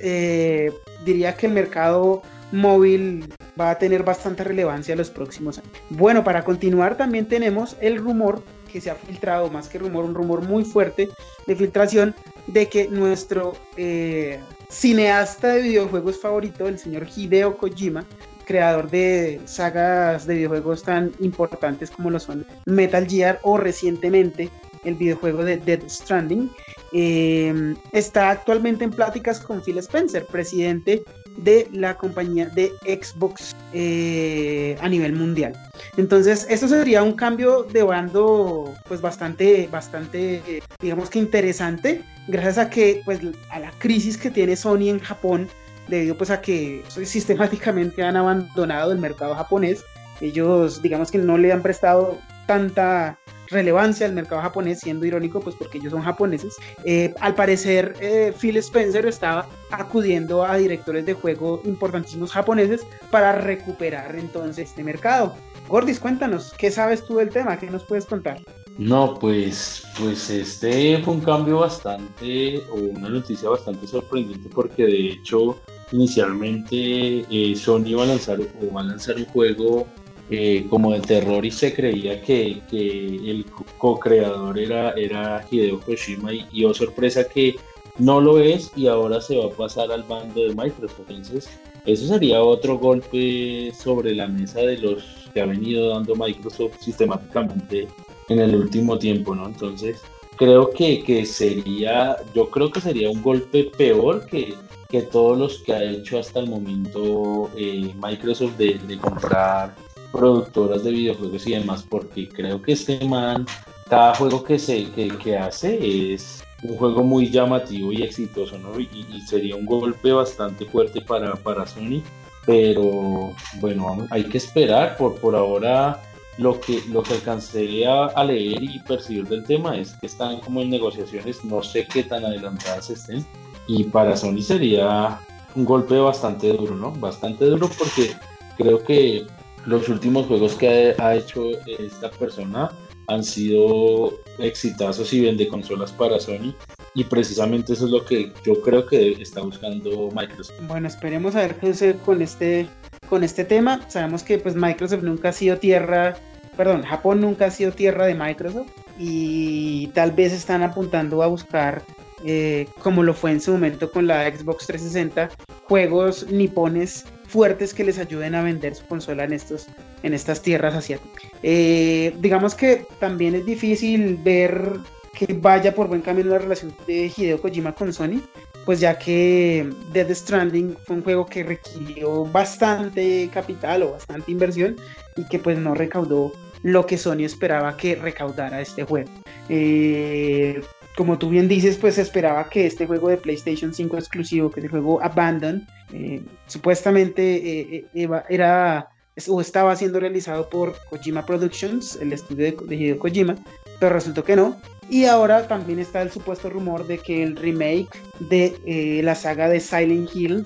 diría 1.06 1.36
que 1.36 1.46
el 1.46 1.54
mercado 1.54 2.24
móvil 2.52 3.34
va 3.60 3.72
a 3.72 3.78
tener 3.78 4.04
bastante 4.04 4.44
relevancia 4.44 4.94
en 4.94 5.00
los 5.00 5.10
próximos 5.10 5.58
años. 5.58 5.72
Bueno, 5.90 6.24
para 6.24 6.44
continuar 6.44 6.96
también 6.96 7.28
tenemos 7.28 7.76
el 7.82 7.98
rumor 7.98 8.44
que 8.78 8.82
se 8.82 8.92
ha 8.92 8.96
filtrado, 8.96 9.50
más 9.50 9.68
que 9.70 9.80
rumor, 9.80 10.06
un 10.06 10.14
rumor 10.14 10.48
muy 10.48 10.64
fuerte 10.64 11.10
de 11.48 11.56
filtración 11.56 12.14
de 12.46 12.70
que 12.70 12.88
nuestro 12.88 13.54
eh, 13.76 14.40
cineasta 14.70 15.56
de 15.56 15.64
videojuegos 15.64 16.22
favorito, 16.22 16.68
el 16.68 16.78
señor 16.78 17.08
Hideo 17.16 17.58
Kojima, 17.58 18.06
creador 18.46 18.92
de 18.92 19.42
sagas 19.46 20.28
de 20.28 20.36
videojuegos 20.36 20.84
tan 20.84 21.12
importantes 21.20 21.90
como 21.90 22.12
lo 22.12 22.20
son 22.20 22.46
Metal 22.68 23.08
Gear 23.08 23.40
o 23.42 23.58
recientemente 23.58 24.52
el 24.84 24.94
videojuego 24.94 25.44
de 25.44 25.58
Dead 25.58 25.82
Stranding, 25.90 26.52
eh, 26.94 27.74
está 27.94 28.30
actualmente 28.30 28.84
en 28.84 28.92
pláticas 28.92 29.40
con 29.40 29.64
Phil 29.64 29.80
Spencer, 29.80 30.24
presidente 30.28 31.04
de 31.38 31.68
la 31.72 31.96
compañía 31.96 32.48
de 32.48 32.74
Xbox 32.84 33.56
eh, 33.74 34.78
a 34.82 34.90
nivel 34.90 35.14
mundial. 35.14 35.54
Entonces, 35.98 36.46
esto 36.50 36.68
sería 36.68 37.04
un 37.04 37.14
cambio 37.14 37.64
de 37.64 37.84
bando 37.84 38.74
pues 38.88 39.02
bastante, 39.02 39.68
bastante, 39.72 40.62
digamos 40.80 41.10
que 41.10 41.20
interesante, 41.20 42.04
gracias 42.28 42.58
a 42.58 42.70
que 42.70 43.02
pues 43.06 43.20
a 43.50 43.60
la 43.60 43.72
crisis 43.80 44.18
que 44.18 44.32
tiene 44.32 44.56
Sony 44.56 44.90
en 44.90 45.00
Japón, 45.00 45.48
debido 45.88 46.18
pues 46.18 46.30
a 46.30 46.42
que 46.42 46.84
sistemáticamente 47.04 48.04
han 48.04 48.16
abandonado 48.16 48.92
el 48.92 49.00
mercado 49.00 49.36
japonés, 49.36 49.84
ellos 50.22 50.82
digamos 50.82 51.12
que 51.12 51.20
no 51.20 51.38
le 51.38 51.52
han 51.52 51.62
prestado 51.62 52.18
tanta 52.48 53.20
relevancia 53.50 54.06
al 54.06 54.14
mercado 54.14 54.42
japonés, 54.42 54.80
siendo 54.80 55.06
irónico, 55.06 55.40
pues 55.40 55.56
porque 55.56 55.78
ellos 55.78 55.92
son 55.92 56.02
japoneses. 56.02 56.56
Eh, 56.84 57.14
al 57.20 57.36
parecer, 57.36 57.96
eh, 58.00 58.34
Phil 58.40 58.58
Spencer 58.58 59.06
estaba 59.06 59.48
acudiendo 59.72 60.44
a 60.46 60.58
directores 60.58 61.06
de 61.06 61.14
juego 61.14 61.62
importantísimos 61.66 62.32
japoneses 62.32 62.86
para 63.12 63.34
recuperar 63.34 64.16
entonces 64.16 64.70
este 64.70 64.84
mercado. 64.84 65.36
Gordis, 65.68 66.00
cuéntanos, 66.00 66.54
¿qué 66.58 66.72
sabes 66.72 67.06
tú 67.06 67.18
del 67.18 67.30
tema? 67.30 67.58
¿Qué 67.60 67.70
nos 67.70 67.84
puedes 67.84 68.06
contar? 68.06 68.40
No, 68.78 69.16
pues, 69.20 69.84
pues 70.00 70.30
este 70.30 71.02
fue 71.04 71.16
un 71.16 71.22
cambio 71.22 71.60
bastante, 71.60 72.62
o 72.70 72.76
una 72.76 73.10
noticia 73.10 73.50
bastante 73.50 73.88
sorprendente, 73.88 74.50
porque 74.54 74.86
de 74.86 75.08
hecho, 75.10 75.60
inicialmente 75.92 77.26
eh, 77.30 77.56
Sony 77.56 77.88
iba 77.88 78.04
a 78.04 78.08
lanzar, 78.08 78.40
o 78.40 78.74
va 78.74 78.82
a 78.82 78.84
lanzar 78.86 79.16
un 79.16 79.26
juego 79.26 79.88
eh, 80.30 80.66
como 80.70 80.92
de 80.92 81.00
terror 81.00 81.46
y 81.46 81.52
se 81.52 81.74
creía 81.74 82.22
que, 82.22 82.62
el 82.70 83.46
co-creador 83.78 84.60
era, 84.60 84.92
era 84.92 85.46
Hideo 85.50 85.80
Kojima 85.80 86.34
y, 86.34 86.66
oh 86.66 86.74
sorpresa 86.74 87.26
que 87.30 87.56
no 87.98 88.20
lo 88.20 88.38
es 88.40 88.70
y 88.76 88.88
ahora 88.88 89.22
se 89.22 89.38
va 89.38 89.46
a 89.46 89.50
pasar 89.50 89.90
al 89.90 90.04
bando 90.04 90.42
de 90.42 90.54
Microsoft. 90.54 91.10
Entonces, 91.10 91.50
eso 91.86 92.08
sería 92.08 92.44
otro 92.44 92.78
golpe 92.78 93.72
sobre 93.72 94.14
la 94.16 94.28
mesa 94.28 94.60
de 94.60 94.78
los 94.78 95.02
que 95.34 95.40
ha 95.40 95.46
venido 95.46 95.92
dando 95.92 96.14
Microsoft 96.14 96.76
sistemáticamente 96.82 97.88
en 98.28 98.40
el 98.40 98.54
último 98.54 99.00
tiempo, 99.00 99.34
¿no? 99.34 99.46
Entonces, 99.46 100.02
creo 100.36 100.72
que, 100.72 101.04
que 101.04 101.26
sería, 101.26 102.18
yo 102.36 102.50
creo 102.50 102.70
que 102.70 102.82
sería 102.82 103.10
un 103.10 103.22
golpe 103.22 103.72
peor 103.78 104.26
que, 104.26 104.56
que 104.90 105.04
todos 105.04 105.38
los 105.38 105.60
que 105.60 105.74
ha 105.74 105.84
hecho 105.84 106.20
hasta 106.20 106.42
el 106.42 106.50
momento 106.50 107.50
eh, 107.56 107.94
Microsoft 107.96 108.58
de 108.58 108.98
comprar 109.02 109.87
productoras 110.12 110.84
de 110.84 110.92
videojuegos 110.92 111.48
y 111.48 111.52
demás, 111.52 111.84
porque 111.88 112.28
creo 112.30 112.62
que 112.62 112.74
este 112.74 113.04
man, 113.06 113.46
cada 113.90 114.16
juego 114.16 114.44
que, 114.44 114.60
se, 114.60 114.90
que, 114.92 115.38
hace 115.38 116.14
es 116.14 116.44
un 116.64 116.76
juego 116.78 117.04
muy 117.04 117.30
llamativo 117.30 117.92
y 117.92 118.04
exitoso, 118.04 118.58
¿no? 118.58 118.80
Y, 118.80 119.22
sería 119.28 119.56
un 119.56 119.66
golpe 119.66 120.12
bastante 120.12 120.66
fuerte 120.66 121.02
para, 121.02 121.36
para 121.36 121.66
Sony, 121.66 122.02
pero 122.46 123.34
bueno, 123.60 124.08
hay 124.10 124.24
que 124.24 124.38
esperar, 124.38 124.98
por, 124.98 125.16
por 125.16 125.36
ahora 125.36 126.02
lo 126.38 126.60
que, 126.60 126.82
lo 126.90 127.04
que 127.04 127.14
alcancé 127.14 127.86
a, 127.86 128.24
leer 128.24 128.62
y 128.64 128.80
percibir 128.80 129.28
del 129.28 129.44
tema 129.44 129.78
es 129.78 129.94
que 129.94 130.06
están 130.06 130.40
como 130.40 130.62
en 130.62 130.70
negociaciones, 130.70 131.44
no 131.44 131.64
sé 131.64 131.88
qué 131.88 132.04
tan 132.04 132.26
adelantadas 132.26 132.90
estén, 132.90 133.26
y 133.68 133.84
para 133.86 134.16
Sony 134.16 134.42
sería 134.42 135.20
un 135.56 135.66
golpe 135.66 135.98
bastante 136.00 136.54
duro, 136.54 136.76
¿no? 136.76 136.92
Bastante 136.92 137.46
duro 137.46 137.70
porque 137.78 138.14
creo 138.56 138.84
que 138.84 139.26
los 139.68 139.90
últimos 139.90 140.26
juegos 140.28 140.56
que 140.56 140.96
ha, 140.98 141.16
hecho 141.16 141.52
esta 141.78 142.10
persona 142.12 142.72
han 143.08 143.24
sido 143.24 144.14
exitosos 144.40 145.12
y 145.14 145.22
vende 145.22 145.48
consolas 145.48 145.92
para 145.92 146.20
Sony 146.20 146.54
y 146.94 147.04
precisamente 147.04 147.74
eso 147.74 147.86
es 147.86 147.92
lo 147.92 148.04
que 148.06 148.32
yo 148.46 148.62
creo 148.62 148.86
que 148.86 149.12
está 149.22 149.42
buscando 149.42 150.10
Microsoft. 150.16 150.56
Bueno, 150.68 150.88
esperemos 150.88 151.36
a 151.36 151.42
ver 151.42 151.56
qué 151.56 151.68
sucede 151.68 151.98
con 152.00 152.22
este 152.22 152.68
con 153.10 153.24
este 153.24 153.46
tema. 153.46 153.82
Sabemos 153.90 154.24
que 154.24 154.38
pues 154.38 154.56
Microsoft 154.56 155.04
nunca 155.04 155.30
ha 155.30 155.34
sido 155.34 155.58
tierra, 155.58 156.18
perdón, 156.56 156.84
Japón 156.84 157.22
nunca 157.22 157.46
ha 157.46 157.52
sido 157.52 157.72
tierra 157.72 158.06
de 158.06 158.16
Microsoft 158.16 158.72
y 158.98 159.88
tal 159.88 160.12
vez 160.12 160.34
están 160.34 160.64
apuntando 160.64 161.22
a 161.24 161.28
buscar 161.28 161.84
eh, 162.26 162.68
como 162.82 163.04
lo 163.04 163.14
fue 163.14 163.32
en 163.32 163.42
su 163.42 163.52
momento 163.52 163.92
con 163.92 164.08
la 164.08 164.30
Xbox 164.30 164.66
360, 164.68 165.30
juegos 165.68 166.26
nipones 166.32 167.06
fuertes 167.28 167.74
que 167.74 167.84
les 167.84 168.00
ayuden 168.00 168.36
a 168.36 168.44
vender 168.44 168.76
su 168.76 168.86
consola 168.86 169.26
en, 169.26 169.34
estos, 169.34 169.68
en 170.04 170.14
estas 170.14 170.42
tierras 170.42 170.76
asiáticas. 170.76 171.30
Eh, 171.44 172.16
digamos 172.20 172.56
que 172.56 172.86
también 173.00 173.36
es 173.36 173.46
difícil 173.46 174.18
ver 174.24 174.80
que 175.14 175.34
vaya 175.34 175.74
por 175.74 175.88
buen 175.88 176.02
camino 176.02 176.30
la 176.30 176.38
relación 176.38 176.76
de 176.86 177.12
Hideo 177.16 177.42
Kojima 177.42 177.74
con 177.74 177.92
Sony, 177.92 178.22
pues 178.66 178.80
ya 178.80 178.98
que 178.98 179.68
Dead 179.92 180.14
Stranding 180.14 180.78
fue 180.86 180.98
un 180.98 181.04
juego 181.04 181.26
que 181.26 181.44
requirió 181.44 182.26
bastante 182.26 183.30
capital 183.34 183.84
o 183.84 183.92
bastante 183.94 184.32
inversión 184.32 184.76
y 185.16 185.26
que 185.26 185.40
pues 185.40 185.58
no 185.58 185.74
recaudó 185.74 186.32
lo 186.64 186.86
que 186.86 186.98
Sony 186.98 187.24
esperaba 187.24 187.76
que 187.78 187.96
recaudara 187.96 188.62
este 188.62 188.84
juego. 188.84 189.10
Eh, 189.50 190.62
como 190.98 191.20
tú 191.20 191.30
bien 191.30 191.48
dices, 191.48 191.78
pues 191.78 192.00
esperaba 192.00 192.50
que 192.50 192.66
este 192.66 192.88
juego 192.88 193.10
de 193.10 193.18
PlayStation 193.18 193.72
5 193.72 193.98
exclusivo, 193.98 194.50
que 194.50 194.62
es 194.62 194.64
el 194.64 194.72
juego 194.72 195.02
Abandon, 195.04 195.66
eh, 195.94 196.24
supuestamente 196.48 197.36
eh, 197.36 197.86
eh, 197.94 198.10
era 198.30 198.90
o 199.28 199.42
estaba 199.42 199.76
siendo 199.76 200.00
realizado 200.00 200.50
por 200.50 200.76
Kojima 200.90 201.26
Productions, 201.26 201.98
el 202.02 202.14
estudio 202.14 202.52
de, 202.52 202.76
Hideo 202.76 203.00
Kojima, 203.00 203.36
pero 203.80 203.94
resultó 203.94 204.24
que 204.24 204.36
no. 204.36 204.58
Y 204.90 205.06
ahora 205.06 205.48
también 205.48 205.80
está 205.80 206.02
el 206.02 206.12
supuesto 206.12 206.50
rumor 206.50 206.86
de 206.88 206.98
que 206.98 207.24
el 207.24 207.36
remake 207.36 207.90
de 208.20 209.02
la 209.04 209.16
saga 209.16 209.50
de 209.50 209.60
Silent 209.60 210.10
Hill 210.16 210.46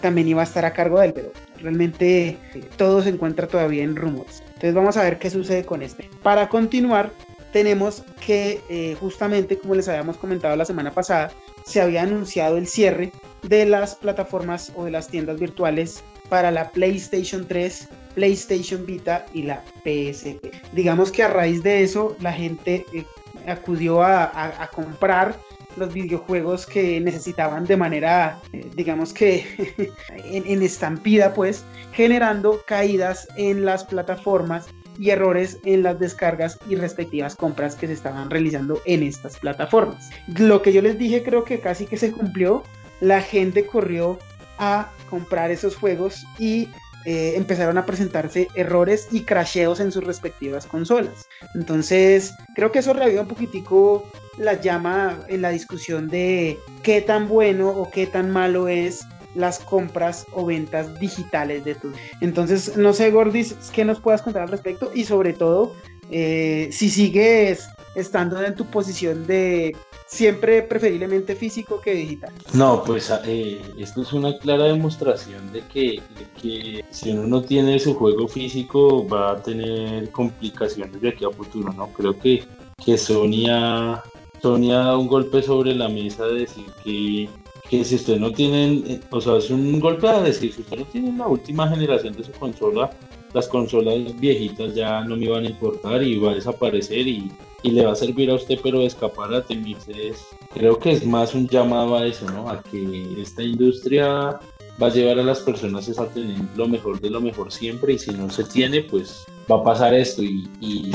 también 0.00 0.28
iba 0.28 0.40
a 0.40 0.44
estar 0.44 0.64
a 0.64 0.72
cargo 0.72 1.00
de 1.00 1.06
él, 1.06 1.12
pero 1.12 1.32
realmente 1.58 2.36
todo 2.76 3.02
se 3.02 3.10
encuentra 3.10 3.46
todavía 3.46 3.82
en 3.82 3.96
rumores. 3.96 4.40
Entonces 4.46 4.74
vamos 4.74 4.96
a 4.96 5.02
ver 5.02 5.18
qué 5.18 5.28
sucede 5.28 5.64
con 5.64 5.82
este. 5.82 6.08
Para 6.22 6.48
continuar, 6.48 7.12
tenemos 7.52 8.02
que 8.24 8.60
eh, 8.68 8.96
justamente, 9.00 9.58
como 9.58 9.74
les 9.74 9.88
habíamos 9.88 10.16
comentado 10.16 10.56
la 10.56 10.64
semana 10.64 10.92
pasada, 10.92 11.30
se 11.64 11.80
había 11.80 12.02
anunciado 12.02 12.56
el 12.56 12.66
cierre 12.66 13.12
de 13.42 13.66
las 13.66 13.94
plataformas 13.96 14.72
o 14.74 14.84
de 14.84 14.90
las 14.90 15.08
tiendas 15.08 15.38
virtuales 15.38 16.02
para 16.28 16.50
la 16.50 16.70
PlayStation 16.70 17.46
3, 17.46 17.88
PlayStation 18.14 18.86
Vita 18.86 19.26
y 19.34 19.42
la 19.42 19.62
PSP. 19.84 20.52
Digamos 20.72 21.10
que 21.10 21.22
a 21.22 21.28
raíz 21.28 21.62
de 21.62 21.82
eso 21.82 22.16
la 22.20 22.32
gente 22.32 22.86
eh, 22.92 23.04
acudió 23.46 24.02
a, 24.02 24.70
comprar 24.74 25.38
los 25.76 25.92
videojuegos 25.92 26.66
que 26.66 27.00
necesitaban 27.00 27.64
de 27.64 27.76
manera, 27.76 28.40
eh, 28.52 28.68
digamos 28.74 29.12
que 29.12 29.44
en, 30.08 30.46
en, 30.46 30.62
estampida, 30.62 31.32
pues, 31.32 31.64
generando 31.92 32.60
caídas 32.66 33.28
en 33.36 33.64
las 33.64 33.84
plataformas 33.84 34.66
y 35.00 35.10
errores 35.10 35.58
en 35.64 35.82
las 35.82 35.98
descargas 35.98 36.58
y 36.68 36.76
respectivas 36.76 37.34
compras 37.34 37.74
que 37.74 37.86
se 37.86 37.94
estaban 37.94 38.28
realizando 38.28 38.82
en 38.84 39.02
estas 39.02 39.38
plataformas. 39.38 40.10
Lo 40.36 40.60
que 40.60 40.74
yo 40.74 40.82
les 40.82 40.98
dije 40.98 41.22
creo 41.22 41.42
que 41.42 41.58
casi 41.58 41.86
que 41.86 41.96
se 41.96 42.12
cumplió. 42.12 42.62
La 43.00 43.22
gente 43.22 43.64
corrió 43.64 44.18
a 44.58 44.90
comprar 45.08 45.50
esos 45.50 45.74
juegos 45.74 46.26
y 46.38 46.68
eh, 47.06 47.32
empezaron 47.34 47.78
a 47.78 47.86
presentarse 47.86 48.48
errores 48.54 49.08
y 49.10 49.22
crasheos 49.22 49.80
en 49.80 49.90
sus 49.90 50.04
respectivas 50.04 50.66
consolas. 50.66 51.26
Entonces, 51.54 52.34
creo 52.54 52.70
que 52.70 52.80
eso 52.80 52.92
reaviva 52.92 53.22
un 53.22 53.28
poquitico 53.28 54.06
la 54.36 54.60
llama 54.60 55.20
en 55.28 55.40
la 55.40 55.48
discusión 55.48 56.08
de 56.08 56.58
qué 56.82 57.00
tan 57.00 57.26
bueno 57.26 57.70
o 57.70 57.90
qué 57.90 58.06
tan 58.06 58.30
malo 58.30 58.68
es 58.68 59.00
las 59.34 59.58
compras 59.60 60.26
o 60.32 60.46
ventas 60.46 60.98
digitales 60.98 61.64
de 61.64 61.74
tus. 61.74 61.94
Entonces, 62.20 62.76
no 62.76 62.92
sé, 62.92 63.10
Gordis, 63.10 63.54
¿qué 63.72 63.84
nos 63.84 64.00
puedas 64.00 64.22
contar 64.22 64.42
al 64.42 64.48
respecto? 64.48 64.90
Y 64.94 65.04
sobre 65.04 65.32
todo, 65.32 65.74
eh, 66.10 66.68
si 66.72 66.90
sigues 66.90 67.68
estando 67.94 68.42
en 68.42 68.54
tu 68.54 68.64
posición 68.66 69.26
de 69.26 69.76
siempre 70.06 70.62
preferiblemente 70.62 71.34
físico 71.34 71.80
que 71.80 71.94
digital. 71.94 72.32
No, 72.52 72.82
pues 72.84 73.12
eh, 73.24 73.60
esto 73.78 74.02
es 74.02 74.12
una 74.12 74.36
clara 74.38 74.64
demostración 74.64 75.52
de 75.52 75.60
que, 75.62 76.02
que, 76.40 76.84
si 76.90 77.10
uno 77.10 77.26
no 77.26 77.42
tiene 77.42 77.78
su 77.78 77.94
juego 77.94 78.26
físico 78.26 79.06
va 79.06 79.32
a 79.32 79.42
tener 79.42 80.10
complicaciones 80.10 81.00
de 81.00 81.10
aquí 81.10 81.24
a 81.24 81.30
futuro, 81.30 81.72
¿no? 81.72 81.88
Creo 81.88 82.18
que, 82.18 82.44
que 82.84 82.98
Sonia 82.98 84.02
da 84.42 84.96
un 84.96 85.06
golpe 85.06 85.42
sobre 85.42 85.74
la 85.74 85.88
mesa 85.88 86.26
de 86.26 86.40
decir 86.40 86.66
que, 86.82 87.28
que 87.70 87.84
si 87.84 87.94
usted 87.94 88.18
no 88.18 88.32
tiene, 88.32 88.82
eh, 88.84 89.00
o 89.10 89.20
sea, 89.20 89.36
es 89.36 89.48
un 89.48 89.78
golpe 89.78 90.08
a 90.08 90.20
decir, 90.20 90.52
si 90.52 90.60
usted 90.60 90.78
no 90.78 90.84
tiene 90.86 91.16
la 91.16 91.28
última 91.28 91.68
generación 91.68 92.12
de 92.14 92.24
su 92.24 92.32
consola, 92.32 92.90
las 93.32 93.46
consolas 93.46 94.18
viejitas 94.18 94.74
ya 94.74 95.04
no 95.04 95.16
me 95.16 95.28
van 95.28 95.44
a 95.44 95.50
importar 95.50 96.02
y 96.02 96.18
va 96.18 96.32
a 96.32 96.34
desaparecer 96.34 97.06
y, 97.06 97.30
y 97.62 97.70
le 97.70 97.86
va 97.86 97.92
a 97.92 97.94
servir 97.94 98.28
a 98.28 98.34
usted, 98.34 98.58
pero 98.60 98.82
escaparate, 98.82 99.54
Entonces, 99.54 100.26
creo 100.52 100.80
que 100.80 100.90
es 100.90 101.06
más 101.06 101.32
un 101.32 101.46
llamado 101.46 101.96
a 101.96 102.06
eso, 102.06 102.28
¿no? 102.32 102.48
A 102.50 102.60
que 102.60 103.06
esta 103.22 103.44
industria 103.44 104.40
va 104.82 104.86
a 104.88 104.90
llevar 104.90 105.20
a 105.20 105.22
las 105.22 105.38
personas 105.38 105.96
a 105.96 106.08
tener 106.08 106.38
lo 106.56 106.66
mejor 106.66 107.00
de 107.00 107.10
lo 107.10 107.20
mejor 107.20 107.52
siempre 107.52 107.92
y 107.92 107.98
si 108.00 108.10
no 108.10 108.28
se 108.30 108.42
tiene, 108.42 108.80
pues 108.80 109.24
va 109.48 109.58
a 109.58 109.62
pasar 109.62 109.94
esto. 109.94 110.24
Y, 110.24 110.48
y, 110.60 110.92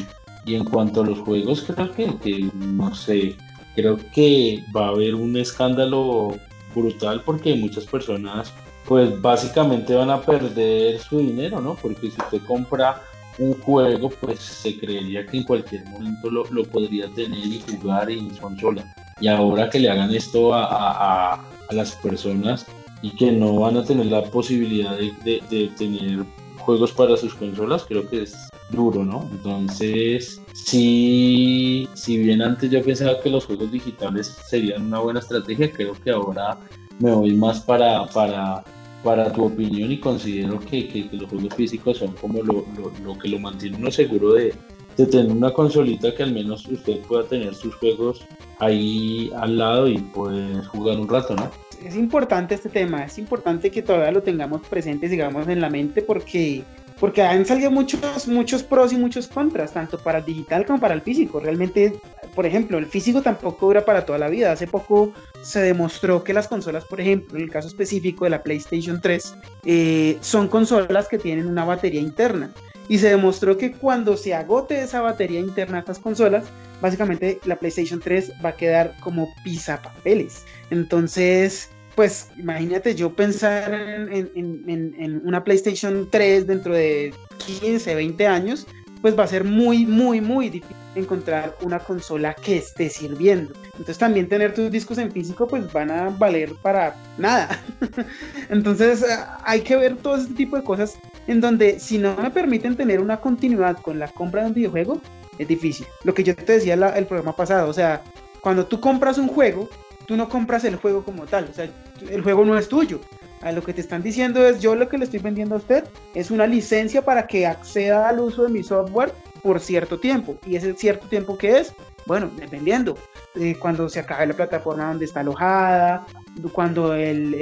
en 0.47 0.65
cuanto 0.65 1.01
a 1.01 1.05
los 1.05 1.19
juegos, 1.19 1.61
creo 1.61 1.91
que, 1.93 2.17
que, 2.17 2.49
no 2.53 2.93
sé, 2.93 3.37
creo 3.75 3.97
que 4.13 4.61
va 4.75 4.87
a 4.87 4.89
haber 4.89 5.15
un 5.15 5.37
escándalo 5.37 6.35
brutal 6.75 7.21
porque 7.25 7.55
muchas 7.55 7.85
personas 7.85 8.53
pues 8.87 9.19
básicamente 9.21 9.95
van 9.95 10.11
a 10.11 10.21
perder 10.21 10.99
su 10.99 11.19
dinero, 11.19 11.59
¿no? 11.59 11.75
Porque 11.75 12.11
si 12.11 12.21
usted 12.21 12.41
compra 12.45 13.01
un 13.37 13.53
juego, 13.61 14.09
pues 14.09 14.39
se 14.39 14.77
creería 14.77 15.25
que 15.25 15.37
en 15.37 15.43
cualquier 15.43 15.85
momento 15.85 16.29
lo, 16.29 16.45
lo 16.51 16.63
podría 16.63 17.07
tener 17.09 17.45
y 17.45 17.61
jugar 17.61 18.09
en 18.09 18.29
consola. 18.29 18.85
Y 19.19 19.27
ahora 19.27 19.69
que 19.69 19.79
le 19.79 19.89
hagan 19.89 20.13
esto 20.13 20.53
a, 20.53 20.65
a, 20.65 21.33
a, 21.33 21.73
las 21.73 21.93
personas 21.93 22.65
y 23.01 23.09
que 23.11 23.31
no 23.31 23.55
van 23.59 23.77
a 23.77 23.83
tener 23.83 24.05
la 24.07 24.23
posibilidad 24.23 24.95
de, 24.97 25.41
de, 25.49 25.71
tener 25.77 26.23
juegos 26.65 26.91
para 26.91 27.15
sus 27.15 27.33
consolas, 27.35 27.85
creo 27.87 28.09
que 28.09 28.23
es 28.23 28.35
duro, 28.69 29.05
¿no? 29.05 29.27
Entonces, 29.31 30.41
si, 30.53 31.87
si 31.93 32.17
bien 32.17 32.41
antes 32.41 32.69
yo 32.71 32.83
pensaba 32.83 33.19
que 33.21 33.29
los 33.29 33.45
juegos 33.45 33.71
digitales 33.71 34.37
serían 34.47 34.87
una 34.87 34.99
buena 34.99 35.19
estrategia, 35.19 35.71
creo 35.71 35.93
que 35.93 36.11
ahora 36.11 36.57
me 36.99 37.11
voy 37.11 37.33
más 37.33 37.61
para, 37.61 38.05
para 38.07 38.63
para 39.03 39.31
tu 39.31 39.45
opinión 39.45 39.91
y 39.91 39.99
considero 39.99 40.59
que, 40.59 40.87
que, 40.87 41.07
los 41.11 41.29
juegos 41.29 41.53
físicos 41.53 41.99
son 41.99 42.13
como 42.13 42.41
lo, 42.41 42.65
lo, 42.75 42.91
lo, 43.03 43.19
que 43.19 43.27
lo 43.27 43.37
mantiene 43.37 43.77
uno 43.77 43.91
seguro 43.91 44.33
de, 44.33 44.51
de 44.97 45.05
tener 45.05 45.31
una 45.31 45.51
consolita 45.51 46.13
que 46.13 46.23
al 46.23 46.33
menos 46.33 46.65
usted 46.65 47.01
pueda 47.01 47.23
tener 47.23 47.53
sus 47.53 47.75
juegos 47.75 48.25
ahí 48.59 49.31
al 49.37 49.57
lado 49.57 49.87
y 49.87 49.97
poder 49.97 50.65
jugar 50.65 50.99
un 50.99 51.07
rato, 51.07 51.35
¿no? 51.35 51.51
Es 51.83 51.95
importante 51.95 52.55
este 52.55 52.69
tema, 52.69 53.05
es 53.05 53.17
importante 53.17 53.71
que 53.71 53.81
todavía 53.81 54.11
lo 54.11 54.23
tengamos 54.23 54.67
presente, 54.67 55.09
digamos, 55.09 55.47
en 55.47 55.61
la 55.61 55.69
mente 55.69 56.01
porque 56.01 56.63
porque 56.99 57.21
han 57.21 57.45
salido 57.45 57.71
muchos, 57.71 58.27
muchos 58.27 58.63
pros 58.63 58.93
y 58.93 58.97
muchos 58.97 59.27
contras, 59.27 59.73
tanto 59.73 59.97
para 59.97 60.19
el 60.19 60.25
digital 60.25 60.65
como 60.65 60.79
para 60.79 60.93
el 60.93 61.01
físico. 61.01 61.39
Realmente, 61.39 61.99
por 62.33 62.45
ejemplo, 62.45 62.77
el 62.77 62.85
físico 62.85 63.21
tampoco 63.21 63.67
dura 63.67 63.83
para 63.83 64.05
toda 64.05 64.17
la 64.17 64.29
vida. 64.29 64.51
Hace 64.51 64.67
poco 64.67 65.11
se 65.43 65.61
demostró 65.61 66.23
que 66.23 66.33
las 66.33 66.47
consolas, 66.47 66.85
por 66.85 67.01
ejemplo, 67.01 67.37
en 67.37 67.43
el 67.43 67.49
caso 67.49 67.67
específico 67.67 68.23
de 68.23 68.29
la 68.29 68.43
PlayStation 68.43 69.01
3, 69.01 69.35
eh, 69.65 70.17
son 70.21 70.47
consolas 70.47 71.07
que 71.07 71.17
tienen 71.17 71.47
una 71.47 71.65
batería 71.65 71.99
interna. 71.99 72.53
Y 72.87 72.99
se 72.99 73.09
demostró 73.09 73.57
que 73.57 73.71
cuando 73.71 74.15
se 74.15 74.33
agote 74.33 74.81
esa 74.81 75.01
batería 75.01 75.39
interna 75.39 75.75
de 75.75 75.79
estas 75.79 75.99
consolas, 75.99 76.45
básicamente 76.81 77.39
la 77.45 77.55
PlayStation 77.55 77.99
3 77.99 78.33
va 78.43 78.49
a 78.49 78.55
quedar 78.55 78.95
como 78.99 79.27
papeles. 79.65 80.45
Entonces, 80.69 81.69
pues 81.95 82.29
imagínate 82.37 82.93
yo 82.95 83.13
pensar 83.13 83.73
en, 83.73 85.21
una 85.25 85.43
PlayStation 85.43 86.07
3 86.09 86.45
dentro 86.45 86.73
de 86.73 87.13
15, 87.45 87.95
20 87.95 88.27
años, 88.27 88.67
pues 89.01 89.17
va 89.17 89.23
a 89.23 89.27
ser 89.27 89.43
muy, 89.43 89.85
muy, 89.85 90.21
muy 90.21 90.49
difícil 90.49 90.75
encontrar 90.95 91.55
una 91.61 91.79
consola 91.79 92.33
que 92.33 92.57
esté 92.57 92.89
sirviendo. 92.89 93.53
Entonces 93.65 93.97
también 93.97 94.27
tener 94.29 94.53
tus 94.53 94.71
discos 94.71 94.97
en 94.97 95.11
físico 95.11 95.47
pues 95.47 95.71
van 95.71 95.91
a 95.91 96.09
valer 96.09 96.53
para 96.61 96.95
nada. 97.17 97.61
Entonces 98.49 99.05
hay 99.43 99.61
que 99.61 99.75
ver 99.75 99.97
todo 99.97 100.15
este 100.15 100.33
tipo 100.33 100.55
de 100.55 100.63
cosas 100.63 100.97
en 101.27 101.41
donde 101.41 101.79
si 101.79 101.97
no 101.97 102.15
me 102.15 102.31
permiten 102.31 102.75
tener 102.75 102.99
una 102.99 103.19
continuidad 103.21 103.77
con 103.81 103.99
la 103.99 104.07
compra 104.07 104.41
de 104.41 104.47
un 104.47 104.53
videojuego, 104.53 105.01
es 105.37 105.47
difícil. 105.47 105.87
Lo 106.03 106.13
que 106.13 106.23
yo 106.23 106.35
te 106.35 106.53
decía 106.53 106.73
el 106.73 107.05
programa 107.05 107.35
pasado, 107.35 107.69
o 107.69 107.73
sea, 107.73 108.03
cuando 108.41 108.65
tú 108.65 108.79
compras 108.79 109.17
un 109.17 109.27
juego, 109.27 109.69
tú 110.05 110.15
no 110.15 110.29
compras 110.29 110.63
el 110.63 110.75
juego 110.75 111.03
como 111.03 111.25
tal, 111.25 111.47
o 111.49 111.53
sea, 111.53 111.67
el 112.09 112.21
juego 112.21 112.45
no 112.45 112.57
es 112.57 112.67
tuyo. 112.67 112.99
A 113.41 113.51
lo 113.51 113.61
que 113.61 113.73
te 113.73 113.81
están 113.81 114.01
diciendo 114.01 114.43
es, 114.45 114.59
yo 114.59 114.75
lo 114.75 114.89
que 114.89 114.97
le 114.97 115.05
estoy 115.05 115.19
vendiendo 115.19 115.55
a 115.55 115.59
usted 115.59 115.83
es 116.15 116.31
una 116.31 116.47
licencia 116.47 117.03
para 117.03 117.27
que 117.27 117.45
acceda 117.45 118.09
al 118.09 118.19
uso 118.19 118.43
de 118.43 118.49
mi 118.49 118.63
software 118.63 119.13
por 119.43 119.59
cierto 119.59 119.99
tiempo. 119.99 120.37
¿Y 120.47 120.55
ese 120.55 120.73
cierto 120.73 121.07
tiempo 121.07 121.37
qué 121.37 121.59
es? 121.59 121.73
Bueno, 122.07 122.31
dependiendo. 122.35 122.97
Eh, 123.35 123.55
cuando 123.59 123.87
se 123.89 123.99
acabe 123.99 124.25
la 124.25 124.33
plataforma 124.33 124.87
donde 124.87 125.05
está 125.05 125.19
alojada, 125.19 126.07
cuando 126.51 126.95
el, 126.95 127.33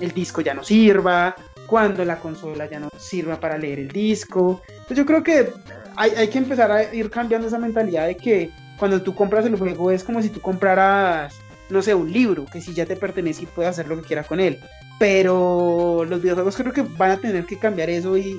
el, 0.00 0.12
disco 0.12 0.42
ya 0.42 0.52
no 0.52 0.62
sirva, 0.62 1.34
cuando 1.66 2.04
la 2.04 2.18
consola 2.18 2.68
ya 2.68 2.80
no 2.80 2.88
sirva 2.96 3.40
para 3.40 3.58
leer 3.58 3.78
el 3.78 3.88
disco. 3.88 4.62
Entonces 4.68 4.96
yo 4.96 5.06
creo 5.06 5.22
que 5.22 5.52
hay, 5.96 6.10
hay 6.12 6.28
que 6.28 6.38
empezar 6.38 6.70
a 6.70 6.94
ir 6.94 7.10
cambiando 7.10 7.46
esa 7.48 7.58
mentalidad 7.58 8.06
de 8.06 8.16
que 8.16 8.50
cuando 8.78 9.00
tú 9.02 9.14
compras 9.14 9.46
el 9.46 9.56
juego 9.56 9.90
es 9.90 10.04
como 10.04 10.20
si 10.20 10.28
tú 10.28 10.40
compraras 10.40 11.34
no 11.70 11.82
sé, 11.82 11.94
un 11.94 12.12
libro, 12.12 12.46
que 12.46 12.60
si 12.60 12.74
ya 12.74 12.86
te 12.86 12.96
pertenece 12.96 13.42
y 13.42 13.46
puedes 13.46 13.70
hacer 13.70 13.88
lo 13.88 13.96
que 13.96 14.06
quieras 14.06 14.26
con 14.26 14.40
él. 14.40 14.58
Pero 14.98 16.04
los 16.08 16.22
videojuegos 16.22 16.56
creo 16.56 16.72
que 16.72 16.82
van 16.82 17.12
a 17.12 17.16
tener 17.16 17.46
que 17.46 17.58
cambiar 17.58 17.90
eso 17.90 18.16
y, 18.16 18.38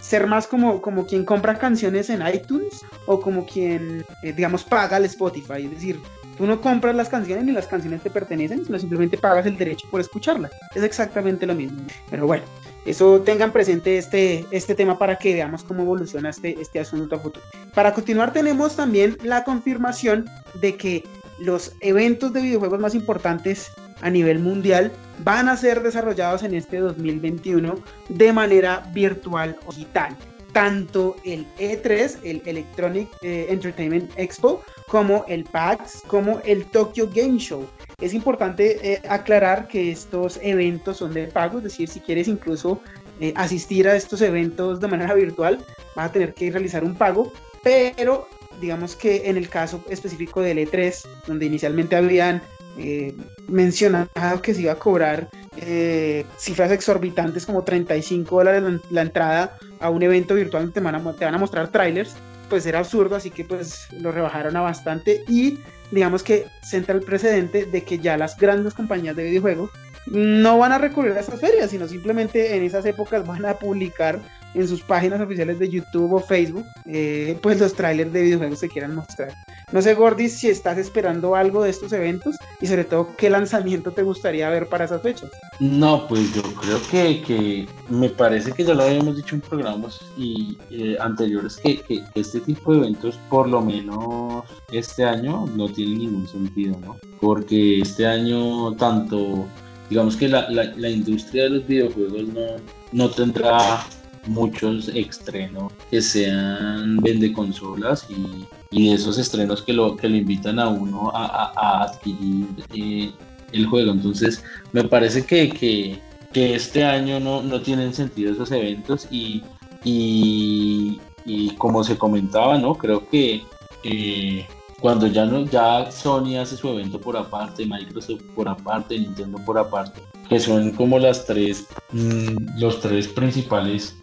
ser 0.00 0.26
más 0.26 0.46
como, 0.46 0.82
como 0.82 1.06
quien 1.06 1.24
compra 1.24 1.58
canciones 1.58 2.10
en 2.10 2.26
iTunes 2.26 2.84
o 3.06 3.20
como 3.20 3.46
quien, 3.46 4.04
eh, 4.22 4.32
digamos, 4.34 4.62
paga 4.62 4.98
el 4.98 5.06
Spotify. 5.06 5.64
Es 5.64 5.70
decir, 5.70 6.00
tú 6.36 6.46
no 6.46 6.60
compras 6.60 6.94
las 6.94 7.08
canciones 7.08 7.44
ni 7.44 7.52
las 7.52 7.66
canciones 7.66 8.02
te 8.02 8.10
pertenecen, 8.10 8.64
sino 8.64 8.78
simplemente 8.78 9.18
pagas 9.18 9.46
el 9.46 9.56
derecho 9.56 9.86
por 9.90 10.00
escucharlas. 10.00 10.52
Es 10.74 10.82
exactamente 10.82 11.46
lo 11.46 11.54
mismo. 11.54 11.80
Pero 12.10 12.26
bueno, 12.26 12.44
eso 12.86 13.20
tengan 13.20 13.52
presente 13.52 13.98
este, 13.98 14.44
este 14.50 14.74
tema 14.74 14.98
para 14.98 15.16
que 15.16 15.34
veamos 15.34 15.64
cómo 15.64 15.82
evoluciona 15.82 16.30
este, 16.30 16.60
este 16.60 16.80
asunto 16.80 17.16
a 17.16 17.18
futuro. 17.18 17.44
Para 17.74 17.92
continuar 17.92 18.32
tenemos 18.32 18.76
también 18.76 19.16
la 19.22 19.44
confirmación 19.44 20.28
de 20.60 20.76
que 20.76 21.04
los 21.38 21.72
eventos 21.80 22.32
de 22.32 22.42
videojuegos 22.42 22.78
más 22.80 22.94
importantes 22.94 23.70
a 24.00 24.10
nivel 24.10 24.38
mundial 24.38 24.92
van 25.20 25.48
a 25.48 25.56
ser 25.56 25.82
desarrollados 25.82 26.42
en 26.42 26.54
este 26.54 26.78
2021 26.78 27.74
de 28.08 28.32
manera 28.32 28.82
virtual 28.92 29.56
o 29.66 29.72
digital. 29.72 30.16
Tanto 30.52 31.16
el 31.24 31.46
E3, 31.58 32.18
el 32.22 32.42
Electronic 32.44 33.08
eh, 33.22 33.46
Entertainment 33.48 34.10
Expo, 34.16 34.62
como 34.88 35.24
el 35.28 35.44
PAX, 35.44 36.02
como 36.06 36.40
el 36.44 36.66
Tokyo 36.66 37.08
Game 37.12 37.38
Show. 37.38 37.66
Es 38.00 38.14
importante 38.14 38.92
eh, 38.92 39.02
aclarar 39.08 39.68
que 39.68 39.90
estos 39.90 40.38
eventos 40.42 40.98
son 40.98 41.14
de 41.14 41.26
pago, 41.26 41.58
es 41.58 41.64
decir, 41.64 41.88
si 41.88 42.00
quieres 42.00 42.28
incluso 42.28 42.80
eh, 43.20 43.32
asistir 43.36 43.88
a 43.88 43.96
estos 43.96 44.20
eventos 44.20 44.80
de 44.80 44.88
manera 44.88 45.14
virtual, 45.14 45.64
vas 45.94 46.10
a 46.10 46.12
tener 46.12 46.34
que 46.34 46.50
realizar 46.50 46.84
un 46.84 46.94
pago, 46.94 47.32
pero 47.62 48.28
digamos 48.60 48.96
que 48.96 49.28
en 49.28 49.36
el 49.36 49.48
caso 49.48 49.82
específico 49.88 50.40
del 50.40 50.58
E3, 50.58 51.06
donde 51.26 51.46
inicialmente 51.46 51.96
habían 51.96 52.42
eh, 52.76 53.14
mencionado 53.46 54.42
que 54.42 54.52
se 54.52 54.62
iba 54.62 54.72
a 54.72 54.78
cobrar 54.78 55.28
eh, 55.58 56.26
cifras 56.36 56.72
exorbitantes 56.72 57.46
como 57.46 57.62
35 57.62 58.36
dólares 58.36 58.80
la, 58.90 59.02
entrada 59.02 59.58
a 59.78 59.90
un 59.90 60.02
evento 60.02 60.34
virtual 60.34 60.64
donde 60.64 60.74
te 60.74 60.80
van 60.80 60.96
a, 60.96 61.12
te 61.12 61.24
van 61.24 61.34
a 61.34 61.38
mostrar 61.38 61.68
trailers, 61.68 62.16
pues 62.48 62.66
era 62.66 62.80
absurdo, 62.80 63.16
así 63.16 63.30
que 63.30 63.44
pues 63.44 63.88
lo 63.92 64.12
rebajaron 64.12 64.56
a 64.56 64.60
bastante 64.60 65.24
y 65.28 65.58
digamos 65.90 66.22
que 66.22 66.46
centra 66.62 66.94
el 66.94 67.02
precedente 67.02 67.66
de 67.66 67.82
que 67.82 67.98
ya 67.98 68.16
las 68.16 68.36
grandes 68.36 68.74
compañías 68.74 69.16
de 69.16 69.24
videojuegos 69.24 69.70
no 70.06 70.58
van 70.58 70.72
a 70.72 70.78
recurrir 70.78 71.12
a 71.12 71.20
estas 71.20 71.40
ferias, 71.40 71.70
sino 71.70 71.88
simplemente 71.88 72.56
en 72.56 72.62
esas 72.62 72.84
épocas 72.86 73.26
van 73.26 73.44
a 73.46 73.54
publicar 73.54 74.20
en 74.54 74.68
sus 74.68 74.82
páginas 74.82 75.20
oficiales 75.20 75.58
de 75.58 75.68
YouTube 75.68 76.12
o 76.12 76.20
Facebook, 76.20 76.64
eh, 76.86 77.36
pues 77.42 77.58
los 77.58 77.74
trailers 77.74 78.12
de 78.12 78.22
videojuegos 78.22 78.60
se 78.60 78.68
quieran 78.68 78.94
mostrar. 78.94 79.32
No 79.74 79.82
sé, 79.82 79.94
Gordis, 79.94 80.34
si 80.34 80.48
estás 80.48 80.78
esperando 80.78 81.34
algo 81.34 81.64
de 81.64 81.70
estos 81.70 81.92
eventos 81.92 82.36
y 82.60 82.68
sobre 82.68 82.84
todo 82.84 83.08
qué 83.18 83.28
lanzamiento 83.28 83.90
te 83.90 84.04
gustaría 84.04 84.48
ver 84.48 84.68
para 84.68 84.84
esas 84.84 85.02
fechas. 85.02 85.32
No, 85.58 86.06
pues 86.06 86.32
yo 86.32 86.42
creo 86.42 86.80
que, 86.92 87.20
que 87.22 87.66
me 87.88 88.08
parece 88.08 88.52
que 88.52 88.62
ya 88.62 88.72
lo 88.72 88.84
habíamos 88.84 89.16
dicho 89.16 89.34
en 89.34 89.40
programas 89.40 89.98
y, 90.16 90.56
eh, 90.70 90.96
anteriores 91.00 91.56
que, 91.56 91.80
que, 91.80 92.04
este 92.14 92.38
tipo 92.38 92.70
de 92.70 92.78
eventos, 92.78 93.18
por 93.28 93.48
lo 93.48 93.62
menos 93.62 94.44
este 94.70 95.02
año, 95.02 95.46
no 95.56 95.68
tiene 95.68 95.96
ningún 95.96 96.28
sentido, 96.28 96.78
¿no? 96.78 96.96
Porque 97.20 97.80
este 97.80 98.06
año 98.06 98.76
tanto 98.76 99.48
digamos 99.90 100.16
que 100.16 100.28
la, 100.28 100.48
la, 100.50 100.88
industria 100.88 101.44
de 101.44 101.50
los 101.50 101.66
videojuegos 101.66 102.28
no, 102.28 102.46
no 102.92 103.10
tendrá 103.10 103.84
muchos 104.26 104.88
estrenos 104.88 105.72
que 105.90 106.00
sean 106.00 106.96
vende 106.98 107.32
consolas 107.32 108.06
y, 108.08 108.46
y 108.70 108.92
esos 108.92 109.18
estrenos 109.18 109.62
que 109.62 109.72
lo, 109.72 109.96
que 109.96 110.08
lo 110.08 110.16
invitan 110.16 110.58
a 110.58 110.68
uno 110.68 111.10
a, 111.14 111.52
a, 111.56 111.82
adquirir 111.84 112.46
eh, 112.74 113.12
el 113.52 113.66
juego. 113.66 113.92
Entonces, 113.92 114.42
me 114.72 114.84
parece 114.84 115.24
que, 115.24 115.48
que, 115.50 115.98
que 116.32 116.54
este 116.54 116.84
año 116.84 117.20
no, 117.20 117.42
no, 117.42 117.60
tienen 117.60 117.94
sentido 117.94 118.32
esos 118.32 118.50
eventos 118.50 119.06
y, 119.10 119.42
y, 119.84 121.00
y 121.24 121.50
como 121.56 121.84
se 121.84 121.96
comentaba, 121.96 122.58
¿no? 122.58 122.74
Creo 122.74 123.08
que 123.08 123.42
eh, 123.84 124.46
cuando 124.80 125.06
ya 125.06 125.24
no 125.24 125.44
ya 125.46 125.90
Sony 125.90 126.36
hace 126.38 126.56
su 126.56 126.68
evento 126.68 127.00
por 127.00 127.16
aparte, 127.16 127.64
Microsoft 127.64 128.22
por 128.34 128.48
aparte, 128.48 128.98
Nintendo 128.98 129.38
por 129.44 129.58
aparte, 129.58 130.02
que 130.28 130.38
son 130.38 130.72
como 130.72 130.98
las 130.98 131.24
tres 131.24 131.66
mm, 131.92 132.58
los 132.58 132.80
tres 132.80 133.08
principales 133.08 133.96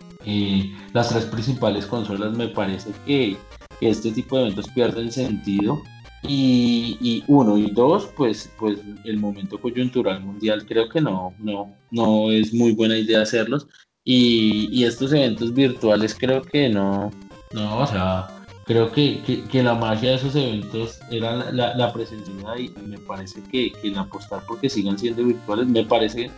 las 0.94 1.10
tres 1.10 1.26
principales 1.26 1.86
consolas 1.86 2.34
me 2.34 2.48
parece 2.48 2.92
que, 3.06 3.38
este 3.82 4.12
tipo 4.12 4.38
de 4.38 4.44
eventos 4.44 4.68
pierden 4.70 5.12
sentido. 5.12 5.82
Y, 6.24 7.24
uno 7.28 7.58
y 7.58 7.72
dos 7.72 8.08
pues 8.16 8.52
pues 8.60 8.78
el 9.06 9.18
momento 9.18 9.60
coyuntural 9.60 10.22
mundial 10.22 10.68
creo 10.68 10.88
que 10.88 11.02
no 11.02 11.34
no 11.40 11.76
no 11.90 12.32
es 12.32 12.54
muy 12.54 12.74
buena 12.74 12.96
idea 12.96 13.22
hacerlos. 13.24 13.68
Y, 14.04 14.84
estos 14.84 15.14
eventos 15.14 15.54
virtuales 15.54 16.16
creo 16.18 16.42
que 16.44 16.70
no 16.70 17.12
no 17.54 17.80
o 17.80 17.88
sea 17.88 18.28
creo 18.66 18.92
que, 18.92 19.22
que, 19.52 19.64
la 19.64 19.74
magia 19.74 20.12
de 20.12 20.16
esos 20.16 20.36
eventos 20.36 21.00
era 21.10 21.52
la, 21.52 21.76
la, 21.76 21.92
presencialidad 21.92 22.56
y, 22.58 22.70
me 22.88 23.00
parece 23.00 23.42
que, 23.52 23.72
que, 23.72 23.88
el 23.90 23.98
apostar 23.98 24.44
porque 24.48 24.70
sigan 24.70 24.98
siendo 24.98 25.26
virtuales 25.26 25.68
me 25.68 25.84
parece 25.84 26.32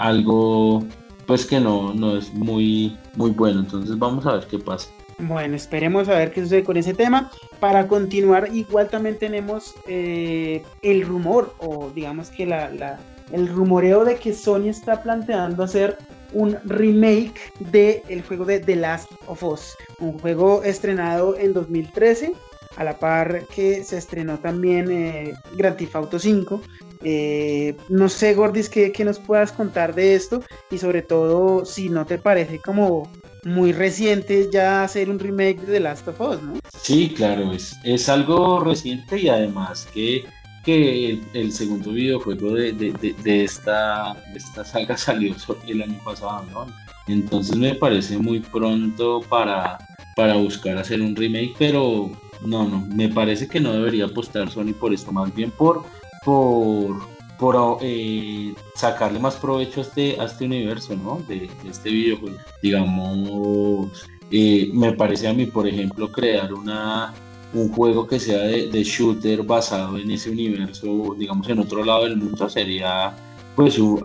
algo 0.00 0.82
pues 1.28 1.44
que 1.44 1.60
no, 1.60 1.92
no 1.92 2.16
es 2.16 2.32
muy, 2.32 2.96
muy 3.14 3.30
bueno. 3.30 3.60
Entonces 3.60 3.96
vamos 3.98 4.24
a 4.24 4.32
ver 4.32 4.46
qué 4.46 4.58
pasa. 4.58 4.88
Bueno, 5.18 5.56
esperemos 5.56 6.08
a 6.08 6.14
ver 6.14 6.32
qué 6.32 6.40
sucede 6.40 6.64
con 6.64 6.78
ese 6.78 6.94
tema. 6.94 7.30
Para 7.60 7.86
continuar, 7.86 8.48
igual 8.54 8.88
también 8.88 9.18
tenemos 9.18 9.74
eh, 9.86 10.64
el 10.80 11.02
rumor, 11.02 11.54
o 11.58 11.90
digamos 11.94 12.30
que 12.30 12.46
la, 12.46 12.98
el 13.30 13.46
rumoreo 13.46 14.06
de 14.06 14.16
que 14.16 14.32
Sony 14.32 14.68
está 14.68 15.02
planteando 15.02 15.62
hacer 15.64 15.98
un 16.32 16.56
remake 16.64 17.52
del 17.58 18.00
el 18.08 18.22
juego 18.22 18.46
de 18.46 18.60
The 18.60 18.76
Last 18.76 19.10
of 19.26 19.42
Us, 19.42 19.76
un 20.00 20.18
juego 20.18 20.62
estrenado 20.62 21.36
en 21.36 21.52
2013, 21.52 22.32
a 22.76 22.84
la 22.84 22.98
par 22.98 23.44
que 23.54 23.84
se 23.84 23.98
estrenó 23.98 24.38
también 24.38 24.90
eh, 24.90 25.34
Grand 25.56 25.76
Theft 25.76 25.94
Auto 25.94 26.18
5. 26.18 26.62
Eh, 27.02 27.76
no 27.88 28.08
sé, 28.08 28.34
Gordis, 28.34 28.68
¿qué, 28.68 28.92
nos 29.04 29.18
puedas 29.18 29.52
contar 29.52 29.94
de 29.94 30.14
esto 30.14 30.42
y 30.70 30.78
sobre 30.78 31.02
todo 31.02 31.64
si 31.64 31.88
no 31.88 32.06
te 32.06 32.18
parece 32.18 32.58
como 32.58 33.10
muy 33.44 33.72
reciente 33.72 34.48
ya 34.52 34.82
hacer 34.82 35.08
un 35.08 35.18
remake 35.18 35.60
de 35.60 35.74
The 35.74 35.80
Last 35.80 36.08
of 36.08 36.20
Us, 36.20 36.42
¿no? 36.42 36.54
Sí, 36.80 37.14
claro, 37.16 37.52
es, 37.52 37.76
es 37.84 38.08
algo 38.08 38.60
reciente 38.60 39.18
y 39.18 39.28
además 39.28 39.86
que 39.94 40.24
que 40.68 41.18
el, 41.32 41.50
segundo 41.50 41.92
videojuego 41.92 42.52
de, 42.52 42.72
de, 42.72 43.44
esta, 43.44 44.14
esta 44.34 44.62
saga 44.66 44.96
salió 44.98 45.34
el 45.66 45.82
año 45.82 45.98
pasado, 46.04 46.44
¿no? 46.52 46.66
Entonces 47.06 47.56
me 47.56 47.74
parece 47.74 48.18
muy 48.18 48.40
pronto 48.40 49.22
para, 49.30 49.78
para 50.14 50.34
buscar 50.34 50.76
hacer 50.76 51.00
un 51.00 51.16
remake, 51.16 51.54
pero 51.58 52.10
no, 52.44 52.68
no, 52.68 52.86
me 52.94 53.08
parece 53.08 53.48
que 53.48 53.60
no 53.60 53.72
debería 53.72 54.04
apostar 54.04 54.50
Sony 54.50 54.74
por 54.78 54.92
esto, 54.92 55.10
más 55.10 55.34
bien 55.34 55.50
por, 55.50 55.84
por, 56.24 56.96
por 57.38 57.78
eh, 57.82 58.54
sacarle 58.74 59.18
más 59.18 59.36
provecho 59.36 59.80
a 59.80 59.82
este, 59.82 60.20
a 60.20 60.24
este 60.24 60.44
universo, 60.44 60.96
¿no? 60.96 61.22
De, 61.28 61.50
este 61.68 61.90
videojuego. 61.90 62.36
Digamos, 62.62 64.06
eh, 64.30 64.70
me 64.72 64.92
parece 64.92 65.28
a 65.28 65.32
mí, 65.32 65.46
por 65.46 65.66
ejemplo, 65.66 66.10
crear 66.10 66.52
una 66.52 67.14
un 67.54 67.72
juego 67.72 68.06
que 68.06 68.20
sea 68.20 68.40
de, 68.40 68.84
shooter 68.84 69.42
basado 69.42 69.96
en 69.96 70.10
ese 70.10 70.30
universo, 70.30 71.14
digamos 71.16 71.48
en 71.48 71.60
otro 71.60 71.84
lado 71.84 72.04
del 72.04 72.16
mundo, 72.16 72.48
sería 72.48 73.16
pues 73.56 73.78
un, 73.78 74.00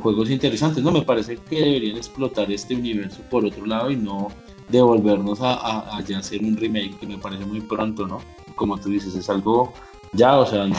juegos 0.00 0.30
interesantes. 0.30 0.82
No, 0.82 0.92
me 0.92 1.02
parece 1.02 1.36
que 1.36 1.60
deberían 1.60 1.96
explotar 1.96 2.50
este 2.50 2.74
universo 2.74 3.20
por 3.30 3.44
otro 3.44 3.66
lado 3.66 3.90
y 3.90 3.96
no 3.96 4.28
devolvernos 4.68 5.40
a, 5.42 6.00
ya 6.06 6.18
hacer 6.18 6.40
un 6.42 6.56
remake, 6.56 6.98
que 6.98 7.06
me 7.06 7.18
parece 7.18 7.44
muy 7.44 7.60
pronto, 7.60 8.06
¿no? 8.06 8.20
Como 8.54 8.78
tú 8.78 8.88
dices, 8.90 9.14
es 9.14 9.28
algo 9.28 9.72
ya, 10.12 10.38
o 10.38 10.46
sea, 10.46 10.66
no. 10.66 10.76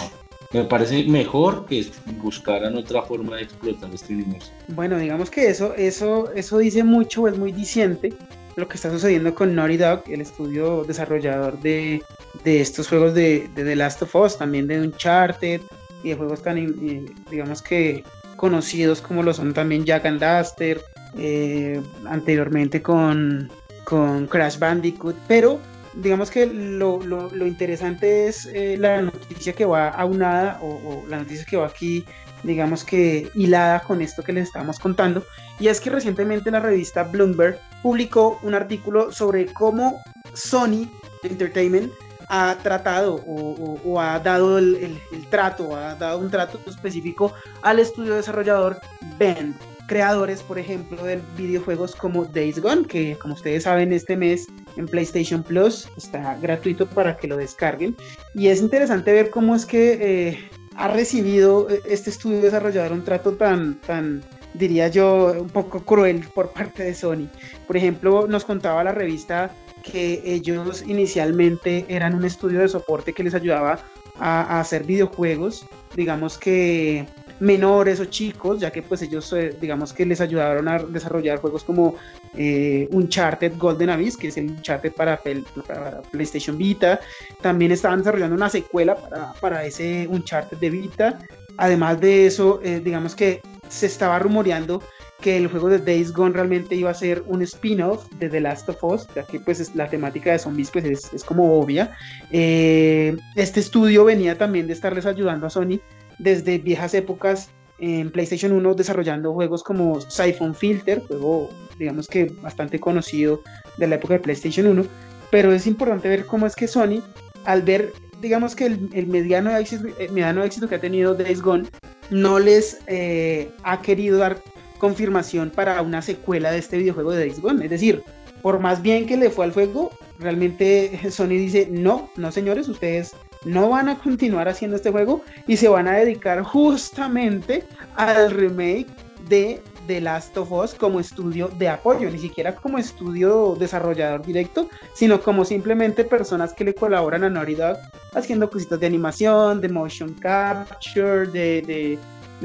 Me 0.56 0.64
parece 0.64 1.04
mejor 1.04 1.66
que 1.66 1.86
buscaran 2.22 2.78
otra 2.78 3.02
forma 3.02 3.36
de 3.36 3.44
explotar 3.44 3.94
este 3.94 4.14
universo. 4.14 4.52
Bueno, 4.70 4.98
digamos 4.98 5.30
que 5.30 5.50
eso, 5.50 5.74
eso, 5.76 6.32
eso 6.34 6.58
dice 6.60 6.82
mucho, 6.82 7.28
es 7.28 7.38
muy 7.38 7.52
diciente 7.52 8.14
lo 8.56 8.66
que 8.66 8.76
está 8.76 8.90
sucediendo 8.90 9.36
con 9.36 9.54
Naughty 9.54 9.76
Dog, 9.76 10.04
el 10.08 10.22
estudio 10.22 10.86
desarrollador 10.86 11.60
de, 11.60 12.02
de 12.46 12.62
estos 12.62 12.88
juegos 12.88 13.14
de, 13.14 13.50
de, 13.54 13.66
The 13.66 13.76
Last 13.76 14.02
of 14.04 14.16
Us, 14.16 14.38
también 14.38 14.66
de 14.68 14.80
Uncharted 14.80 15.60
y 16.04 16.10
de 16.10 16.16
juegos 16.16 16.42
tan, 16.42 17.06
digamos 17.30 17.62
que 17.62 18.06
conocidos 18.38 19.02
como 19.02 19.24
lo 19.24 19.34
son 19.34 19.54
también 19.54 19.84
Jack 19.84 20.06
and 20.06 20.24
Duster, 20.24 20.82
eh, 21.18 21.82
anteriormente 22.06 22.82
con, 22.82 23.50
con 23.84 24.26
Crash 24.28 24.58
Bandicoot, 24.58 25.18
pero 25.28 25.60
digamos 25.96 26.30
que 26.30 26.46
lo, 26.46 27.00
lo, 27.02 27.48
interesante 27.48 28.28
es 28.28 28.46
eh, 28.48 28.78
la 28.78 29.02
noticia 29.02 29.54
que 29.54 29.66
va 29.66 29.90
aunada 29.90 30.60
o, 30.62 30.68
o 30.68 31.08
la 31.08 31.20
noticia 31.20 31.46
que 31.46 31.58
va 31.58 31.68
aquí 31.68 32.06
digamos 32.46 32.84
que 32.84 33.30
hilada 33.34 33.82
con 33.82 34.02
esto 34.02 34.24
que 34.24 34.34
les 34.34 34.48
estábamos 34.48 34.80
contando, 34.80 35.24
y 35.60 35.68
es 35.68 35.82
que 35.82 35.90
recientemente 35.90 36.52
la 36.52 36.60
revista 36.60 37.04
Bloomberg 37.04 37.60
publicó 37.82 38.40
un 38.44 38.54
artículo 38.54 39.12
sobre 39.12 39.48
cómo 39.48 40.02
Sony 40.34 40.90
Entertainment 41.24 41.92
ha 42.28 42.58
tratado 42.64 43.24
o, 43.28 44.00
ha 44.00 44.20
dado 44.20 44.58
el, 44.58 45.00
trato, 45.30 45.76
ha 45.76 45.96
dado 45.96 46.20
un 46.20 46.32
trato 46.32 46.60
específico 46.66 47.34
al 47.62 47.80
estudio 47.80 48.16
desarrollador 48.16 48.80
Bend, 49.18 49.56
creadores, 49.88 50.42
por 50.42 50.60
ejemplo, 50.60 51.04
de 51.04 51.20
videojuegos 51.38 51.96
como 51.96 52.26
Days 52.26 52.60
Gone, 52.60 52.86
que 52.86 53.16
como 53.18 53.34
ustedes 53.34 53.64
saben 53.64 53.94
este 53.94 54.18
mes 54.18 54.48
en 54.78 54.88
PlayStation 54.88 55.44
Plus 55.44 55.88
está 55.98 56.38
gratuito 56.42 56.88
para 56.88 57.18
que 57.18 57.28
lo 57.28 57.38
descarguen. 57.38 57.96
Y 58.34 58.48
es 58.48 58.62
interesante 58.62 59.12
ver 59.12 59.30
cómo 59.30 59.56
es 59.56 59.66
que 59.66 59.98
eh, 60.02 60.50
ha 60.76 60.88
recibido 60.90 61.70
eh, 61.70 61.82
este 61.88 62.10
estudio 62.10 62.42
desarrollador 62.42 62.92
un 62.92 63.04
trato 63.04 63.34
tan, 63.34 63.80
tan, 63.82 64.24
diría 64.54 64.88
yo, 64.88 65.36
un 65.40 65.50
poco 65.50 65.84
cruel 65.84 66.26
por 66.34 66.52
parte 66.52 66.84
de 66.84 66.94
Sony. 66.94 67.30
Por 67.68 67.78
ejemplo, 67.78 68.28
nos 68.28 68.46
contaba 68.46 68.84
la 68.84 68.92
revista 68.92 69.52
que 69.84 70.22
ellos 70.26 70.84
inicialmente 70.88 71.86
eran 71.88 72.16
un 72.16 72.26
estudio 72.26 72.60
de 72.60 72.68
soporte 72.68 73.14
que 73.14 73.24
les 73.24 73.36
ayudaba 73.36 73.80
a, 74.20 74.60
hacer 74.60 74.84
videojuegos, 74.84 75.66
digamos 75.96 76.38
que 76.38 77.06
menores 77.40 78.00
o 78.00 78.06
chicos, 78.06 78.60
ya 78.60 78.72
que 78.72 78.82
pues 78.82 79.02
ellos 79.02 79.32
eh, 79.34 79.56
digamos 79.60 79.94
que 79.94 80.06
les 80.06 80.22
ayudaron 80.22 80.68
a 80.68 80.80
desarrollar 80.80 81.40
juegos 81.40 81.64
como 81.64 81.96
eh, 82.36 82.88
Uncharted 82.92 83.58
Golden 83.58 83.90
Abyss, 83.90 84.18
que 84.18 84.28
es 84.30 84.38
el 84.38 84.52
Uncharted 84.52 84.94
para, 84.94 85.22
para, 85.68 86.02
PlayStation 86.04 86.58
Vita. 86.58 87.00
También 87.42 87.72
estaban 87.72 88.00
desarrollando 88.00 88.36
una 88.36 88.50
secuela 88.50 88.96
para, 88.96 89.34
para 89.34 89.66
ese 89.66 90.08
Uncharted 90.10 90.58
de 90.58 90.70
Vita. 90.70 91.20
Además 91.58 92.00
de 92.02 92.26
eso, 92.26 92.60
eh, 92.64 92.82
digamos 92.84 93.16
que 93.16 93.42
se 93.70 93.86
estaba 93.86 94.20
rumoreando 94.20 94.82
que 95.22 95.38
el 95.38 95.48
juego 95.48 95.70
de 95.70 95.80
Days 95.80 96.12
Gone 96.12 96.34
realmente 96.34 96.76
iba 96.76 96.92
a 96.92 96.94
ser 96.94 97.24
un 97.26 97.42
spin-off 97.42 98.06
de 98.20 98.30
The 98.30 98.42
Last 98.42 98.70
of 98.70 98.84
Us, 98.84 99.08
ya 99.16 99.24
que 99.24 99.40
pues 99.40 99.74
la 99.74 99.90
temática 99.90 100.32
de 100.32 100.40
zombies 100.40 100.70
pues 100.70 100.86
es, 100.86 101.14
es 101.14 101.24
como 101.24 101.60
obvia. 101.60 101.96
Eh, 102.32 103.16
este 103.36 103.62
estudio 103.62 104.06
venía 104.06 104.38
también 104.38 104.68
de 104.68 104.74
estarles 104.74 105.06
ayudando 105.06 105.48
a 105.48 105.50
Sony 105.50 105.80
desde 106.20 106.58
viejas 106.58 106.94
épocas 106.94 107.50
en 107.80 108.12
PlayStation 108.12 108.52
1 108.54 108.74
desarrollando 108.76 109.34
juegos 109.34 109.64
como 109.64 110.00
Siphon 110.02 110.56
Filter, 110.56 111.02
juego 111.08 111.50
digamos 111.78 112.08
que 112.08 112.26
bastante 112.42 112.80
conocido 112.80 113.42
de 113.78 113.88
la 113.88 113.96
época 113.96 114.14
de 114.14 114.20
PlayStation 114.22 114.68
1, 114.68 114.86
pero 115.30 115.52
es 115.52 115.68
importante 115.68 116.08
ver 116.08 116.26
cómo 116.26 116.46
es 116.46 116.56
que 116.56 116.68
Sony, 116.68 117.02
al 117.44 117.62
ver 117.64 117.92
digamos 118.22 118.56
que 118.56 118.66
el, 118.66 119.08
mediano, 119.08 119.56
éxito, 119.56 119.88
el 120.00 120.12
mediano 120.12 120.44
éxito 120.44 120.68
que 120.68 120.76
ha 120.76 120.82
tenido 120.82 121.14
Days 121.14 121.42
Gone, 121.42 121.68
no 122.10 122.40
les 122.40 122.80
eh, 122.88 123.52
ha 123.64 123.82
querido 123.82 124.18
dar 124.18 124.42
confirmación 124.78 125.50
para 125.50 125.82
una 125.82 126.02
secuela 126.02 126.52
de 126.52 126.60
este 126.60 126.78
videojuego 126.78 127.12
de 127.12 127.20
Days 127.20 127.40
Gone. 127.40 127.64
Es 127.64 127.70
decir, 127.70 128.04
por 128.42 128.60
más 128.60 128.82
bien 128.82 129.06
que 129.06 129.18
le 129.18 129.30
fue 129.30 129.46
al 129.46 129.54
juego, 129.54 129.92
realmente 130.20 131.00
Sony 131.12 131.30
dice, 131.30 131.68
no, 131.70 132.10
no 132.16 132.32
señores, 132.32 132.68
ustedes 132.68 133.16
no 133.46 133.70
van 133.70 133.90
a 133.90 133.98
continuar 133.98 134.50
haciendo 134.50 134.76
este 134.76 134.92
juego 134.92 135.22
y 135.48 135.58
se 135.58 135.68
van 135.68 135.88
a 135.88 135.94
dedicar 135.94 136.44
justamente 136.44 137.64
al 137.96 138.32
remake 138.32 138.88
de 139.30 139.62
The 139.88 140.02
Last 140.02 140.36
of 140.38 140.52
Us 140.52 140.74
como 140.74 141.00
estudio 141.00 141.48
de 141.60 141.70
apoyo, 141.70 142.10
ni 142.10 142.18
siquiera 142.18 142.56
como 142.56 142.78
estudio 142.78 143.56
desarrollador 143.58 144.26
directo, 144.26 144.70
sino 144.94 145.22
como 145.22 145.46
simplemente 145.46 146.04
personas 146.04 146.54
que 146.54 146.64
le 146.64 146.74
colaboran 146.74 147.24
a 147.24 147.30
Naughty 147.30 147.56
Dog 147.56 147.78
haciendo 148.14 148.50
cositas 148.50 148.80
de 148.80 148.88
animación, 148.88 149.62
de 149.62 149.70
motion 149.70 150.14
capture, 150.16 151.28
de, 151.28 151.62
de 151.62 152.00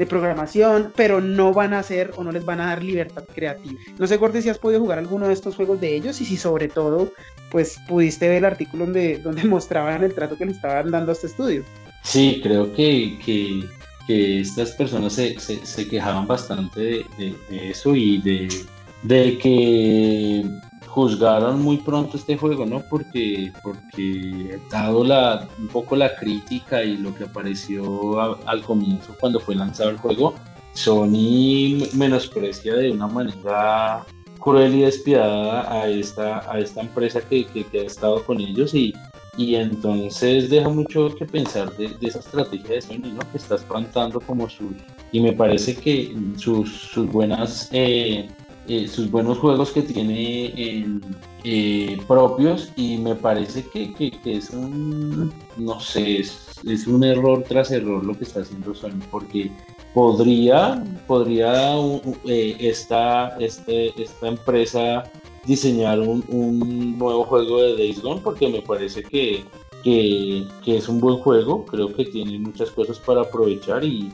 programación, 0.07 0.91
pero 0.95 1.21
no 1.21 1.53
van 1.53 1.73
a 1.73 1.79
hacer 1.79 2.11
o 2.15 2.23
no 2.23 2.31
les 2.31 2.45
van 2.45 2.59
a 2.59 2.67
dar 2.67 2.83
libertad 2.83 3.23
creativa. 3.33 3.79
No 3.97 4.07
sé, 4.07 4.17
Gordy, 4.17 4.41
si 4.41 4.49
has 4.49 4.57
podido 4.57 4.79
jugar 4.79 4.99
alguno 4.99 5.27
de 5.27 5.33
estos 5.33 5.55
juegos 5.55 5.79
de 5.79 5.95
ellos 5.95 6.19
y 6.21 6.25
si 6.25 6.37
sobre 6.37 6.67
todo, 6.67 7.11
pues 7.49 7.77
pudiste 7.87 8.27
ver 8.27 8.37
el 8.37 8.45
artículo 8.45 8.85
donde, 8.85 9.17
donde 9.23 9.43
mostraban 9.43 10.03
el 10.03 10.13
trato 10.13 10.37
que 10.37 10.45
le 10.45 10.51
estaban 10.53 10.91
dando 10.91 11.11
a 11.11 11.13
este 11.13 11.27
estudio. 11.27 11.63
Sí, 12.03 12.39
creo 12.41 12.73
que, 12.73 13.19
que, 13.23 13.69
estas 14.41 14.71
personas 14.71 15.13
se, 15.13 15.39
se, 15.39 15.87
quejaban 15.87 16.27
bastante 16.27 16.81
de, 16.81 17.35
de, 17.49 17.69
eso 17.69 17.95
y 17.95 18.21
de, 18.21 18.49
de 19.03 19.37
que 19.37 20.43
juzgaron 20.91 21.61
muy 21.61 21.77
pronto 21.77 22.17
este 22.17 22.37
juego, 22.37 22.65
¿no? 22.65 22.83
Porque, 22.89 23.51
porque 23.63 24.59
dado 24.69 25.03
la, 25.05 25.47
un 25.57 25.67
poco 25.67 25.95
la 25.95 26.15
crítica 26.15 26.83
y 26.83 26.97
lo 26.97 27.15
que 27.15 27.23
apareció 27.23 28.19
al 28.21 28.61
comienzo 28.61 29.15
cuando 29.19 29.39
fue 29.39 29.55
lanzado 29.55 29.89
el 29.89 29.97
juego, 29.97 30.33
Sony 30.73 31.87
menosprecia 31.93 32.75
de 32.75 32.91
una 32.91 33.07
manera 33.07 34.05
cruel 34.39 34.75
y 34.75 34.81
despiadada 34.81 35.71
a 35.71 35.87
esta, 35.87 36.51
a 36.51 36.59
esta 36.59 36.81
empresa 36.81 37.21
que, 37.21 37.45
que, 37.45 37.79
ha 37.79 37.83
estado 37.83 38.23
con 38.25 38.41
ellos 38.41 38.73
y, 38.73 38.93
y 39.37 39.55
entonces 39.55 40.49
deja 40.49 40.67
mucho 40.67 41.15
que 41.15 41.25
pensar 41.25 41.71
de, 41.77 41.95
esa 42.01 42.19
estrategia 42.19 42.75
de 42.75 42.81
Sony, 42.81 43.13
¿no? 43.13 43.19
Que 43.31 43.37
está 43.37 43.55
espantando 43.55 44.19
como 44.19 44.49
sus... 44.49 44.73
Y 45.13 45.21
me 45.21 45.31
parece 45.31 45.75
que 45.75 46.13
sus, 46.35 46.69
sus 46.69 47.07
buenas... 47.09 47.69
Eh, 47.71 48.27
eh, 48.67 48.87
sus 48.87 49.09
buenos 49.09 49.39
juegos 49.39 49.71
que 49.71 49.81
tiene 49.81 50.53
eh, 51.43 51.97
propios 52.07 52.71
y 52.75 52.97
me 52.97 53.15
parece 53.15 53.65
que, 53.67 53.91
es 54.23 54.51
un, 54.51 55.33
no 55.57 55.79
sé, 55.79 56.19
es, 56.19 56.87
un 56.87 57.03
error 57.03 57.43
tras 57.47 57.71
error 57.71 58.05
lo 58.05 58.15
que 58.15 58.23
está 58.23 58.41
haciendo 58.41 58.75
Sony, 58.75 58.99
porque 59.09 59.51
podría, 59.95 60.83
podría 61.07 61.73
eh, 62.25 62.55
esta, 62.59 63.29
este, 63.39 63.99
esta 63.99 64.27
empresa 64.27 65.03
diseñar 65.45 65.99
un, 65.99 66.97
nuevo 66.99 67.23
juego 67.23 67.63
de 67.63 67.77
Days 67.77 67.99
Gone, 67.99 68.21
porque 68.21 68.47
me 68.47 68.61
parece 68.61 69.01
que, 69.01 69.43
que, 69.83 70.45
es 70.67 70.87
un 70.87 70.99
buen 70.99 71.17
juego, 71.17 71.65
creo 71.65 71.91
que 71.93 72.05
tiene 72.05 72.37
muchas 72.37 72.69
cosas 72.69 72.99
para 72.99 73.21
aprovechar 73.21 73.83
y 73.83 74.11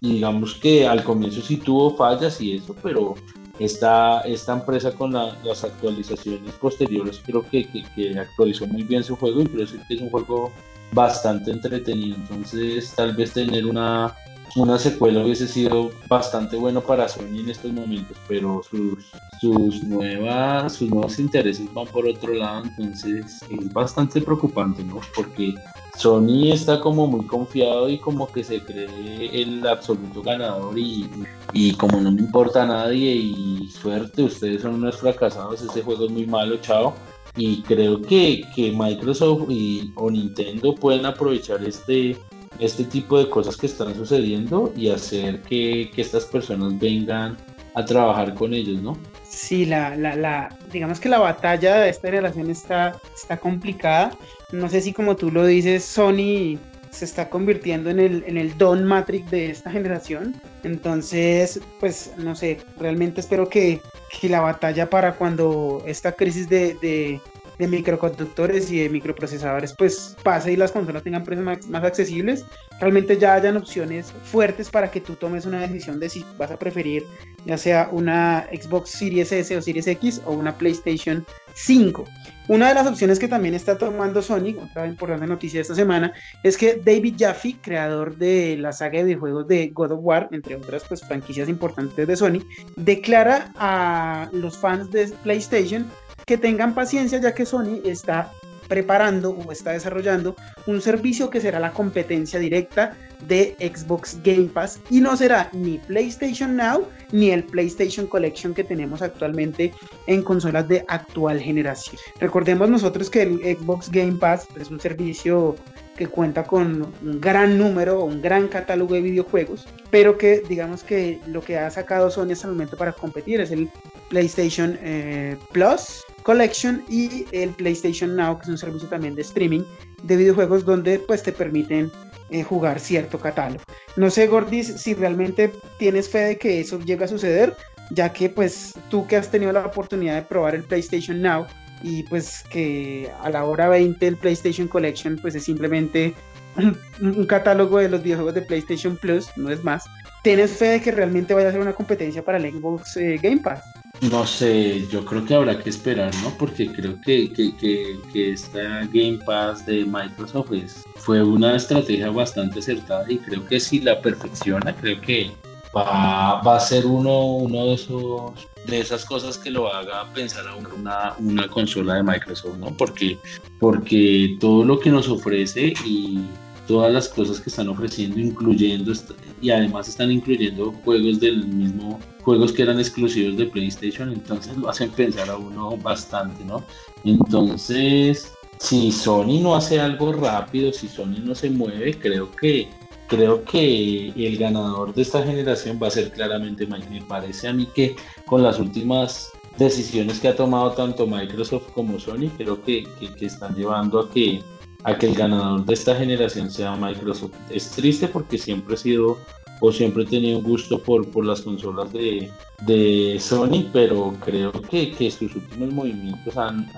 digamos 0.00 0.54
que 0.54 0.86
al 0.86 1.02
comienzo 1.04 1.40
sí 1.40 1.56
tuvo 1.56 1.96
fallas 1.96 2.40
y 2.40 2.56
eso, 2.56 2.74
pero 2.82 3.14
esta, 3.58 4.20
esta 4.20 4.52
empresa 4.52 4.92
con 4.92 5.12
las 5.12 5.64
actualizaciones 5.64 6.52
posteriores 6.54 7.20
creo 7.24 7.42
que, 7.48 7.68
que, 7.68 8.18
actualizó 8.18 8.66
muy 8.66 8.82
bien 8.84 9.02
su 9.02 9.16
juego 9.16 9.42
y 9.42 9.46
creo 9.46 9.66
que 9.66 9.94
es 9.94 10.00
un 10.00 10.10
juego 10.10 10.52
bastante 10.92 11.50
entretenido. 11.50 12.16
Entonces 12.16 12.92
tal 12.94 13.14
vez 13.16 13.32
tener 13.32 13.66
una, 13.66 14.14
una 14.56 14.78
secuela 14.78 15.24
hubiese 15.24 15.48
sido 15.48 15.90
bastante 16.08 16.56
bueno 16.56 16.80
para 16.80 17.08
Sony 17.08 17.40
en 17.40 17.50
estos 17.50 17.72
momentos, 17.72 18.16
pero 18.28 18.62
sus, 18.62 19.10
sus, 19.40 19.82
nuevas, 19.84 20.74
sus 20.74 20.88
nuevos 20.88 21.18
intereses 21.18 21.72
van 21.74 21.86
por 21.86 22.06
otro 22.06 22.34
lado, 22.34 22.64
entonces 22.64 23.42
es 23.50 23.72
bastante 23.72 24.20
preocupante, 24.20 24.82
¿no? 24.84 25.00
Porque 25.14 25.54
Sony 25.98 26.52
está 26.52 26.80
como 26.80 27.08
muy 27.08 27.26
confiado 27.26 27.88
y 27.88 27.98
como 27.98 28.30
que 28.30 28.44
se 28.44 28.60
cree 28.60 29.42
el 29.42 29.66
absoluto 29.66 30.22
ganador 30.22 30.78
y, 30.78 31.10
y, 31.52 31.72
como 31.72 32.00
no 32.00 32.12
me 32.12 32.20
importa 32.20 32.62
a 32.62 32.66
nadie 32.66 33.14
y 33.14 33.68
suerte, 33.68 34.22
ustedes 34.22 34.62
son 34.62 34.74
unos 34.74 34.96
fracasados, 34.98 35.60
este 35.60 35.82
juego 35.82 36.04
es 36.04 36.12
muy 36.12 36.24
malo, 36.24 36.56
chao. 36.58 36.94
Y 37.36 37.62
creo 37.62 38.00
que, 38.00 38.42
que 38.54 38.70
Microsoft 38.70 39.50
y, 39.50 39.92
o 39.96 40.08
Nintendo 40.08 40.72
pueden 40.72 41.04
aprovechar 41.04 41.64
este, 41.64 42.16
este 42.60 42.84
tipo 42.84 43.18
de 43.18 43.28
cosas 43.28 43.56
que 43.56 43.66
están 43.66 43.92
sucediendo 43.96 44.72
y 44.76 44.90
hacer 44.90 45.42
que, 45.42 45.90
que 45.92 46.00
estas 46.00 46.26
personas 46.26 46.78
vengan 46.78 47.36
a 47.74 47.84
trabajar 47.84 48.34
con 48.34 48.54
ellos, 48.54 48.80
¿no? 48.80 48.96
Sí, 49.38 49.64
la, 49.66 49.94
la, 49.94 50.16
la, 50.16 50.48
digamos 50.72 50.98
que 50.98 51.08
la 51.08 51.20
batalla 51.20 51.76
de 51.76 51.90
esta 51.90 52.10
relación 52.10 52.50
está, 52.50 53.00
está 53.14 53.36
complicada. 53.36 54.10
No 54.50 54.68
sé 54.68 54.80
si 54.80 54.92
como 54.92 55.14
tú 55.14 55.30
lo 55.30 55.46
dices, 55.46 55.84
Sony 55.84 56.58
se 56.90 57.04
está 57.04 57.30
convirtiendo 57.30 57.88
en 57.88 58.00
el, 58.00 58.24
en 58.26 58.36
el 58.36 58.58
Don 58.58 58.84
Matrix 58.84 59.30
de 59.30 59.50
esta 59.50 59.70
generación. 59.70 60.34
Entonces, 60.64 61.60
pues 61.78 62.12
no 62.16 62.34
sé, 62.34 62.58
realmente 62.78 63.20
espero 63.20 63.48
que, 63.48 63.80
que 64.20 64.28
la 64.28 64.40
batalla 64.40 64.90
para 64.90 65.14
cuando 65.14 65.84
esta 65.86 66.10
crisis 66.10 66.48
de, 66.48 66.74
de 66.82 67.20
microconductores 67.66 68.70
y 68.70 68.80
de 68.80 68.88
microprocesadores 68.88 69.74
pues 69.76 70.16
pase 70.22 70.52
y 70.52 70.56
las 70.56 70.70
consolas 70.70 71.02
tengan 71.02 71.24
precios 71.24 71.44
más, 71.44 71.84
accesibles, 71.84 72.44
realmente 72.78 73.18
ya 73.18 73.34
hayan 73.34 73.56
opciones 73.56 74.12
fuertes 74.24 74.70
para 74.70 74.90
que 74.90 75.00
tú 75.00 75.14
tomes 75.14 75.46
una 75.46 75.60
decisión 75.60 75.98
de 75.98 76.08
si 76.08 76.24
vas 76.38 76.50
a 76.50 76.58
preferir 76.58 77.04
ya 77.44 77.56
sea 77.58 77.88
una 77.90 78.46
Xbox 78.52 78.90
Series 78.90 79.32
S 79.32 79.56
o 79.56 79.62
Series 79.62 79.86
X 79.86 80.22
o 80.24 80.32
una 80.32 80.56
PlayStation 80.56 81.24
5. 81.54 82.04
Una 82.48 82.68
de 82.68 82.74
las 82.74 82.86
opciones 82.86 83.18
que 83.18 83.28
también 83.28 83.54
está 83.54 83.76
tomando 83.76 84.22
Sony, 84.22 84.56
otra 84.58 84.86
importante 84.86 85.26
noticia 85.26 85.58
de 85.58 85.62
esta 85.62 85.74
semana, 85.74 86.14
es 86.42 86.56
que 86.56 86.80
David 86.82 87.16
Jaffe, 87.18 87.56
creador 87.60 88.16
de 88.16 88.56
la 88.56 88.72
saga 88.72 89.00
de 89.00 89.04
videojuegos 89.04 89.48
de 89.48 89.68
God 89.68 89.92
of 89.92 90.00
War, 90.02 90.28
entre 90.32 90.56
otras 90.56 90.84
pues, 90.88 91.02
franquicias 91.02 91.48
importantes 91.48 92.06
de 92.06 92.16
Sony, 92.16 92.38
declara 92.76 93.52
a 93.56 94.30
los 94.32 94.56
fans 94.56 94.90
de 94.90 95.08
PlayStation 95.22 95.86
que 96.28 96.36
tengan 96.36 96.74
paciencia 96.74 97.18
ya 97.18 97.34
que 97.34 97.46
Sony 97.46 97.80
está 97.84 98.30
preparando 98.68 99.30
o 99.30 99.50
está 99.50 99.72
desarrollando 99.72 100.36
un 100.66 100.82
servicio 100.82 101.30
que 101.30 101.40
será 101.40 101.58
la 101.58 101.72
competencia 101.72 102.38
directa 102.38 102.94
de 103.26 103.56
Xbox 103.58 104.18
Game 104.22 104.48
Pass 104.48 104.78
y 104.90 105.00
no 105.00 105.16
será 105.16 105.48
ni 105.54 105.78
PlayStation 105.78 106.54
Now 106.54 106.86
ni 107.12 107.30
el 107.30 107.44
PlayStation 107.44 108.06
Collection 108.06 108.52
que 108.52 108.62
tenemos 108.62 109.00
actualmente 109.00 109.72
en 110.06 110.22
consolas 110.22 110.68
de 110.68 110.84
actual 110.88 111.40
generación. 111.40 111.96
Recordemos 112.20 112.68
nosotros 112.68 113.08
que 113.08 113.22
el 113.22 113.38
Xbox 113.56 113.90
Game 113.90 114.18
Pass 114.20 114.46
es 114.60 114.70
un 114.70 114.78
servicio 114.78 115.56
que 115.96 116.08
cuenta 116.08 116.44
con 116.44 116.92
un 117.02 117.20
gran 117.22 117.56
número, 117.56 118.04
un 118.04 118.20
gran 118.20 118.48
catálogo 118.48 118.92
de 118.92 119.00
videojuegos, 119.00 119.66
pero 119.90 120.18
que 120.18 120.42
digamos 120.46 120.84
que 120.84 121.20
lo 121.26 121.40
que 121.40 121.56
ha 121.56 121.70
sacado 121.70 122.10
Sony 122.10 122.32
hasta 122.32 122.48
el 122.48 122.52
momento 122.52 122.76
para 122.76 122.92
competir 122.92 123.40
es 123.40 123.50
el 123.50 123.70
PlayStation 124.10 124.78
eh, 124.82 125.38
Plus 125.52 126.04
Collection 126.28 126.84
y 126.90 127.24
el 127.32 127.54
PlayStation 127.54 128.14
Now, 128.14 128.36
que 128.36 128.42
es 128.42 128.48
un 128.50 128.58
servicio 128.58 128.86
también 128.86 129.14
de 129.14 129.22
streaming 129.22 129.62
de 130.02 130.14
videojuegos 130.14 130.62
donde 130.62 130.98
pues 130.98 131.22
te 131.22 131.32
permiten 131.32 131.90
eh, 132.28 132.42
jugar 132.42 132.78
cierto 132.80 133.18
catálogo. 133.18 133.62
No 133.96 134.10
sé, 134.10 134.26
Gordis, 134.26 134.66
si 134.66 134.92
realmente 134.92 135.50
tienes 135.78 136.06
fe 136.10 136.18
de 136.18 136.36
que 136.36 136.60
eso 136.60 136.80
llegue 136.80 137.02
a 137.02 137.08
suceder, 137.08 137.56
ya 137.92 138.12
que 138.12 138.28
pues 138.28 138.74
tú 138.90 139.06
que 139.06 139.16
has 139.16 139.30
tenido 139.30 139.52
la 139.52 139.64
oportunidad 139.64 140.16
de 140.16 140.22
probar 140.22 140.54
el 140.54 140.64
PlayStation 140.64 141.22
Now 141.22 141.46
y 141.82 142.02
pues 142.02 142.44
que 142.50 143.10
a 143.22 143.30
la 143.30 143.46
hora 143.46 143.70
20 143.70 144.06
el 144.06 144.16
PlayStation 144.18 144.68
Collection 144.68 145.16
pues 145.22 145.34
es 145.34 145.44
simplemente 145.44 146.14
un, 147.00 147.24
catálogo 147.24 147.78
de 147.78 147.88
los 147.88 148.02
videojuegos 148.02 148.34
de 148.34 148.42
PlayStation 148.42 148.98
Plus, 148.98 149.30
no 149.36 149.48
es 149.48 149.64
más. 149.64 149.86
¿Tienes 150.22 150.50
fe 150.50 150.66
de 150.66 150.82
que 150.82 150.92
realmente 150.92 151.32
vaya 151.32 151.48
a 151.48 151.52
ser 151.52 151.62
una 151.62 151.72
competencia 151.72 152.22
para 152.22 152.36
el 152.36 152.52
Xbox 152.52 152.98
eh, 152.98 153.18
Game 153.22 153.38
Pass? 153.38 153.62
No 154.00 154.26
sé, 154.26 154.86
yo 154.90 155.04
creo 155.04 155.24
que 155.24 155.34
habrá 155.34 155.58
que 155.58 155.70
esperar, 155.70 156.14
¿no? 156.22 156.30
Porque 156.38 156.70
creo 156.70 157.00
que, 157.04 157.32
que, 157.32 158.30
esta 158.30 158.86
Game 158.92 159.18
Pass 159.26 159.66
de 159.66 159.84
Microsoft 159.84 160.52
fue 160.96 161.22
una 161.22 161.56
estrategia 161.56 162.10
bastante 162.10 162.60
acertada 162.60 163.04
y 163.08 163.18
creo 163.18 163.44
que 163.46 163.58
si 163.58 163.80
la 163.80 164.00
perfecciona, 164.00 164.74
creo 164.76 165.00
que 165.00 165.32
va, 165.76 166.38
a 166.40 166.60
ser 166.60 166.86
uno, 166.86 167.36
uno 167.36 167.66
de 167.66 167.74
esos 167.74 168.32
de 168.66 168.80
esas 168.80 169.04
cosas 169.04 169.38
que 169.38 169.50
lo 169.50 169.72
haga 169.72 170.06
pensar 170.12 170.46
a 170.46 170.54
una, 170.54 171.14
una 171.18 171.48
consola 171.48 171.94
de 171.94 172.02
Microsoft, 172.02 172.58
¿no? 172.58 172.76
Porque, 172.76 173.18
porque 173.58 174.36
todo 174.38 174.64
lo 174.64 174.78
que 174.78 174.90
nos 174.90 175.08
ofrece 175.08 175.72
y 175.84 176.20
todas 176.66 176.92
las 176.92 177.08
cosas 177.08 177.40
que 177.40 177.48
están 177.48 177.68
ofreciendo, 177.68 178.20
incluyendo 178.20 178.92
y 179.40 179.50
además 179.50 179.88
están 179.88 180.12
incluyendo 180.12 180.72
juegos 180.84 181.18
del 181.18 181.46
mismo 181.46 181.98
juegos 182.28 182.52
que 182.52 182.62
eran 182.62 182.78
exclusivos 182.78 183.38
de 183.38 183.46
PlayStation, 183.46 184.12
entonces 184.12 184.54
lo 184.58 184.68
hacen 184.68 184.90
pensar 184.90 185.30
a 185.30 185.38
uno 185.38 185.78
bastante, 185.78 186.44
¿no? 186.44 186.62
Entonces, 187.02 188.34
si 188.58 188.92
Sony 188.92 189.40
no 189.40 189.56
hace 189.56 189.80
algo 189.80 190.12
rápido, 190.12 190.70
si 190.70 190.88
Sony 190.88 191.20
no 191.24 191.34
se 191.34 191.48
mueve, 191.48 191.98
creo 191.98 192.30
que 192.32 192.68
creo 193.06 193.42
que 193.44 194.10
el 194.10 194.36
ganador 194.36 194.92
de 194.92 195.00
esta 195.00 195.22
generación 195.22 195.78
va 195.82 195.86
a 195.86 195.90
ser 195.90 196.12
claramente 196.12 196.66
Mike. 196.66 196.90
Me 196.90 197.00
parece 197.00 197.48
a 197.48 197.54
mí 197.54 197.66
que 197.74 197.96
con 198.26 198.42
las 198.42 198.58
últimas 198.58 199.30
decisiones 199.56 200.20
que 200.20 200.28
ha 200.28 200.36
tomado 200.36 200.72
tanto 200.72 201.06
Microsoft 201.06 201.72
como 201.72 201.98
Sony, 201.98 202.28
creo 202.36 202.62
que, 202.62 202.86
que 203.18 203.24
están 203.24 203.54
llevando 203.54 204.00
a 204.00 204.10
que 204.10 204.42
a 204.84 204.96
que 204.96 205.06
el 205.06 205.14
ganador 205.14 205.64
de 205.64 205.74
esta 205.74 205.96
generación 205.96 206.50
sea 206.50 206.76
Microsoft. 206.76 207.32
Es 207.50 207.70
triste 207.70 208.06
porque 208.06 208.38
siempre 208.38 208.74
he 208.74 208.78
sido 208.78 209.18
o 209.60 209.72
siempre 209.72 210.04
he 210.04 210.06
tenido 210.06 210.38
un 210.38 210.44
gusto 210.44 210.82
por, 210.82 211.08
por 211.10 211.24
las 211.24 211.40
consolas 211.40 211.92
de, 211.92 212.30
de 212.62 213.16
Sony, 213.20 213.68
pero 213.72 214.14
creo 214.24 214.52
que, 214.52 214.92
que 214.92 215.10
sus 215.10 215.34
últimos 215.34 215.72
movimientos 215.72 216.36
han, 216.36 216.68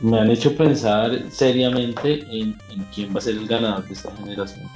me 0.00 0.18
han 0.18 0.30
hecho 0.30 0.54
pensar 0.56 1.24
seriamente 1.30 2.20
en, 2.30 2.56
en, 2.70 2.84
quién 2.94 3.14
va 3.14 3.18
a 3.18 3.22
ser 3.22 3.36
el 3.36 3.46
ganador 3.46 3.86
de 3.86 3.94
esta 3.94 4.14
generación. 4.16 4.68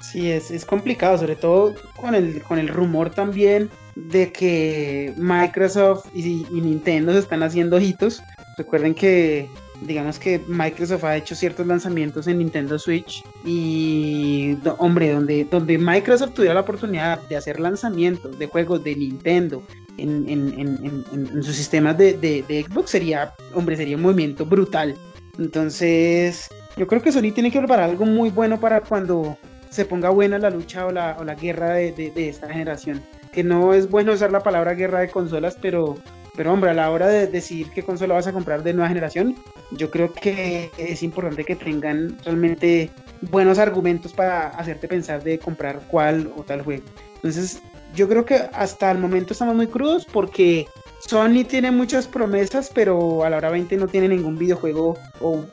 Sí, 0.00 0.30
es, 0.30 0.50
es 0.50 0.64
complicado, 0.64 1.18
sobre 1.18 1.36
todo 1.36 1.74
con 1.96 2.14
el, 2.14 2.42
con 2.42 2.58
el 2.58 2.68
rumor 2.68 3.10
también 3.10 3.68
de 3.94 4.32
que 4.32 5.12
Microsoft 5.16 6.06
y, 6.14 6.46
y 6.50 6.60
Nintendo 6.60 7.12
se 7.12 7.18
están 7.18 7.42
haciendo 7.42 7.76
ojitos. 7.76 8.22
Recuerden 8.56 8.94
que 8.94 9.48
digamos 9.82 10.18
que 10.18 10.40
Microsoft 10.48 11.04
ha 11.04 11.16
hecho 11.16 11.34
ciertos 11.34 11.66
lanzamientos 11.66 12.26
en 12.26 12.38
Nintendo 12.38 12.78
Switch 12.78 13.22
y 13.44 14.56
hombre, 14.78 15.12
donde, 15.12 15.44
donde 15.44 15.78
Microsoft 15.78 16.34
tuviera 16.34 16.54
la 16.54 16.60
oportunidad 16.60 17.20
de 17.28 17.36
hacer 17.36 17.60
lanzamientos 17.60 18.38
de 18.38 18.46
juegos 18.46 18.82
de 18.82 18.96
Nintendo 18.96 19.62
en, 19.98 20.28
en, 20.28 21.42
sus 21.42 21.56
sistemas 21.56 21.96
de, 21.98 22.14
de, 22.14 22.66
Xbox 22.68 22.90
sería, 22.90 23.34
hombre, 23.54 23.76
sería 23.76 23.96
un 23.96 24.02
movimiento 24.02 24.46
brutal. 24.46 24.94
Entonces, 25.38 26.48
yo 26.76 26.86
creo 26.86 27.02
que 27.02 27.12
Sony 27.12 27.32
tiene 27.32 27.50
que 27.50 27.58
preparar 27.58 27.90
algo 27.90 28.06
muy 28.06 28.30
bueno 28.30 28.58
para 28.60 28.80
cuando 28.80 29.36
se 29.70 29.84
ponga 29.84 30.10
buena 30.10 30.38
la 30.38 30.50
lucha 30.50 30.86
o 30.86 30.92
la, 30.92 31.16
o 31.18 31.24
la 31.24 31.34
guerra 31.34 31.74
de, 31.74 31.92
de 31.92 32.28
esta 32.28 32.48
generación. 32.48 33.02
Que 33.32 33.44
no 33.44 33.74
es 33.74 33.90
bueno 33.90 34.12
usar 34.12 34.32
la 34.32 34.40
palabra 34.40 34.74
guerra 34.74 35.00
de 35.00 35.10
consolas, 35.10 35.56
pero 35.60 35.96
pero 36.38 36.52
hombre, 36.52 36.70
a 36.70 36.74
la 36.74 36.88
hora 36.92 37.08
de 37.08 37.26
decidir 37.26 37.68
qué 37.70 37.82
consola 37.82 38.14
vas 38.14 38.28
a 38.28 38.32
comprar 38.32 38.62
de 38.62 38.72
nueva 38.72 38.86
generación, 38.86 39.34
yo 39.72 39.90
creo 39.90 40.12
que 40.12 40.70
es 40.78 41.02
importante 41.02 41.44
que 41.44 41.56
tengan 41.56 42.16
realmente 42.24 42.90
buenos 43.22 43.58
argumentos 43.58 44.12
para 44.12 44.46
hacerte 44.50 44.86
pensar 44.86 45.24
de 45.24 45.40
comprar 45.40 45.80
cuál 45.88 46.32
o 46.36 46.44
tal 46.44 46.62
juego. 46.62 46.84
Entonces, 47.16 47.60
yo 47.92 48.08
creo 48.08 48.24
que 48.24 48.36
hasta 48.52 48.88
el 48.92 48.98
momento 48.98 49.32
estamos 49.32 49.56
muy 49.56 49.66
crudos 49.66 50.06
porque 50.12 50.68
Sony 51.00 51.42
tiene 51.44 51.72
muchas 51.72 52.06
promesas, 52.06 52.70
pero 52.72 53.24
a 53.24 53.30
la 53.30 53.38
hora 53.38 53.50
20 53.50 53.76
no 53.76 53.88
tiene 53.88 54.06
ningún 54.06 54.38
videojuego 54.38 54.96
o, 55.20 55.44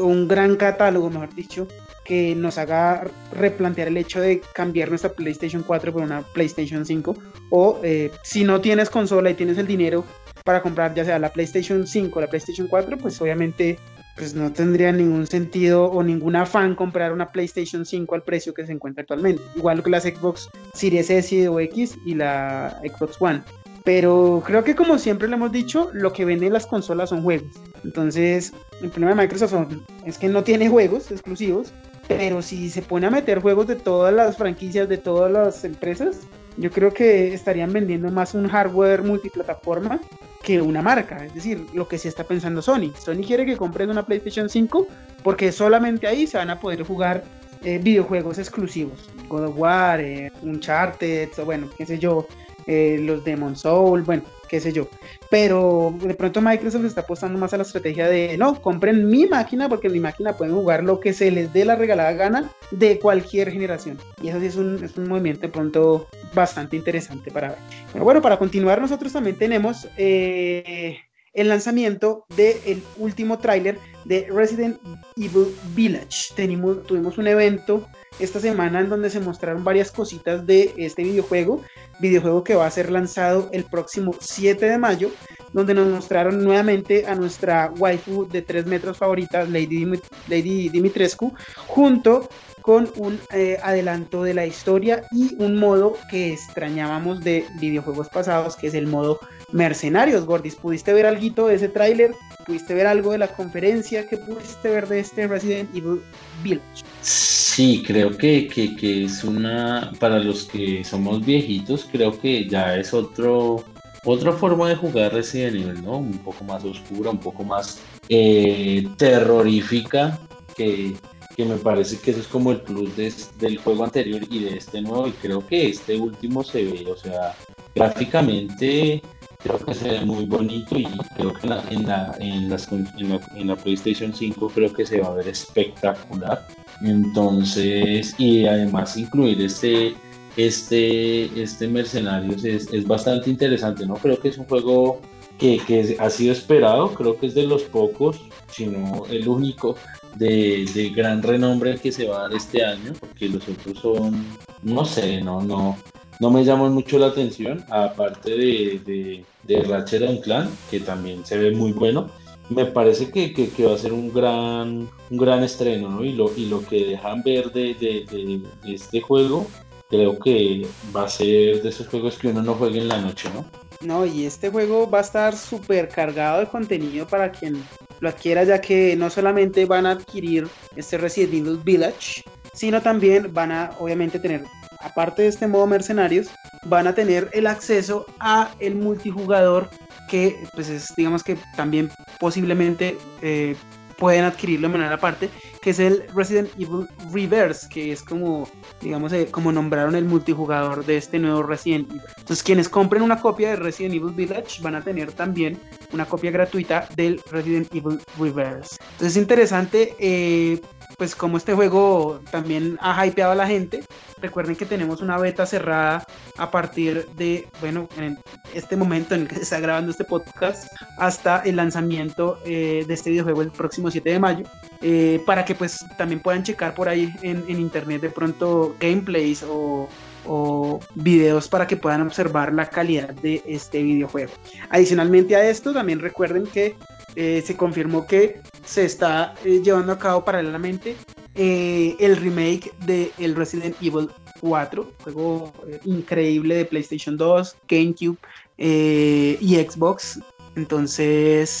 un 0.00 0.26
gran 0.26 0.56
catálogo, 0.56 1.10
mejor 1.10 1.34
dicho, 1.34 1.68
que 2.02 2.34
nos 2.34 2.58
haga 2.58 3.06
replantear 3.32 3.88
el 3.88 3.96
hecho 3.98 4.20
de 4.20 4.40
cambiar 4.54 4.88
nuestra 4.88 5.12
PlayStation 5.12 5.62
4 5.62 5.92
por 5.92 6.02
una 6.02 6.22
PlayStation 6.22 6.86
5. 6.86 7.14
O 7.50 7.78
eh, 7.82 8.10
si 8.22 8.42
no 8.44 8.60
tienes 8.60 8.88
consola 8.88 9.30
y 9.30 9.34
tienes 9.34 9.58
el 9.58 9.66
dinero 9.66 10.04
para 10.44 10.62
comprar 10.62 10.94
ya 10.94 11.04
sea 11.04 11.18
la 11.18 11.32
PlayStation 11.32 11.86
5 11.86 12.18
o 12.18 12.22
la 12.22 12.28
PlayStation 12.28 12.66
4, 12.68 12.98
pues 12.98 13.20
obviamente 13.20 13.78
pues 14.16 14.34
no 14.34 14.52
tendría 14.52 14.92
ningún 14.92 15.26
sentido 15.26 15.84
o 15.84 16.02
ningún 16.02 16.36
afán 16.36 16.74
comprar 16.74 17.12
una 17.12 17.32
PlayStation 17.32 17.86
5 17.86 18.14
al 18.14 18.22
precio 18.22 18.52
que 18.52 18.66
se 18.66 18.72
encuentra 18.72 19.02
actualmente. 19.02 19.42
Igual 19.56 19.82
que 19.82 19.90
las 19.90 20.02
Xbox 20.02 20.50
Series 20.74 21.08
S 21.10 21.48
o 21.48 21.58
X 21.60 21.96
y 22.04 22.14
la 22.14 22.78
Xbox 22.82 23.16
One. 23.20 23.42
Pero 23.84 24.42
creo 24.44 24.62
que 24.62 24.74
como 24.74 24.98
siempre 24.98 25.26
le 25.26 25.36
hemos 25.36 25.52
dicho, 25.52 25.88
lo 25.94 26.12
que 26.12 26.26
venden 26.26 26.52
las 26.52 26.66
consolas 26.66 27.08
son 27.08 27.22
juegos. 27.22 27.50
Entonces, 27.82 28.52
el 28.82 28.90
problema 28.90 29.14
de 29.14 29.22
Microsoft 29.22 29.72
es 30.04 30.18
que 30.18 30.28
no 30.28 30.44
tiene 30.44 30.68
juegos 30.68 31.10
exclusivos, 31.10 31.72
pero 32.06 32.42
si 32.42 32.68
se 32.68 32.82
pone 32.82 33.06
a 33.06 33.10
meter 33.10 33.40
juegos 33.40 33.68
de 33.68 33.76
todas 33.76 34.12
las 34.12 34.36
franquicias, 34.36 34.88
de 34.88 34.98
todas 34.98 35.32
las 35.32 35.64
empresas, 35.64 36.20
yo 36.58 36.70
creo 36.70 36.92
que 36.92 37.32
estarían 37.32 37.72
vendiendo 37.72 38.10
más 38.10 38.34
un 38.34 38.48
hardware 38.48 39.02
multiplataforma 39.02 39.98
que 40.42 40.60
una 40.60 40.82
marca. 40.82 41.24
Es 41.24 41.34
decir, 41.34 41.66
lo 41.74 41.86
que 41.86 41.98
se 41.98 42.08
está 42.08 42.24
pensando 42.24 42.62
Sony. 42.62 42.92
Sony 42.98 43.22
quiere 43.26 43.44
que 43.44 43.56
compren 43.56 43.90
una 43.90 44.04
PlayStation 44.04 44.48
5 44.48 44.86
porque 45.22 45.52
solamente 45.52 46.06
ahí 46.06 46.26
se 46.26 46.38
van 46.38 46.50
a 46.50 46.58
poder 46.58 46.82
jugar 46.82 47.24
eh, 47.62 47.78
videojuegos 47.78 48.38
exclusivos. 48.38 49.10
God 49.28 49.44
of 49.44 49.58
War, 49.58 50.00
eh, 50.00 50.32
Uncharted, 50.42 51.28
bueno, 51.44 51.68
qué 51.76 51.84
sé 51.84 51.98
yo, 51.98 52.26
eh, 52.66 52.98
los 53.02 53.22
Demon 53.22 53.54
Soul, 53.54 54.02
bueno, 54.02 54.22
qué 54.50 54.60
sé 54.60 54.72
yo. 54.72 54.88
Pero 55.30 55.94
de 56.02 56.14
pronto 56.14 56.42
Microsoft 56.42 56.84
está 56.84 57.02
apostando 57.02 57.38
más 57.38 57.54
a 57.54 57.56
la 57.56 57.62
estrategia 57.62 58.08
de, 58.08 58.36
no, 58.36 58.60
compren 58.60 59.08
mi 59.08 59.26
máquina 59.26 59.68
porque 59.68 59.86
en 59.86 59.92
mi 59.92 60.00
máquina 60.00 60.36
pueden 60.36 60.54
jugar 60.54 60.82
lo 60.82 60.98
que 60.98 61.12
se 61.12 61.30
les 61.30 61.52
dé 61.52 61.64
la 61.64 61.76
regalada 61.76 62.12
gana 62.12 62.50
de 62.72 62.98
cualquier 62.98 63.52
generación. 63.52 63.96
Y 64.20 64.28
eso 64.28 64.40
sí 64.40 64.46
es 64.46 64.56
un, 64.56 64.82
es 64.82 64.96
un 64.96 65.08
movimiento 65.08 65.42
de 65.42 65.52
pronto 65.52 66.08
bastante 66.34 66.76
interesante 66.76 67.30
para 67.30 67.50
ver. 67.50 67.58
Pero 67.92 68.04
bueno, 68.04 68.20
para 68.20 68.38
continuar 68.38 68.80
nosotros 68.80 69.12
también 69.12 69.36
tenemos... 69.36 69.88
Eh, 69.96 70.98
el 71.32 71.48
lanzamiento 71.48 72.26
del 72.34 72.82
último 72.96 73.38
tráiler 73.38 73.78
de 74.04 74.26
Resident 74.34 74.78
Evil 75.16 75.54
Village. 75.76 76.34
Tenimos, 76.34 76.84
tuvimos 76.88 77.18
un 77.18 77.28
evento 77.28 77.86
esta 78.20 78.40
semana 78.40 78.80
en 78.80 78.88
donde 78.88 79.10
se 79.10 79.20
mostraron 79.20 79.64
varias 79.64 79.90
cositas 79.90 80.46
de 80.46 80.74
este 80.76 81.02
videojuego, 81.02 81.62
videojuego 82.00 82.44
que 82.44 82.54
va 82.54 82.66
a 82.66 82.70
ser 82.70 82.90
lanzado 82.90 83.48
el 83.52 83.64
próximo 83.64 84.14
7 84.18 84.66
de 84.66 84.78
mayo, 84.78 85.10
donde 85.52 85.74
nos 85.74 85.88
mostraron 85.88 86.42
nuevamente 86.42 87.06
a 87.06 87.14
nuestra 87.14 87.72
waifu 87.78 88.26
de 88.28 88.42
3 88.42 88.66
metros 88.66 88.98
favorita, 88.98 89.44
Lady, 89.44 89.84
Lady 90.28 90.68
Dimitrescu, 90.68 91.32
junto 91.66 92.28
con 92.62 92.90
un 92.96 93.18
eh, 93.32 93.58
adelanto 93.62 94.22
de 94.22 94.34
la 94.34 94.46
historia 94.46 95.04
y 95.10 95.34
un 95.42 95.56
modo 95.56 95.96
que 96.10 96.32
extrañábamos 96.32 97.20
de 97.24 97.46
videojuegos 97.58 98.08
pasados, 98.08 98.56
que 98.56 98.68
es 98.68 98.74
el 98.74 98.86
modo 98.86 99.18
Mercenarios. 99.52 100.24
Gordis, 100.24 100.56
¿pudiste 100.56 100.92
ver 100.92 101.06
algo 101.06 101.48
de 101.48 101.54
ese 101.54 101.68
tráiler? 101.68 102.14
¿Pudiste 102.46 102.74
ver 102.74 102.86
algo 102.86 103.12
de 103.12 103.18
la 103.18 103.28
conferencia? 103.28 104.08
¿Qué 104.08 104.16
pudiste 104.16 104.68
ver 104.68 104.88
de 104.88 105.00
este 105.00 105.26
Resident 105.26 105.74
Evil 105.74 106.00
Village? 106.42 106.84
Sí, 107.02 107.82
creo 107.86 108.16
que, 108.16 108.48
que, 108.48 109.04
es 109.04 109.24
una, 109.24 109.92
para 109.98 110.18
los 110.18 110.44
que 110.44 110.84
somos 110.84 111.24
viejitos, 111.24 111.88
creo 111.90 112.18
que 112.18 112.48
ya 112.48 112.76
es 112.76 112.94
otro, 112.94 113.64
otra 114.04 114.32
forma 114.32 114.68
de 114.68 114.76
jugar 114.76 115.12
Resident 115.12 115.56
Evil, 115.56 115.82
¿no? 115.82 115.98
Un 115.98 116.18
poco 116.18 116.44
más 116.44 116.64
oscura, 116.64 117.10
un 117.10 117.18
poco 117.18 117.42
más 117.44 117.80
eh, 118.08 118.88
terrorífica, 118.96 120.18
que, 120.56 120.94
que, 121.36 121.44
me 121.44 121.56
parece 121.56 121.98
que 121.98 122.12
eso 122.12 122.20
es 122.20 122.26
como 122.28 122.52
el 122.52 122.60
plus 122.60 122.90
del 123.38 123.58
juego 123.58 123.84
anterior 123.84 124.22
y 124.30 124.44
de 124.44 124.56
este 124.56 124.80
nuevo, 124.80 125.08
y 125.08 125.12
creo 125.12 125.46
que 125.46 125.68
este 125.68 125.96
último 125.96 126.44
se 126.44 126.64
ve, 126.64 126.86
o 126.90 126.96
sea, 126.96 127.34
gráficamente 127.74 129.02
creo 129.42 129.58
que 129.58 129.74
se 129.74 129.88
ve 129.88 130.00
muy 130.04 130.26
bonito 130.26 130.78
y 130.78 130.86
creo 131.16 131.32
que 131.34 131.46
en 131.46 131.50
la, 131.50 131.64
en 131.70 131.86
la, 131.86 132.16
en, 132.18 132.50
las, 132.50 132.68
en, 132.70 133.46
la, 133.46 133.56
PlayStation 133.56 134.14
5 134.14 134.50
creo 134.54 134.72
que 134.72 134.86
se 134.86 135.00
va 135.00 135.08
a 135.08 135.14
ver 135.14 135.28
espectacular. 135.28 136.46
Entonces, 136.82 138.14
y 138.18 138.46
además 138.46 138.96
incluir 138.96 139.40
este, 139.42 139.94
este, 140.36 141.42
este 141.42 141.68
Mercenarios 141.68 142.44
es, 142.44 142.72
es 142.72 142.86
bastante 142.86 143.30
interesante, 143.30 143.86
¿no? 143.86 143.94
Creo 143.94 144.18
que 144.18 144.28
es 144.28 144.38
un 144.38 144.46
juego 144.46 145.00
que, 145.38 145.58
que, 145.66 145.96
ha 145.98 146.10
sido 146.10 146.32
esperado, 146.32 146.94
creo 146.94 147.18
que 147.18 147.26
es 147.26 147.34
de 147.34 147.46
los 147.46 147.62
pocos, 147.62 148.20
si 148.50 148.66
no 148.66 149.06
el 149.06 149.26
único, 149.26 149.76
de, 150.16 150.68
de, 150.74 150.90
gran 150.90 151.22
renombre 151.22 151.78
que 151.78 151.92
se 151.92 152.06
va 152.06 152.18
a 152.18 152.22
dar 152.22 152.34
este 152.34 152.64
año, 152.64 152.92
porque 152.98 153.28
los 153.28 153.48
otros 153.48 153.78
son, 153.78 154.26
no 154.62 154.84
sé, 154.84 155.22
no, 155.22 155.40
no, 155.40 155.76
no 156.20 156.30
me 156.30 156.44
llama 156.44 156.68
mucho 156.68 156.98
la 156.98 157.06
atención, 157.06 157.64
aparte 157.70 158.30
de, 158.30 158.80
de, 158.84 159.24
de 159.42 159.62
Ratchet 159.62 160.22
Clan, 160.22 160.48
que 160.70 160.80
también 160.80 161.24
se 161.24 161.38
ve 161.38 161.50
muy 161.50 161.72
bueno. 161.72 162.10
Me 162.50 162.66
parece 162.66 163.10
que, 163.10 163.32
que, 163.32 163.64
va 163.64 163.74
a 163.74 163.78
ser 163.78 163.92
un 163.92 164.12
gran, 164.12 164.88
un 165.10 165.16
gran 165.16 165.42
estreno, 165.42 165.88
¿no? 165.88 166.04
Y 166.04 166.12
lo, 166.12 166.30
y 166.36 166.46
lo 166.46 166.64
que 166.66 166.84
dejan 166.84 167.22
ver 167.22 167.52
de, 167.52 167.74
de, 167.74 168.42
este 168.64 169.00
juego, 169.00 169.46
creo 169.88 170.18
que 170.18 170.66
va 170.94 171.04
a 171.04 171.08
ser 171.08 171.62
de 171.62 171.68
esos 171.68 171.88
juegos 171.88 172.18
que 172.18 172.28
uno 172.28 172.42
no 172.42 172.54
juegue 172.54 172.80
en 172.80 172.88
la 172.88 173.00
noche, 173.00 173.30
¿no? 173.32 173.46
No, 173.80 174.04
y 174.04 174.26
este 174.26 174.50
juego 174.50 174.90
va 174.90 174.98
a 174.98 175.02
estar 175.02 175.34
súper 175.34 175.88
cargado 175.88 176.40
de 176.40 176.46
contenido 176.46 177.06
para 177.06 177.32
quien 177.32 177.62
lo 178.00 178.08
adquiera, 178.10 178.44
ya 178.44 178.60
que 178.60 178.94
no 178.94 179.08
solamente 179.08 179.64
van 179.64 179.86
a 179.86 179.92
adquirir 179.92 180.48
este 180.76 180.98
Resident 180.98 181.32
Evil 181.32 181.60
Village, 181.64 182.24
sino 182.52 182.82
también 182.82 183.32
van 183.32 183.52
a 183.52 183.70
obviamente 183.78 184.18
tener 184.18 184.44
aparte 184.80 185.22
de 185.22 185.28
este 185.28 185.46
modo 185.46 185.66
mercenarios, 185.66 186.28
van 186.64 186.86
a 186.86 186.94
tener 186.94 187.28
el 187.32 187.46
acceso 187.46 188.06
a 188.18 188.50
el 188.58 188.74
multijugador 188.74 189.70
que 190.08 190.36
pues 190.52 190.68
es 190.68 190.94
digamos 190.96 191.22
que 191.22 191.38
también 191.56 191.90
posiblemente 192.18 192.98
eh, 193.22 193.56
pueden 194.00 194.24
adquirirlo 194.24 194.66
de 194.66 194.78
manera 194.78 194.94
aparte, 194.94 195.28
que 195.60 195.70
es 195.70 195.78
el 195.78 196.04
Resident 196.14 196.48
Evil 196.58 196.88
Reverse, 197.12 197.68
que 197.68 197.92
es 197.92 198.02
como, 198.02 198.48
digamos, 198.80 199.12
eh, 199.12 199.28
como 199.30 199.52
nombraron 199.52 199.94
el 199.94 200.06
multijugador 200.06 200.84
de 200.86 200.96
este 200.96 201.18
nuevo 201.18 201.42
Resident 201.42 201.88
Evil. 201.90 202.02
Entonces, 202.16 202.42
quienes 202.42 202.68
compren 202.68 203.02
una 203.02 203.20
copia 203.20 203.50
de 203.50 203.56
Resident 203.56 203.94
Evil 203.94 204.14
Village 204.14 204.62
van 204.62 204.74
a 204.74 204.82
tener 204.82 205.12
también 205.12 205.60
una 205.92 206.06
copia 206.06 206.30
gratuita 206.30 206.88
del 206.96 207.20
Resident 207.30 207.72
Evil 207.74 208.00
Reverse. 208.18 208.76
Entonces, 208.80 209.08
es 209.08 209.16
interesante, 209.16 209.94
eh, 210.00 210.60
pues, 211.00 211.14
como 211.14 211.38
este 211.38 211.54
juego 211.54 212.20
también 212.30 212.76
ha 212.82 213.06
hypeado 213.06 213.32
a 213.32 213.34
la 213.34 213.46
gente, 213.46 213.82
Recuerden 214.20 214.56
que 214.56 214.66
tenemos 214.66 215.00
una 215.00 215.16
beta 215.16 215.46
cerrada 215.46 216.04
a 216.36 216.50
partir 216.50 217.06
de, 217.16 217.48
bueno, 217.60 217.88
en 217.96 218.18
este 218.54 218.76
momento 218.76 219.14
en 219.14 219.22
el 219.22 219.28
que 219.28 219.36
se 219.36 219.42
está 219.42 219.60
grabando 219.60 219.90
este 219.90 220.04
podcast, 220.04 220.70
hasta 220.98 221.40
el 221.40 221.56
lanzamiento 221.56 222.38
eh, 222.44 222.84
de 222.86 222.94
este 222.94 223.10
videojuego 223.10 223.42
el 223.42 223.50
próximo 223.50 223.90
7 223.90 224.10
de 224.10 224.18
mayo, 224.18 224.44
eh, 224.82 225.22
para 225.24 225.44
que 225.44 225.54
pues 225.54 225.78
también 225.96 226.20
puedan 226.20 226.42
checar 226.42 226.74
por 226.74 226.88
ahí 226.88 227.12
en, 227.22 227.48
internet 227.48 228.02
de 228.02 228.10
pronto 228.10 228.76
gameplays 228.78 229.42
o, 229.42 229.88
o 230.26 230.80
videos 230.94 231.48
para 231.48 231.66
que 231.66 231.76
puedan 231.76 232.02
observar 232.02 232.52
la 232.52 232.66
calidad 232.66 233.10
de 233.14 233.42
este 233.46 233.82
videojuego. 233.82 234.32
Adicionalmente 234.68 235.34
a 235.36 235.48
esto, 235.48 235.72
también 235.72 236.00
recuerden 236.00 236.46
que 236.46 236.76
eh, 237.16 237.42
se 237.44 237.56
confirmó 237.56 238.06
que 238.06 238.40
se 238.64 238.84
está 238.84 239.34
llevando 239.44 239.92
a 239.92 239.98
cabo 239.98 240.24
paralelamente 240.24 240.96
eh, 241.34 241.96
el 242.00 242.16
remake 242.16 242.72
de 242.84 243.12
el 243.18 243.36
Resident 243.36 243.76
Evil 243.80 244.08
4, 244.40 244.92
juego 245.04 245.52
eh, 245.68 245.78
increíble 245.84 246.56
de 246.56 246.64
PlayStation 246.64 247.16
2, 247.16 247.56
GameCube 247.68 248.18
eh, 248.58 249.38
y 249.40 249.56
Xbox. 249.56 250.20
Entonces, 250.56 251.60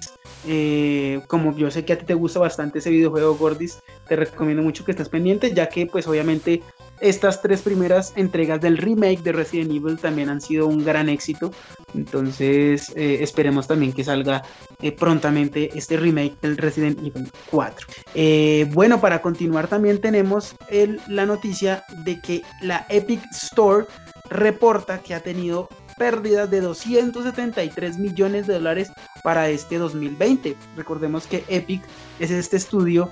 como 1.28 1.56
yo 1.56 1.70
sé 1.70 1.84
que 1.84 1.92
a 1.92 1.98
ti 1.98 2.04
te 2.04 2.14
gusta 2.14 2.40
bastante 2.40 2.80
ese 2.80 2.90
videojuego, 2.90 3.36
Gordis, 3.36 3.78
te 4.08 4.16
recomiendo 4.16 4.62
mucho 4.62 4.84
que 4.84 4.90
estés 4.90 5.08
pendiente, 5.08 5.54
ya 5.54 5.68
que 5.68 5.86
pues 5.86 6.08
obviamente 6.08 6.62
estas 7.00 7.40
tres 7.40 7.62
primeras 7.62 8.12
entregas 8.16 8.60
del 8.60 8.76
remake 8.76 9.22
de 9.22 9.32
Resident 9.32 9.70
Evil 9.70 9.98
también 9.98 10.28
han 10.28 10.40
sido 10.40 10.66
un 10.66 10.84
gran 10.84 11.08
éxito. 11.08 11.52
Entonces 11.94 12.92
eh, 12.94 13.18
esperemos 13.22 13.66
también 13.66 13.92
que 13.92 14.04
salga 14.04 14.42
eh, 14.82 14.92
prontamente 14.92 15.70
este 15.76 15.96
remake 15.96 16.36
del 16.40 16.56
Resident 16.56 16.98
Evil 16.98 17.30
4. 17.50 17.86
Eh, 18.14 18.68
bueno, 18.72 19.00
para 19.00 19.20
continuar 19.22 19.68
también 19.68 20.00
tenemos 20.00 20.54
la 21.08 21.26
noticia 21.26 21.84
de 22.04 22.20
que 22.20 22.42
la 22.62 22.86
Epic 22.88 23.22
Store 23.32 23.86
reporta 24.28 24.98
que 24.98 25.14
ha 25.14 25.20
tenido 25.20 25.68
pérdidas 25.98 26.50
de 26.50 26.60
273 26.60 27.98
millones 27.98 28.46
de 28.46 28.54
dólares 28.54 28.90
para 29.22 29.48
este 29.50 29.76
2020. 29.78 30.56
Recordemos 30.76 31.26
que 31.26 31.44
Epic 31.48 31.82
es 32.18 32.30
este 32.30 32.56
estudio 32.56 33.10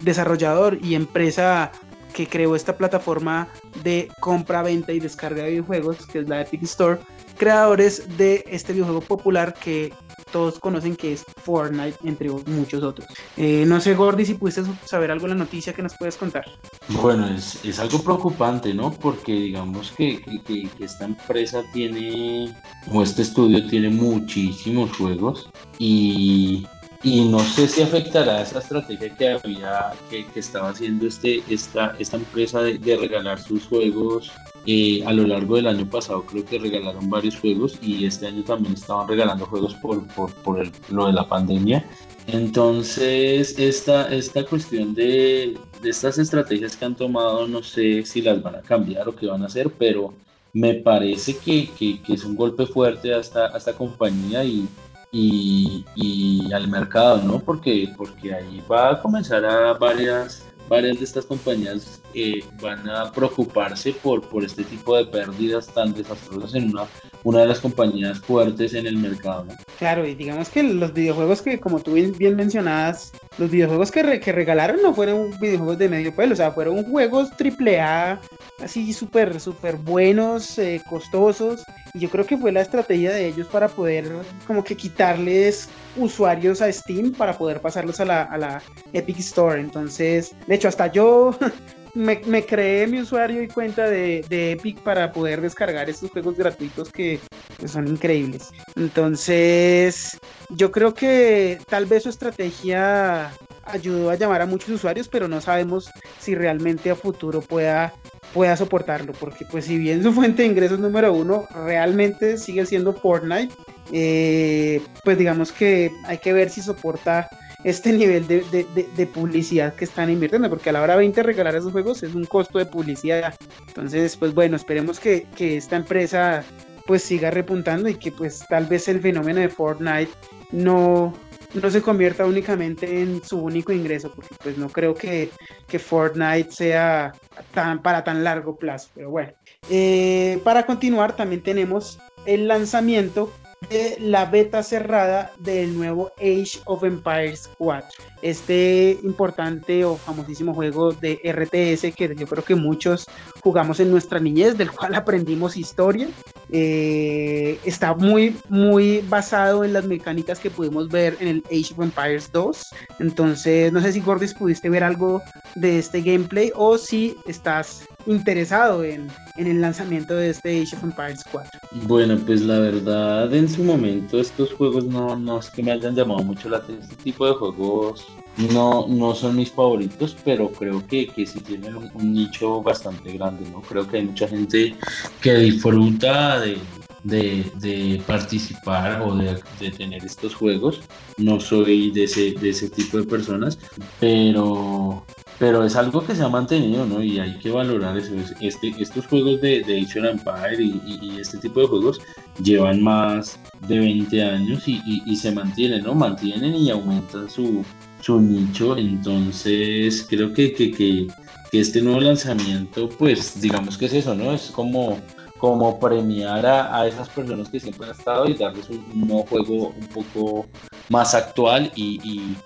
desarrollador 0.00 0.78
y 0.82 0.94
empresa 0.94 1.70
que 2.10 2.26
creó 2.26 2.54
esta 2.56 2.76
plataforma 2.76 3.48
de 3.82 4.08
compra, 4.20 4.62
venta 4.62 4.92
y 4.92 5.00
descarga 5.00 5.44
de 5.44 5.50
videojuegos, 5.50 6.06
que 6.06 6.20
es 6.20 6.28
la 6.28 6.42
Epic 6.42 6.62
Store, 6.64 6.98
creadores 7.40 8.18
de 8.18 8.44
este 8.48 8.74
videojuego 8.74 9.00
popular 9.00 9.54
que 9.54 9.94
todos 10.30 10.58
conocen 10.58 10.94
que 10.94 11.14
es 11.14 11.24
Fortnite, 11.42 11.96
entre 12.04 12.28
muchos 12.28 12.82
otros. 12.82 13.08
Eh, 13.38 13.64
no 13.66 13.80
sé, 13.80 13.94
Gordy, 13.94 14.26
si 14.26 14.34
pudiste 14.34 14.62
saber 14.84 15.10
algo 15.10 15.26
de 15.26 15.30
la 15.30 15.38
noticia 15.38 15.72
que 15.72 15.82
nos 15.82 15.96
puedes 15.96 16.18
contar. 16.18 16.44
Bueno, 16.88 17.26
es, 17.28 17.64
es 17.64 17.78
algo 17.78 18.02
preocupante, 18.02 18.74
¿no? 18.74 18.92
Porque 18.92 19.32
digamos 19.32 19.90
que, 19.92 20.20
que, 20.20 20.68
que, 20.68 20.84
esta 20.84 21.06
empresa 21.06 21.62
tiene, 21.72 22.54
o 22.92 23.02
este 23.02 23.22
estudio 23.22 23.66
tiene 23.66 23.88
muchísimos 23.88 24.94
juegos 24.94 25.48
y 25.78 26.66
y 27.02 27.24
no 27.24 27.38
sé 27.40 27.66
si 27.66 27.80
afectará 27.80 28.42
esa 28.42 28.58
estrategia 28.58 29.14
que 29.16 29.28
había, 29.30 29.92
que, 30.10 30.26
estaba 30.34 30.68
haciendo 30.68 31.06
este, 31.06 31.42
esta, 31.48 31.96
esta 31.98 32.18
empresa 32.18 32.62
de, 32.62 32.96
regalar 32.96 33.40
sus 33.40 33.66
juegos 33.66 34.30
eh, 34.66 35.02
a 35.06 35.12
lo 35.14 35.26
largo 35.26 35.56
del 35.56 35.68
año 35.68 35.88
pasado. 35.88 36.26
Creo 36.26 36.44
que 36.44 36.58
regalaron 36.58 37.08
varios 37.08 37.38
juegos 37.38 37.78
y 37.80 38.04
este 38.04 38.26
año 38.26 38.42
también 38.42 38.74
estaban 38.74 39.08
regalando 39.08 39.46
juegos 39.46 39.74
por, 39.76 40.06
por, 40.08 40.70
lo 40.90 41.06
de 41.06 41.12
la 41.14 41.26
pandemia. 41.26 41.86
Entonces, 42.26 43.58
esta, 43.58 44.14
esta 44.14 44.44
cuestión 44.44 44.94
de, 44.94 45.58
estas 45.82 46.18
estrategias 46.18 46.76
que 46.76 46.84
han 46.84 46.96
tomado, 46.96 47.48
no 47.48 47.62
sé 47.62 48.04
si 48.04 48.20
las 48.20 48.42
van 48.42 48.56
a 48.56 48.60
cambiar 48.60 49.08
o 49.08 49.16
qué 49.16 49.26
van 49.26 49.42
a 49.42 49.46
hacer, 49.46 49.70
pero 49.70 50.12
me 50.52 50.74
parece 50.74 51.38
que, 51.38 51.70
es 52.06 52.24
un 52.24 52.36
golpe 52.36 52.66
fuerte 52.66 53.14
a 53.14 53.20
esta, 53.20 53.46
a 53.46 53.56
esta 53.56 53.72
compañía 53.72 54.44
y, 54.44 54.68
y, 55.12 55.84
y, 55.94 56.52
al 56.52 56.68
mercado, 56.68 57.22
¿no? 57.22 57.38
Porque, 57.40 57.92
porque 57.96 58.34
ahí 58.34 58.62
va 58.70 58.90
a 58.90 59.02
comenzar 59.02 59.44
a 59.44 59.74
varias, 59.74 60.44
varias 60.68 60.98
de 60.98 61.04
estas 61.04 61.26
compañías 61.26 62.00
eh, 62.14 62.44
van 62.60 62.88
a 62.88 63.10
preocuparse 63.12 63.92
por, 63.92 64.22
por 64.22 64.44
este 64.44 64.64
tipo 64.64 64.96
de 64.96 65.06
pérdidas 65.06 65.66
tan 65.68 65.92
desastrosas 65.92 66.54
en 66.54 66.70
una, 66.70 66.86
una 67.24 67.40
de 67.40 67.46
las 67.46 67.60
compañías 67.60 68.20
fuertes 68.20 68.74
en 68.74 68.86
el 68.86 68.96
mercado. 68.96 69.46
Claro, 69.78 70.06
y 70.06 70.14
digamos 70.14 70.48
que 70.48 70.62
los 70.62 70.92
videojuegos 70.92 71.42
que, 71.42 71.58
como 71.58 71.80
tú 71.80 71.94
bien 71.94 72.36
mencionabas, 72.36 73.12
los 73.38 73.50
videojuegos 73.50 73.90
que, 73.90 74.32
regalaron 74.32 74.82
no 74.82 74.94
fueron 74.94 75.30
videojuegos 75.40 75.78
de 75.78 75.88
medio 75.88 76.14
pueblo, 76.14 76.34
o 76.34 76.36
sea, 76.36 76.52
fueron 76.52 76.84
juegos 76.84 77.30
triple 77.36 77.80
A, 77.80 78.20
así 78.62 78.92
súper, 78.92 79.40
súper 79.40 79.76
buenos, 79.76 80.58
eh, 80.58 80.82
costosos, 80.88 81.62
y 81.94 82.00
yo 82.00 82.10
creo 82.10 82.26
que 82.26 82.36
fue 82.36 82.52
la 82.52 82.60
estrategia 82.60 83.12
de 83.12 83.26
ellos 83.26 83.46
para 83.48 83.68
poder 83.68 84.10
como 84.46 84.62
que 84.62 84.76
quitarles 84.76 85.68
usuarios 85.96 86.62
a 86.62 86.72
Steam 86.72 87.12
para 87.12 87.36
poder 87.36 87.60
pasarlos 87.60 88.00
a 88.00 88.04
la, 88.04 88.22
a 88.22 88.38
la 88.38 88.62
Epic 88.92 89.18
Store. 89.18 89.60
Entonces, 89.60 90.34
de 90.46 90.54
hecho, 90.54 90.68
hasta 90.68 90.86
yo 90.86 91.36
me, 91.94 92.20
me, 92.26 92.44
creé 92.44 92.86
mi 92.86 93.00
usuario 93.00 93.42
y 93.42 93.48
cuenta 93.48 93.88
de, 93.88 94.24
Epic 94.30 94.80
para 94.80 95.12
poder 95.12 95.40
descargar 95.40 95.88
estos 95.88 96.10
juegos 96.10 96.36
gratuitos 96.36 96.90
que, 96.90 97.20
que, 97.58 97.68
son 97.68 97.88
increíbles. 97.88 98.50
Entonces, 98.76 100.18
yo 100.50 100.70
creo 100.70 100.94
que 100.94 101.58
tal 101.68 101.86
vez 101.86 102.04
su 102.04 102.08
estrategia 102.08 103.32
ayudó 103.64 104.10
a 104.10 104.16
llamar 104.16 104.42
a 104.42 104.46
muchos 104.46 104.70
usuarios, 104.70 105.08
pero 105.08 105.28
no 105.28 105.40
sabemos 105.40 105.90
si 106.18 106.34
realmente 106.34 106.90
a 106.90 106.96
futuro 106.96 107.40
pueda 107.40 107.92
pueda 108.32 108.56
soportarlo, 108.56 109.12
porque 109.12 109.44
pues 109.44 109.64
si 109.64 109.78
bien 109.78 110.02
su 110.02 110.12
fuente 110.14 110.42
de 110.42 110.48
ingresos 110.48 110.78
número 110.78 111.12
uno 111.12 111.46
realmente 111.64 112.38
sigue 112.38 112.66
siendo 112.66 112.92
Fortnite, 112.92 113.54
eh, 113.92 114.80
pues 115.04 115.18
digamos 115.18 115.52
que 115.52 115.90
hay 116.06 116.18
que 116.18 116.32
ver 116.32 116.50
si 116.50 116.62
soporta 116.62 117.28
este 117.64 117.92
nivel 117.92 118.26
de, 118.26 119.06
publicidad 119.12 119.74
que 119.74 119.84
están 119.84 120.10
invirtiendo, 120.10 120.48
porque 120.48 120.70
a 120.70 120.72
la 120.72 120.82
hora 120.82 120.96
20 120.96 121.22
regalar 121.22 121.56
esos 121.56 121.72
juegos 121.72 122.02
es 122.02 122.14
un 122.14 122.24
costo 122.24 122.58
de 122.58 122.66
publicidad. 122.66 123.34
Entonces, 123.68 124.16
pues 124.16 124.34
bueno, 124.34 124.56
esperemos 124.56 124.98
que, 124.98 125.26
que 125.36 125.56
esta 125.56 125.76
empresa 125.76 126.44
pues 126.86 127.02
siga 127.02 127.30
repuntando 127.30 127.88
y 127.88 127.94
que 127.94 128.10
pues 128.10 128.44
tal 128.48 128.66
vez 128.66 128.88
el 128.88 129.00
fenómeno 129.00 129.40
de 129.40 129.48
Fortnite 129.48 130.10
no, 130.50 131.12
no 131.54 131.70
se 131.70 131.82
convierta 131.82 132.26
únicamente 132.26 133.02
en 133.02 133.22
su 133.22 133.38
único 133.38 133.72
ingreso, 133.72 134.10
porque 134.14 134.34
pues 134.42 134.58
no 134.58 134.68
creo 134.68 134.94
que, 134.94 135.30
que 135.66 135.78
Fortnite 135.78 136.50
sea 136.50 137.12
tan, 137.52 137.82
para 137.82 138.04
tan 138.04 138.24
largo 138.24 138.56
plazo, 138.56 138.88
pero 138.94 139.10
bueno. 139.10 139.32
Eh, 139.68 140.40
para 140.44 140.64
continuar 140.66 141.16
también 141.16 141.42
tenemos 141.42 141.98
el 142.26 142.48
lanzamiento 142.48 143.32
de 143.68 143.98
la 144.00 144.24
beta 144.24 144.62
cerrada 144.62 145.32
del 145.38 145.76
nuevo 145.76 146.10
Age 146.18 146.60
of 146.64 146.82
Empires 146.82 147.50
4. 147.58 147.88
Este 148.22 148.98
importante 149.02 149.84
o 149.84 149.96
famosísimo 149.96 150.54
juego 150.54 150.92
de 150.92 151.20
RTS 151.24 151.94
que 151.94 152.14
yo 152.16 152.26
creo 152.26 152.42
que 152.42 152.54
muchos 152.54 153.06
jugamos 153.42 153.80
en 153.80 153.90
nuestra 153.90 154.18
niñez, 154.18 154.56
del 154.56 154.70
cual 154.70 154.94
aprendimos 154.96 155.56
historia. 155.56 156.08
Eh, 156.50 157.58
está 157.64 157.94
muy, 157.94 158.36
muy 158.48 159.04
basado 159.08 159.64
en 159.64 159.72
las 159.72 159.84
mecánicas 159.84 160.40
que 160.40 160.50
pudimos 160.50 160.88
ver 160.88 161.16
en 161.20 161.28
el 161.28 161.44
Age 161.46 161.74
of 161.74 161.80
Empires 161.80 162.30
2. 162.32 162.62
Entonces, 162.98 163.72
no 163.72 163.80
sé 163.80 163.92
si 163.92 164.00
Gordis 164.00 164.34
pudiste 164.34 164.70
ver 164.70 164.84
algo 164.84 165.22
de 165.54 165.78
este 165.78 166.00
gameplay 166.00 166.50
o 166.54 166.78
si 166.78 167.16
estás 167.26 167.84
interesado 168.06 168.84
en, 168.84 169.08
en, 169.36 169.46
el 169.46 169.60
lanzamiento 169.60 170.14
de 170.14 170.30
este 170.30 170.62
Age 170.62 170.76
of 170.76 170.84
Empires 170.84 171.24
4? 171.30 171.50
Bueno, 171.86 172.18
pues 172.24 172.42
la 172.42 172.58
verdad, 172.58 173.32
en 173.34 173.48
su 173.48 173.62
momento 173.62 174.20
estos 174.20 174.52
juegos 174.52 174.84
no, 174.84 175.16
no 175.16 175.38
es 175.38 175.50
que 175.50 175.62
me 175.62 175.72
hayan 175.72 175.94
llamado 175.94 176.22
mucho 176.22 176.48
la 176.48 176.58
atención. 176.58 176.90
Este 176.90 177.04
tipo 177.04 177.26
de 177.26 177.34
juegos 177.34 178.06
no, 178.52 178.86
no 178.88 179.14
son 179.14 179.36
mis 179.36 179.50
favoritos, 179.50 180.16
pero 180.24 180.50
creo 180.50 180.86
que, 180.86 181.06
que 181.08 181.26
sí 181.26 181.40
tienen 181.40 181.76
un, 181.76 182.12
nicho 182.12 182.62
bastante 182.62 183.12
grande, 183.12 183.48
¿no? 183.50 183.60
Creo 183.60 183.86
que 183.86 183.98
hay 183.98 184.04
mucha 184.04 184.28
gente 184.28 184.74
que 185.20 185.34
disfruta 185.34 186.40
de, 186.40 186.58
de, 187.04 188.02
participar 188.06 189.02
o 189.02 189.14
de, 189.16 189.38
de, 189.58 189.70
tener 189.70 190.04
estos 190.04 190.34
juegos. 190.34 190.80
No 191.18 191.40
soy 191.40 191.90
de 191.90 192.04
ese, 192.04 192.32
de 192.32 192.50
ese 192.50 192.70
tipo 192.70 192.98
de 192.98 193.04
personas, 193.04 193.58
pero, 193.98 195.04
pero 195.40 195.64
es 195.64 195.74
algo 195.74 196.04
que 196.04 196.14
se 196.14 196.22
ha 196.22 196.28
mantenido, 196.28 196.84
¿no? 196.84 197.02
Y 197.02 197.18
hay 197.18 197.38
que 197.38 197.50
valorar 197.50 197.96
eso. 197.96 198.12
Este, 198.40 198.74
estos 198.78 199.06
juegos 199.06 199.40
de, 199.40 199.62
de 199.62 199.78
Empire 199.78 200.62
y, 200.62 201.16
este 201.18 201.38
tipo 201.38 201.60
de 201.60 201.66
juegos 201.66 201.98
llevan 202.42 202.82
más 202.82 203.40
de 203.66 203.78
20 203.78 204.22
años 204.22 204.68
y, 204.68 205.16
se 205.16 205.32
mantienen, 205.32 205.82
¿no? 205.82 205.94
Mantienen 205.94 206.54
y 206.54 206.70
aumentan 206.70 207.30
su, 207.30 207.64
su 208.02 208.20
nicho. 208.20 208.76
Entonces, 208.76 210.06
creo 210.10 210.30
que, 210.34 210.52
que, 210.52 210.72
que, 210.72 211.06
este 211.52 211.80
nuevo 211.80 212.00
lanzamiento, 212.00 212.90
pues, 212.90 213.40
digamos 213.40 213.78
que 213.78 213.86
es 213.86 213.94
eso, 213.94 214.14
¿no? 214.14 214.32
Es 214.32 214.50
como 214.50 214.98
como 215.38 215.80
premiar 215.80 216.44
a, 216.44 216.86
esas 216.86 217.08
personas 217.08 217.48
que 217.48 217.58
siempre 217.58 217.86
han 217.86 217.92
estado 217.92 218.28
y 218.28 218.34
darles 218.34 218.68
un, 218.68 218.84
nuevo 219.08 219.24
juego 219.24 219.68
un 219.68 219.86
poco 219.86 220.46
más 220.90 221.14
actual 221.14 221.72
y 221.74 222.36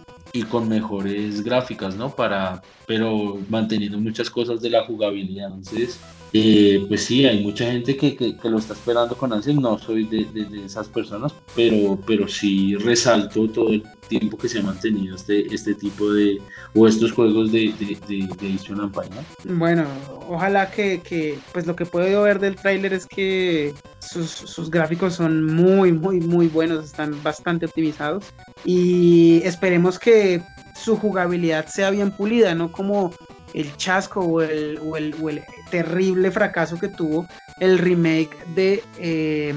con 0.42 0.68
mejores 0.68 1.42
gráficas, 1.42 1.96
¿no? 1.96 2.10
Para, 2.10 2.62
pero 2.86 3.38
manteniendo 3.48 3.98
muchas 3.98 4.28
cosas 4.28 4.60
de 4.60 4.70
la 4.70 4.84
jugabilidad. 4.84 5.52
Entonces, 5.54 6.00
eh, 6.32 6.84
pues 6.88 7.04
sí, 7.04 7.24
hay 7.24 7.44
mucha 7.44 7.66
gente 7.70 7.96
que, 7.96 8.16
que, 8.16 8.36
lo 8.50 8.58
está 8.58 8.72
esperando 8.72 9.16
con 9.16 9.32
ansias. 9.32 9.54
No 9.54 9.78
soy 9.78 10.04
de, 10.04 10.66
esas 10.66 10.88
personas, 10.88 11.32
pero, 11.54 11.96
pero 12.04 12.26
sí 12.26 12.74
resalto 12.74 13.48
todo 13.48 13.70
el 13.70 13.84
tiempo 14.08 14.36
que 14.36 14.48
se 14.48 14.58
ha 14.58 14.62
mantenido 14.62 15.14
este, 15.14 15.46
este 15.54 15.74
tipo 15.74 16.12
de, 16.12 16.42
o 16.74 16.88
estos 16.88 17.12
juegos 17.12 17.52
de, 17.52 17.72
de, 17.78 17.96
de, 18.08 18.26
de 18.26 19.54
Bueno, 19.54 19.86
ojalá 20.28 20.70
que, 20.72 21.00
que, 21.00 21.38
pues 21.52 21.66
lo 21.66 21.76
que 21.76 21.86
puedo 21.86 22.22
ver 22.22 22.40
del 22.40 22.56
tráiler 22.56 22.92
es 22.92 23.06
que 23.06 23.72
sus, 24.08 24.70
gráficos 24.70 25.14
son 25.14 25.44
muy, 25.44 25.92
muy, 25.92 26.20
muy 26.20 26.48
buenos, 26.48 26.84
están 26.84 27.22
bastante 27.22 27.66
optimizados. 27.66 28.24
Y 28.64 29.42
esperemos 29.44 29.98
que 29.98 30.42
su 30.74 30.96
jugabilidad 30.96 31.66
sea 31.66 31.90
bien 31.90 32.10
pulida, 32.10 32.54
no 32.54 32.72
como 32.72 33.12
el 33.52 33.76
chasco 33.76 34.20
o 34.20 34.42
el, 34.42 35.42
terrible 35.70 36.30
fracaso 36.30 36.78
que 36.78 36.88
tuvo 36.88 37.26
el 37.60 37.78
remake 37.78 38.36
de 38.54 38.82
eh, 38.98 39.54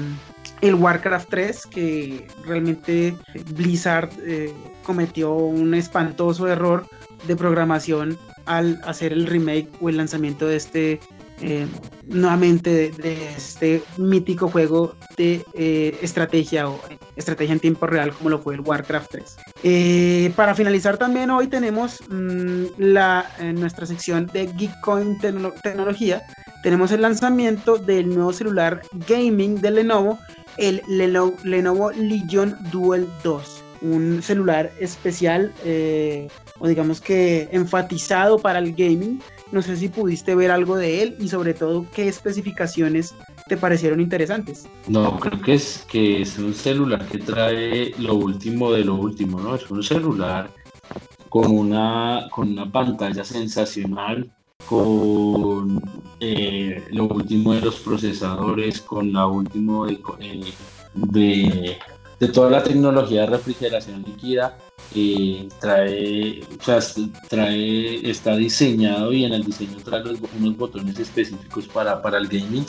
el 0.60 0.74
Warcraft 0.74 1.28
3, 1.28 1.66
que 1.66 2.26
realmente 2.44 3.16
Blizzard 3.54 4.10
eh, 4.24 4.52
cometió 4.82 5.34
un 5.34 5.74
espantoso 5.74 6.48
error 6.48 6.86
de 7.26 7.36
programación 7.36 8.18
al 8.46 8.80
hacer 8.84 9.12
el 9.12 9.26
remake 9.26 9.68
o 9.80 9.88
el 9.88 9.98
lanzamiento 9.98 10.46
de 10.46 10.56
este 10.56 11.00
eh, 11.40 11.66
nuevamente 12.06 12.90
de, 12.90 13.34
este 13.36 13.82
mítico 13.96 14.48
juego 14.48 14.94
de 15.16 15.44
eh, 15.54 15.98
estrategia 16.00 16.68
o 16.68 16.80
estrategia 17.16 17.52
en 17.52 17.60
tiempo 17.60 17.86
real 17.86 18.12
como 18.12 18.30
lo 18.30 18.38
fue 18.38 18.54
el 18.54 18.60
Warcraft 18.60 19.10
3. 19.10 19.36
Eh, 19.62 20.32
para 20.34 20.54
finalizar 20.54 20.96
también 20.96 21.30
hoy 21.30 21.48
tenemos 21.48 22.00
mm, 22.08 22.64
la, 22.78 23.30
en 23.38 23.60
nuestra 23.60 23.86
sección 23.86 24.26
de 24.32 24.48
Geekcoin 24.56 25.18
Tecnología, 25.18 26.22
tenemos 26.62 26.92
el 26.92 27.02
lanzamiento 27.02 27.76
del 27.76 28.08
nuevo 28.08 28.32
celular 28.32 28.82
gaming 29.06 29.60
de 29.60 29.70
Lenovo, 29.70 30.18
el 30.56 30.82
Lenovo, 30.88 31.92
Legion 31.92 32.56
Dual 32.72 33.06
2 33.22 33.64
un 33.80 34.22
celular 34.24 34.72
especial 34.80 35.52
o 36.58 36.66
digamos 36.66 37.00
que 37.00 37.48
enfatizado 37.52 38.40
para 38.40 38.58
el 38.58 38.74
gaming 38.74 39.20
no 39.52 39.62
sé 39.62 39.76
si 39.76 39.88
pudiste 39.88 40.34
ver 40.34 40.50
algo 40.50 40.76
de 40.76 41.02
él 41.02 41.16
y 41.18 41.28
sobre 41.28 41.54
todo 41.54 41.86
qué 41.94 42.08
especificaciones 42.08 43.14
te 43.48 43.56
parecieron 43.56 44.00
interesantes. 44.00 44.66
No, 44.86 45.18
creo 45.18 45.40
que 45.40 45.54
es 45.54 45.86
que 45.90 46.22
es 46.22 46.38
un 46.38 46.54
celular 46.54 47.06
que 47.06 47.18
trae 47.18 47.94
lo 47.98 48.14
último 48.14 48.72
de 48.72 48.84
lo 48.84 48.94
último, 48.94 49.40
¿no? 49.40 49.54
Es 49.54 49.70
un 49.70 49.82
celular 49.82 50.50
con 51.28 51.50
una, 51.50 52.28
con 52.30 52.50
una 52.50 52.70
pantalla 52.70 53.24
sensacional, 53.24 54.30
con 54.66 55.80
eh, 56.20 56.84
lo 56.90 57.06
último 57.06 57.54
de 57.54 57.60
los 57.62 57.80
procesadores, 57.80 58.80
con 58.82 59.12
la 59.12 59.26
último 59.26 59.86
de, 59.86 59.98
de, 60.94 61.78
de 62.20 62.28
toda 62.28 62.50
la 62.50 62.62
tecnología 62.62 63.22
de 63.22 63.26
refrigeración 63.28 64.02
líquida 64.06 64.58
eh, 64.94 65.48
trae, 65.60 66.40
o 66.42 66.64
sea, 66.64 66.80
trae, 67.28 68.10
está 68.10 68.36
diseñado 68.36 69.12
y 69.12 69.24
en 69.24 69.34
el 69.34 69.44
diseño 69.44 69.76
trae 69.84 70.02
unos 70.38 70.56
botones 70.56 70.98
específicos 70.98 71.66
para, 71.68 72.00
para 72.00 72.18
el 72.18 72.26
gaming. 72.26 72.66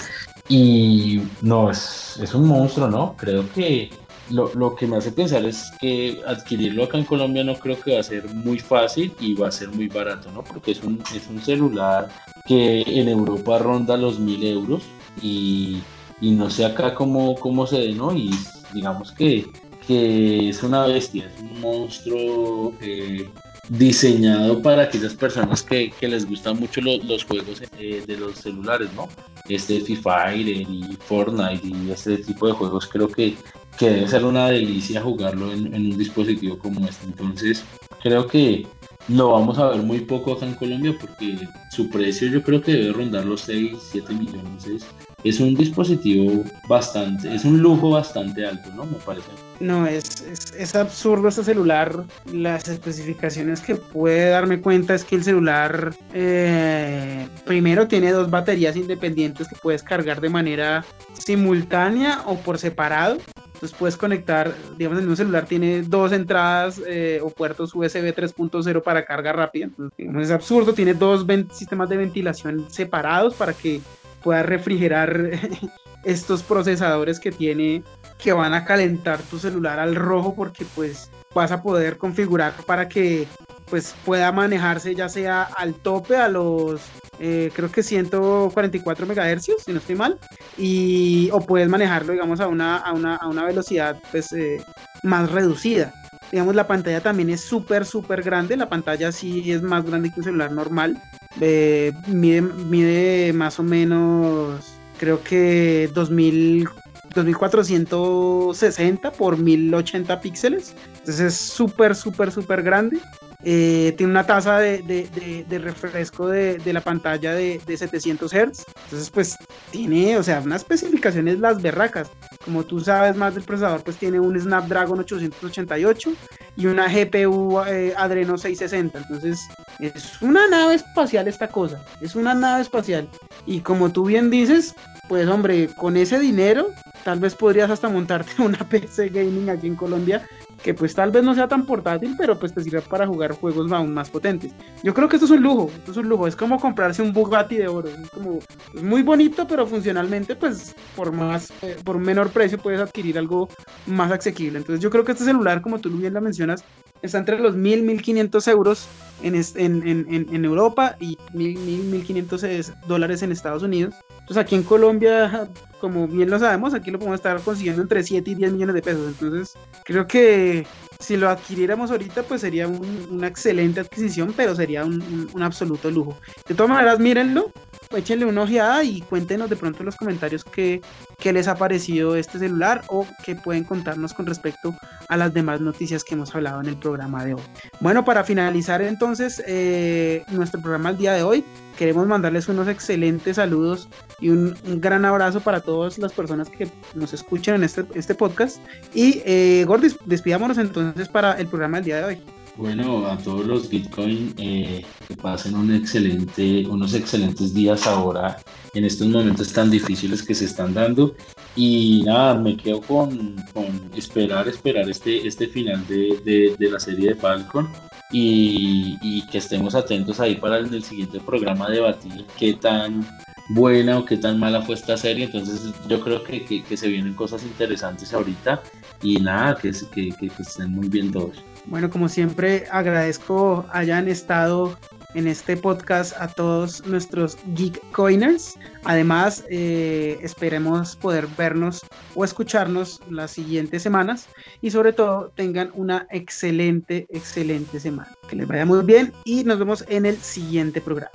Y 0.49 1.21
no, 1.41 1.71
es, 1.71 2.19
es 2.21 2.33
un 2.33 2.47
monstruo, 2.47 2.87
¿no? 2.87 3.15
Creo 3.17 3.45
que 3.53 3.89
lo, 4.31 4.53
lo, 4.53 4.75
que 4.75 4.85
me 4.85 4.97
hace 4.97 5.11
pensar 5.11 5.45
es 5.45 5.71
que 5.79 6.21
adquirirlo 6.27 6.83
acá 6.83 6.97
en 6.97 7.05
Colombia 7.05 7.43
no 7.43 7.55
creo 7.55 7.79
que 7.79 7.93
va 7.93 8.01
a 8.01 8.03
ser 8.03 8.27
muy 8.27 8.59
fácil 8.59 9.13
y 9.19 9.33
va 9.33 9.47
a 9.47 9.51
ser 9.51 9.69
muy 9.69 9.87
barato, 9.87 10.29
¿no? 10.31 10.43
Porque 10.43 10.71
es 10.71 10.83
un, 10.83 11.01
es 11.15 11.27
un 11.29 11.41
celular 11.41 12.09
que 12.45 12.81
en 12.81 13.07
Europa 13.07 13.59
ronda 13.59 13.95
los 13.95 14.19
mil 14.19 14.43
euros 14.43 14.83
y, 15.21 15.81
y 16.19 16.31
no 16.31 16.49
sé 16.49 16.65
acá 16.65 16.93
cómo, 16.93 17.35
cómo 17.35 17.65
se 17.65 17.79
ve, 17.79 17.93
¿no? 17.93 18.13
Y 18.13 18.31
digamos 18.73 19.11
que 19.11 19.45
que 19.89 20.49
es 20.49 20.61
una 20.61 20.85
bestia, 20.85 21.31
es 21.35 21.41
un 21.41 21.61
monstruo 21.61 22.75
eh, 22.79 23.27
diseñado 23.69 24.61
para 24.61 24.83
aquellas 24.83 25.15
personas 25.15 25.63
que, 25.63 25.91
les 25.99 26.29
gustan 26.29 26.59
mucho 26.59 26.79
los 26.79 27.23
juegos 27.23 27.63
eh, 27.79 28.03
de 28.05 28.17
los 28.17 28.37
celulares, 28.37 28.89
¿no? 28.95 29.09
Este 29.47 29.81
Free 29.81 29.95
Fire 29.95 30.47
y 30.47 30.95
Fortnite 31.07 31.67
y 31.67 31.89
este 31.89 32.17
tipo 32.17 32.45
de 32.45 32.53
juegos 32.53 32.85
creo 32.85 33.07
que, 33.07 33.35
que 33.79 33.89
debe 33.89 34.07
ser 34.07 34.25
una 34.25 34.49
delicia 34.49 35.01
jugarlo 35.01 35.51
en, 35.51 35.73
un 35.73 35.97
dispositivo 35.97 36.59
como 36.59 36.85
este. 36.85 37.05
Entonces 37.05 37.63
creo 38.03 38.27
que 38.27 38.67
lo 39.07 39.31
vamos 39.31 39.57
a 39.57 39.69
ver 39.69 39.81
muy 39.81 40.01
poco 40.01 40.33
acá 40.33 40.45
en 40.45 40.53
Colombia 40.53 40.95
porque 41.01 41.35
su 41.71 41.89
precio 41.89 42.27
yo 42.27 42.43
creo 42.43 42.61
que 42.61 42.73
debe 42.73 42.93
rondar 42.93 43.25
los 43.25 43.41
6, 43.41 43.71
7 43.91 44.13
millones 44.13 44.85
es 45.23 45.39
un 45.39 45.55
dispositivo 45.55 46.43
bastante, 46.67 47.33
es 47.33 47.45
un 47.45 47.59
lujo 47.59 47.91
bastante 47.91 48.45
alto, 48.45 48.69
¿no? 48.75 48.85
Me 48.85 48.97
parece. 49.05 49.27
No, 49.59 49.85
es, 49.85 50.53
es, 50.57 50.75
absurdo 50.75 51.27
este 51.27 51.43
celular. 51.43 52.05
Las 52.31 52.69
especificaciones 52.69 53.59
que 53.59 53.75
puede 53.75 54.29
darme 54.29 54.61
cuenta 54.61 54.95
es 54.95 55.03
que 55.03 55.15
el 55.15 55.23
celular 55.23 55.93
eh, 56.13 57.27
primero 57.45 57.87
tiene 57.87 58.11
dos 58.11 58.29
baterías 58.29 58.77
independientes 58.77 59.49
que 59.49 59.57
puedes 59.61 59.83
cargar 59.83 60.21
de 60.21 60.29
manera 60.29 60.85
simultánea 61.13 62.21
o 62.25 62.37
por 62.37 62.57
separado. 62.57 63.17
Entonces 63.59 63.77
puedes 63.77 63.97
conectar, 63.97 64.55
digamos, 64.77 64.99
en 64.99 65.09
un 65.09 65.17
celular 65.17 65.45
tiene 65.45 65.81
dos 65.81 66.13
entradas 66.13 66.81
eh, 66.87 67.19
o 67.21 67.29
puertos 67.29 67.75
USB 67.75 68.15
3.0 68.15 68.81
para 68.81 69.03
carga 69.03 69.33
rápida. 69.33 69.65
Entonces, 69.65 70.29
es 70.29 70.31
absurdo, 70.31 70.73
tiene 70.73 70.93
dos 70.93 71.25
sistemas 71.51 71.89
de 71.89 71.97
ventilación 71.97 72.67
separados 72.69 73.33
para 73.33 73.51
que 73.51 73.81
pueda 74.23 74.43
refrigerar 74.43 75.31
estos 76.03 76.43
procesadores 76.43 77.19
que 77.19 77.31
tiene 77.31 77.83
que 78.17 78.33
van 78.33 78.53
a 78.53 78.65
calentar 78.65 79.21
tu 79.21 79.39
celular 79.39 79.79
al 79.79 79.95
rojo 79.95 80.35
porque 80.35 80.65
pues 80.75 81.09
vas 81.33 81.51
a 81.51 81.61
poder 81.61 81.97
configurar 81.97 82.53
para 82.65 82.87
que 82.87 83.27
pues 83.69 83.95
pueda 84.03 84.31
manejarse 84.31 84.95
ya 84.95 85.09
sea 85.09 85.43
al 85.43 85.75
tope 85.75 86.15
a 86.15 86.27
los 86.27 86.81
eh, 87.19 87.51
creo 87.53 87.71
que 87.71 87.83
144 87.83 89.05
MHz 89.05 89.63
si 89.65 89.73
no 89.73 89.79
estoy 89.79 89.95
mal 89.95 90.17
y 90.57 91.29
o 91.31 91.41
puedes 91.41 91.67
manejarlo 91.67 92.13
digamos 92.13 92.39
a 92.39 92.47
una, 92.47 92.77
a 92.77 92.93
una, 92.93 93.15
a 93.17 93.27
una 93.27 93.45
velocidad 93.45 93.97
pues 94.11 94.31
eh, 94.31 94.63
más 95.03 95.31
reducida. 95.31 95.93
Digamos 96.31 96.55
la 96.55 96.67
pantalla 96.67 97.01
también 97.01 97.29
es 97.29 97.41
súper 97.41 97.85
súper 97.85 98.21
grande 98.21 98.55
la 98.55 98.69
pantalla 98.69 99.11
sí 99.11 99.51
es 99.51 99.61
más 99.61 99.85
grande 99.85 100.11
que 100.11 100.19
un 100.19 100.23
celular 100.23 100.51
normal 100.51 101.01
eh, 101.39 101.93
mide, 102.07 102.41
mide 102.41 103.33
más 103.33 103.59
o 103.59 103.63
menos, 103.63 104.63
creo 104.97 105.23
que 105.23 105.89
2000, 105.93 106.67
2460 107.13 109.11
por 109.11 109.37
1080 109.37 110.21
píxeles. 110.21 110.75
Entonces 110.99 111.19
es 111.19 111.35
súper, 111.35 111.95
súper, 111.95 112.31
súper 112.31 112.63
grande. 112.63 112.99
Eh, 113.45 113.93
tiene 113.97 114.11
una 114.11 114.25
tasa 114.25 114.59
de, 114.59 115.07
refresco 115.49 116.27
de, 116.27 116.61
la 116.73 116.81
pantalla 116.81 117.33
de, 117.33 117.61
700 117.65 118.31
Hz. 118.31 118.35
Entonces, 118.35 119.09
pues 119.09 119.37
tiene, 119.71 120.17
o 120.17 120.23
sea, 120.23 120.41
unas 120.41 120.61
especificaciones 120.61 121.39
las 121.39 121.61
berracas. 121.61 122.09
Como 122.49 122.63
tú 122.63 122.79
sabes 122.79 123.15
más 123.15 123.35
del 123.35 123.43
procesador, 123.43 123.83
pues 123.83 123.97
tiene 123.97 124.19
un 124.19 124.39
Snapdragon 124.39 124.97
888 125.01 126.13
y 126.55 126.65
una 126.65 126.87
GPU 126.87 127.61
eh, 127.67 127.93
Adreno 127.95 128.39
660. 128.39 128.97
Entonces, 128.97 129.39
es 129.77 130.19
una 130.19 130.47
nave 130.47 130.73
espacial 130.73 131.27
esta 131.27 131.47
cosa. 131.47 131.79
Es 132.01 132.15
una 132.15 132.33
nave 132.33 132.63
espacial. 132.63 133.07
Y 133.45 133.59
como 133.59 133.91
tú 133.91 134.05
bien 134.05 134.31
dices, 134.31 134.73
pues 135.07 135.27
hombre, 135.27 135.69
con 135.75 135.95
ese 135.95 136.17
dinero, 136.17 136.69
tal 137.03 137.19
vez 137.19 137.35
podrías 137.35 137.69
hasta 137.69 137.87
montarte 137.87 138.31
una 138.41 138.57
PC 138.67 139.09
gaming 139.09 139.51
aquí 139.51 139.67
en 139.67 139.75
Colombia 139.75 140.27
que 140.63 140.73
pues 140.73 140.93
tal 140.93 141.11
vez 141.11 141.23
no 141.23 141.33
sea 141.35 141.47
tan 141.47 141.65
portátil, 141.65 142.15
pero 142.17 142.37
pues 142.37 142.53
te 142.53 142.63
sirve 142.63 142.81
para 142.81 143.07
jugar 143.07 143.33
juegos 143.33 143.71
aún 143.71 143.93
más 143.93 144.09
potentes. 144.09 144.51
Yo 144.83 144.93
creo 144.93 145.07
que 145.07 145.15
esto 145.15 145.25
es 145.25 145.31
un 145.31 145.41
lujo, 145.41 145.71
esto 145.75 145.91
es 145.91 145.97
un 145.97 146.09
lujo, 146.09 146.27
es 146.27 146.35
como 146.35 146.59
comprarse 146.59 147.01
un 147.01 147.13
Bugatti 147.13 147.57
de 147.57 147.67
oro, 147.67 147.89
es 147.89 148.09
como 148.09 148.39
muy 148.81 149.01
bonito, 149.01 149.47
pero 149.47 149.65
funcionalmente 149.65 150.35
pues 150.35 150.75
por 150.95 151.11
más, 151.11 151.51
eh, 151.61 151.77
por 151.83 151.97
menor 151.97 152.29
precio 152.31 152.57
puedes 152.57 152.81
adquirir 152.81 153.17
algo 153.17 153.49
más 153.87 154.11
asequible. 154.11 154.59
Entonces 154.59 154.83
yo 154.83 154.89
creo 154.89 155.03
que 155.03 155.13
este 155.13 155.23
celular, 155.23 155.61
como 155.61 155.79
tú 155.79 155.89
bien 155.89 156.13
la 156.13 156.21
mencionas, 156.21 156.63
está 157.01 157.17
entre 157.17 157.39
los 157.39 157.55
1000, 157.55 157.83
1500 157.83 158.47
euros 158.49 158.87
en, 159.23 159.35
en, 159.35 159.87
en, 159.87 160.27
en 160.33 160.45
Europa 160.45 160.95
y 160.99 161.17
1000, 161.33 161.57
1500 161.59 162.45
dólares 162.87 163.21
en 163.21 163.31
Estados 163.31 163.63
Unidos. 163.63 163.95
Entonces 164.11 164.37
aquí 164.37 164.55
en 164.55 164.63
Colombia 164.63 165.49
como 165.79 166.07
bien 166.07 166.29
lo 166.29 166.39
sabemos, 166.39 166.73
aquí 166.73 166.91
lo 166.91 166.99
podemos 166.99 167.19
estar 167.19 167.39
consiguiendo 167.41 167.81
entre 167.81 168.03
7 168.03 168.29
y 168.29 168.35
10 168.35 168.53
millones 168.53 168.75
de 168.75 168.81
pesos. 168.81 169.07
Entonces, 169.07 169.57
creo 169.85 170.05
que 170.07 170.65
si 170.99 171.17
lo 171.17 171.29
adquiriéramos 171.29 171.91
ahorita, 171.91 172.23
pues 172.23 172.41
sería 172.41 172.67
una 172.67 173.27
excelente 173.27 173.79
adquisición, 173.79 174.33
pero 174.35 174.55
sería 174.55 174.85
un, 174.85 175.29
un, 175.33 175.43
absoluto 175.43 175.89
lujo. 175.89 176.17
De 176.47 176.55
todas 176.55 176.69
maneras, 176.69 176.99
mírenlo, 176.99 177.51
échenle 177.95 178.25
una 178.25 178.43
ojeada 178.43 178.83
y 178.83 179.01
cuéntenos 179.01 179.49
de 179.49 179.55
pronto 179.55 179.79
en 179.79 179.85
los 179.87 179.95
comentarios 179.95 180.43
qué, 180.43 180.81
qué 181.19 181.33
les 181.33 181.47
ha 181.47 181.55
parecido 181.55 182.15
este 182.15 182.39
celular 182.39 182.81
o 182.87 183.05
qué 183.23 183.35
pueden 183.35 183.63
contarnos 183.63 184.13
con 184.13 184.25
respecto 184.25 184.75
a 185.07 185.17
las 185.17 185.33
demás 185.33 185.61
noticias 185.61 186.03
que 186.03 186.15
hemos 186.15 186.33
hablado 186.33 186.61
en 186.61 186.67
el 186.67 186.77
programa 186.77 187.23
de 187.25 187.33
hoy. 187.35 187.41
Bueno, 187.79 188.05
para 188.05 188.23
finalizar 188.23 188.81
entonces 188.81 189.43
eh, 189.45 190.23
nuestro 190.31 190.61
programa 190.61 190.91
el 190.91 190.97
día 190.97 191.13
de 191.13 191.23
hoy, 191.23 191.43
queremos 191.77 192.07
mandarles 192.07 192.47
unos 192.47 192.67
excelentes 192.67 193.35
saludos 193.37 193.89
y 194.19 194.29
un, 194.29 194.55
gran 194.81 195.05
abrazo 195.05 195.41
para 195.41 195.61
todas 195.61 195.97
las 195.97 196.13
personas 196.13 196.49
que 196.49 196.69
nos 196.93 197.13
escuchan 197.13 197.55
en 197.55 197.63
este, 197.63 197.85
este 197.93 198.15
podcast. 198.15 198.57
Y 198.93 199.21
eh, 199.25 199.65
Gordis, 199.67 199.97
despidámonos 200.05 200.57
entonces 200.57 201.07
para 201.07 201.33
el 201.33 201.47
programa 201.47 201.77
del 201.77 201.85
día 201.85 201.97
de 201.97 202.03
hoy. 202.03 202.38
Bueno, 202.59 203.07
a 203.07 203.17
todos 203.17 203.45
los 203.45 203.69
Bitcoin 203.69 204.33
eh, 204.37 204.83
que 205.07 205.15
pasen 205.15 205.55
un 205.55 205.73
excelente, 205.73 206.67
unos 206.67 206.93
excelentes 206.93 207.53
días 207.53 207.87
ahora 207.87 208.35
en 208.73 208.83
estos 208.83 209.07
momentos 209.07 209.53
tan 209.53 209.71
difíciles 209.71 210.21
que 210.21 210.35
se 210.35 210.43
están 210.43 210.73
dando 210.73 211.15
Y 211.55 212.03
nada, 212.05 212.35
me 212.35 212.57
quedo 212.57 212.81
con, 212.81 213.37
con 213.53 213.89
esperar, 213.95 214.49
esperar 214.49 214.89
este, 214.89 215.25
este 215.25 215.47
final 215.47 215.87
de, 215.87 216.53
de, 216.59 216.69
la 216.69 216.81
serie 216.81 217.11
de 217.11 217.15
Falcon 217.15 217.69
y, 218.11 219.25
que 219.31 219.37
estemos 219.37 219.73
atentos 219.73 220.19
ahí 220.19 220.35
para 220.35 220.59
en 220.59 220.73
el 220.73 220.83
siguiente 220.83 221.21
programa 221.21 221.69
debatir 221.69 222.25
qué 222.37 222.55
tan 222.55 223.07
buena 223.51 223.99
o 223.99 224.05
qué 224.05 224.17
tan 224.17 224.37
mala 224.37 224.61
fue 224.63 224.75
esta 224.75 224.97
serie. 224.97 225.23
Entonces 225.23 225.73
yo 225.87 226.01
creo 226.01 226.25
que, 226.25 226.43
que, 226.43 226.75
se 226.75 226.89
vienen 226.89 227.13
cosas 227.13 227.41
interesantes 227.43 228.13
ahorita 228.13 228.61
y 229.01 229.15
nada, 229.15 229.55
que, 229.55 229.71
que 229.93 230.31
estén 230.39 230.71
muy 230.71 230.89
bien 230.89 231.09
todos. 231.09 231.41
Bueno, 231.65 231.89
como 231.89 232.09
siempre, 232.09 232.65
agradezco 232.71 233.65
hayan 233.71 234.07
estado 234.07 234.77
en 235.15 235.27
este 235.27 235.57
podcast 235.57 236.13
a 236.19 236.27
todos 236.27 236.85
nuestros 236.85 237.37
Geek 237.55 237.79
Coiners. 237.91 238.55
Además, 238.83 239.43
eh, 239.49 240.19
esperemos 240.21 240.95
poder 240.95 241.27
vernos 241.37 241.81
o 242.15 242.23
escucharnos 242.23 243.01
las 243.09 243.31
siguientes 243.31 243.81
semanas 243.81 244.27
y 244.61 244.71
sobre 244.71 244.93
todo 244.93 245.31
tengan 245.35 245.71
una 245.73 246.07
excelente, 246.11 247.07
excelente 247.09 247.79
semana. 247.79 248.11
Que 248.27 248.35
les 248.35 248.47
vaya 248.47 248.65
muy 248.65 248.83
bien 248.83 249.13
y 249.25 249.43
nos 249.43 249.59
vemos 249.59 249.83
en 249.87 250.05
el 250.05 250.17
siguiente 250.17 250.81
programa. 250.81 251.11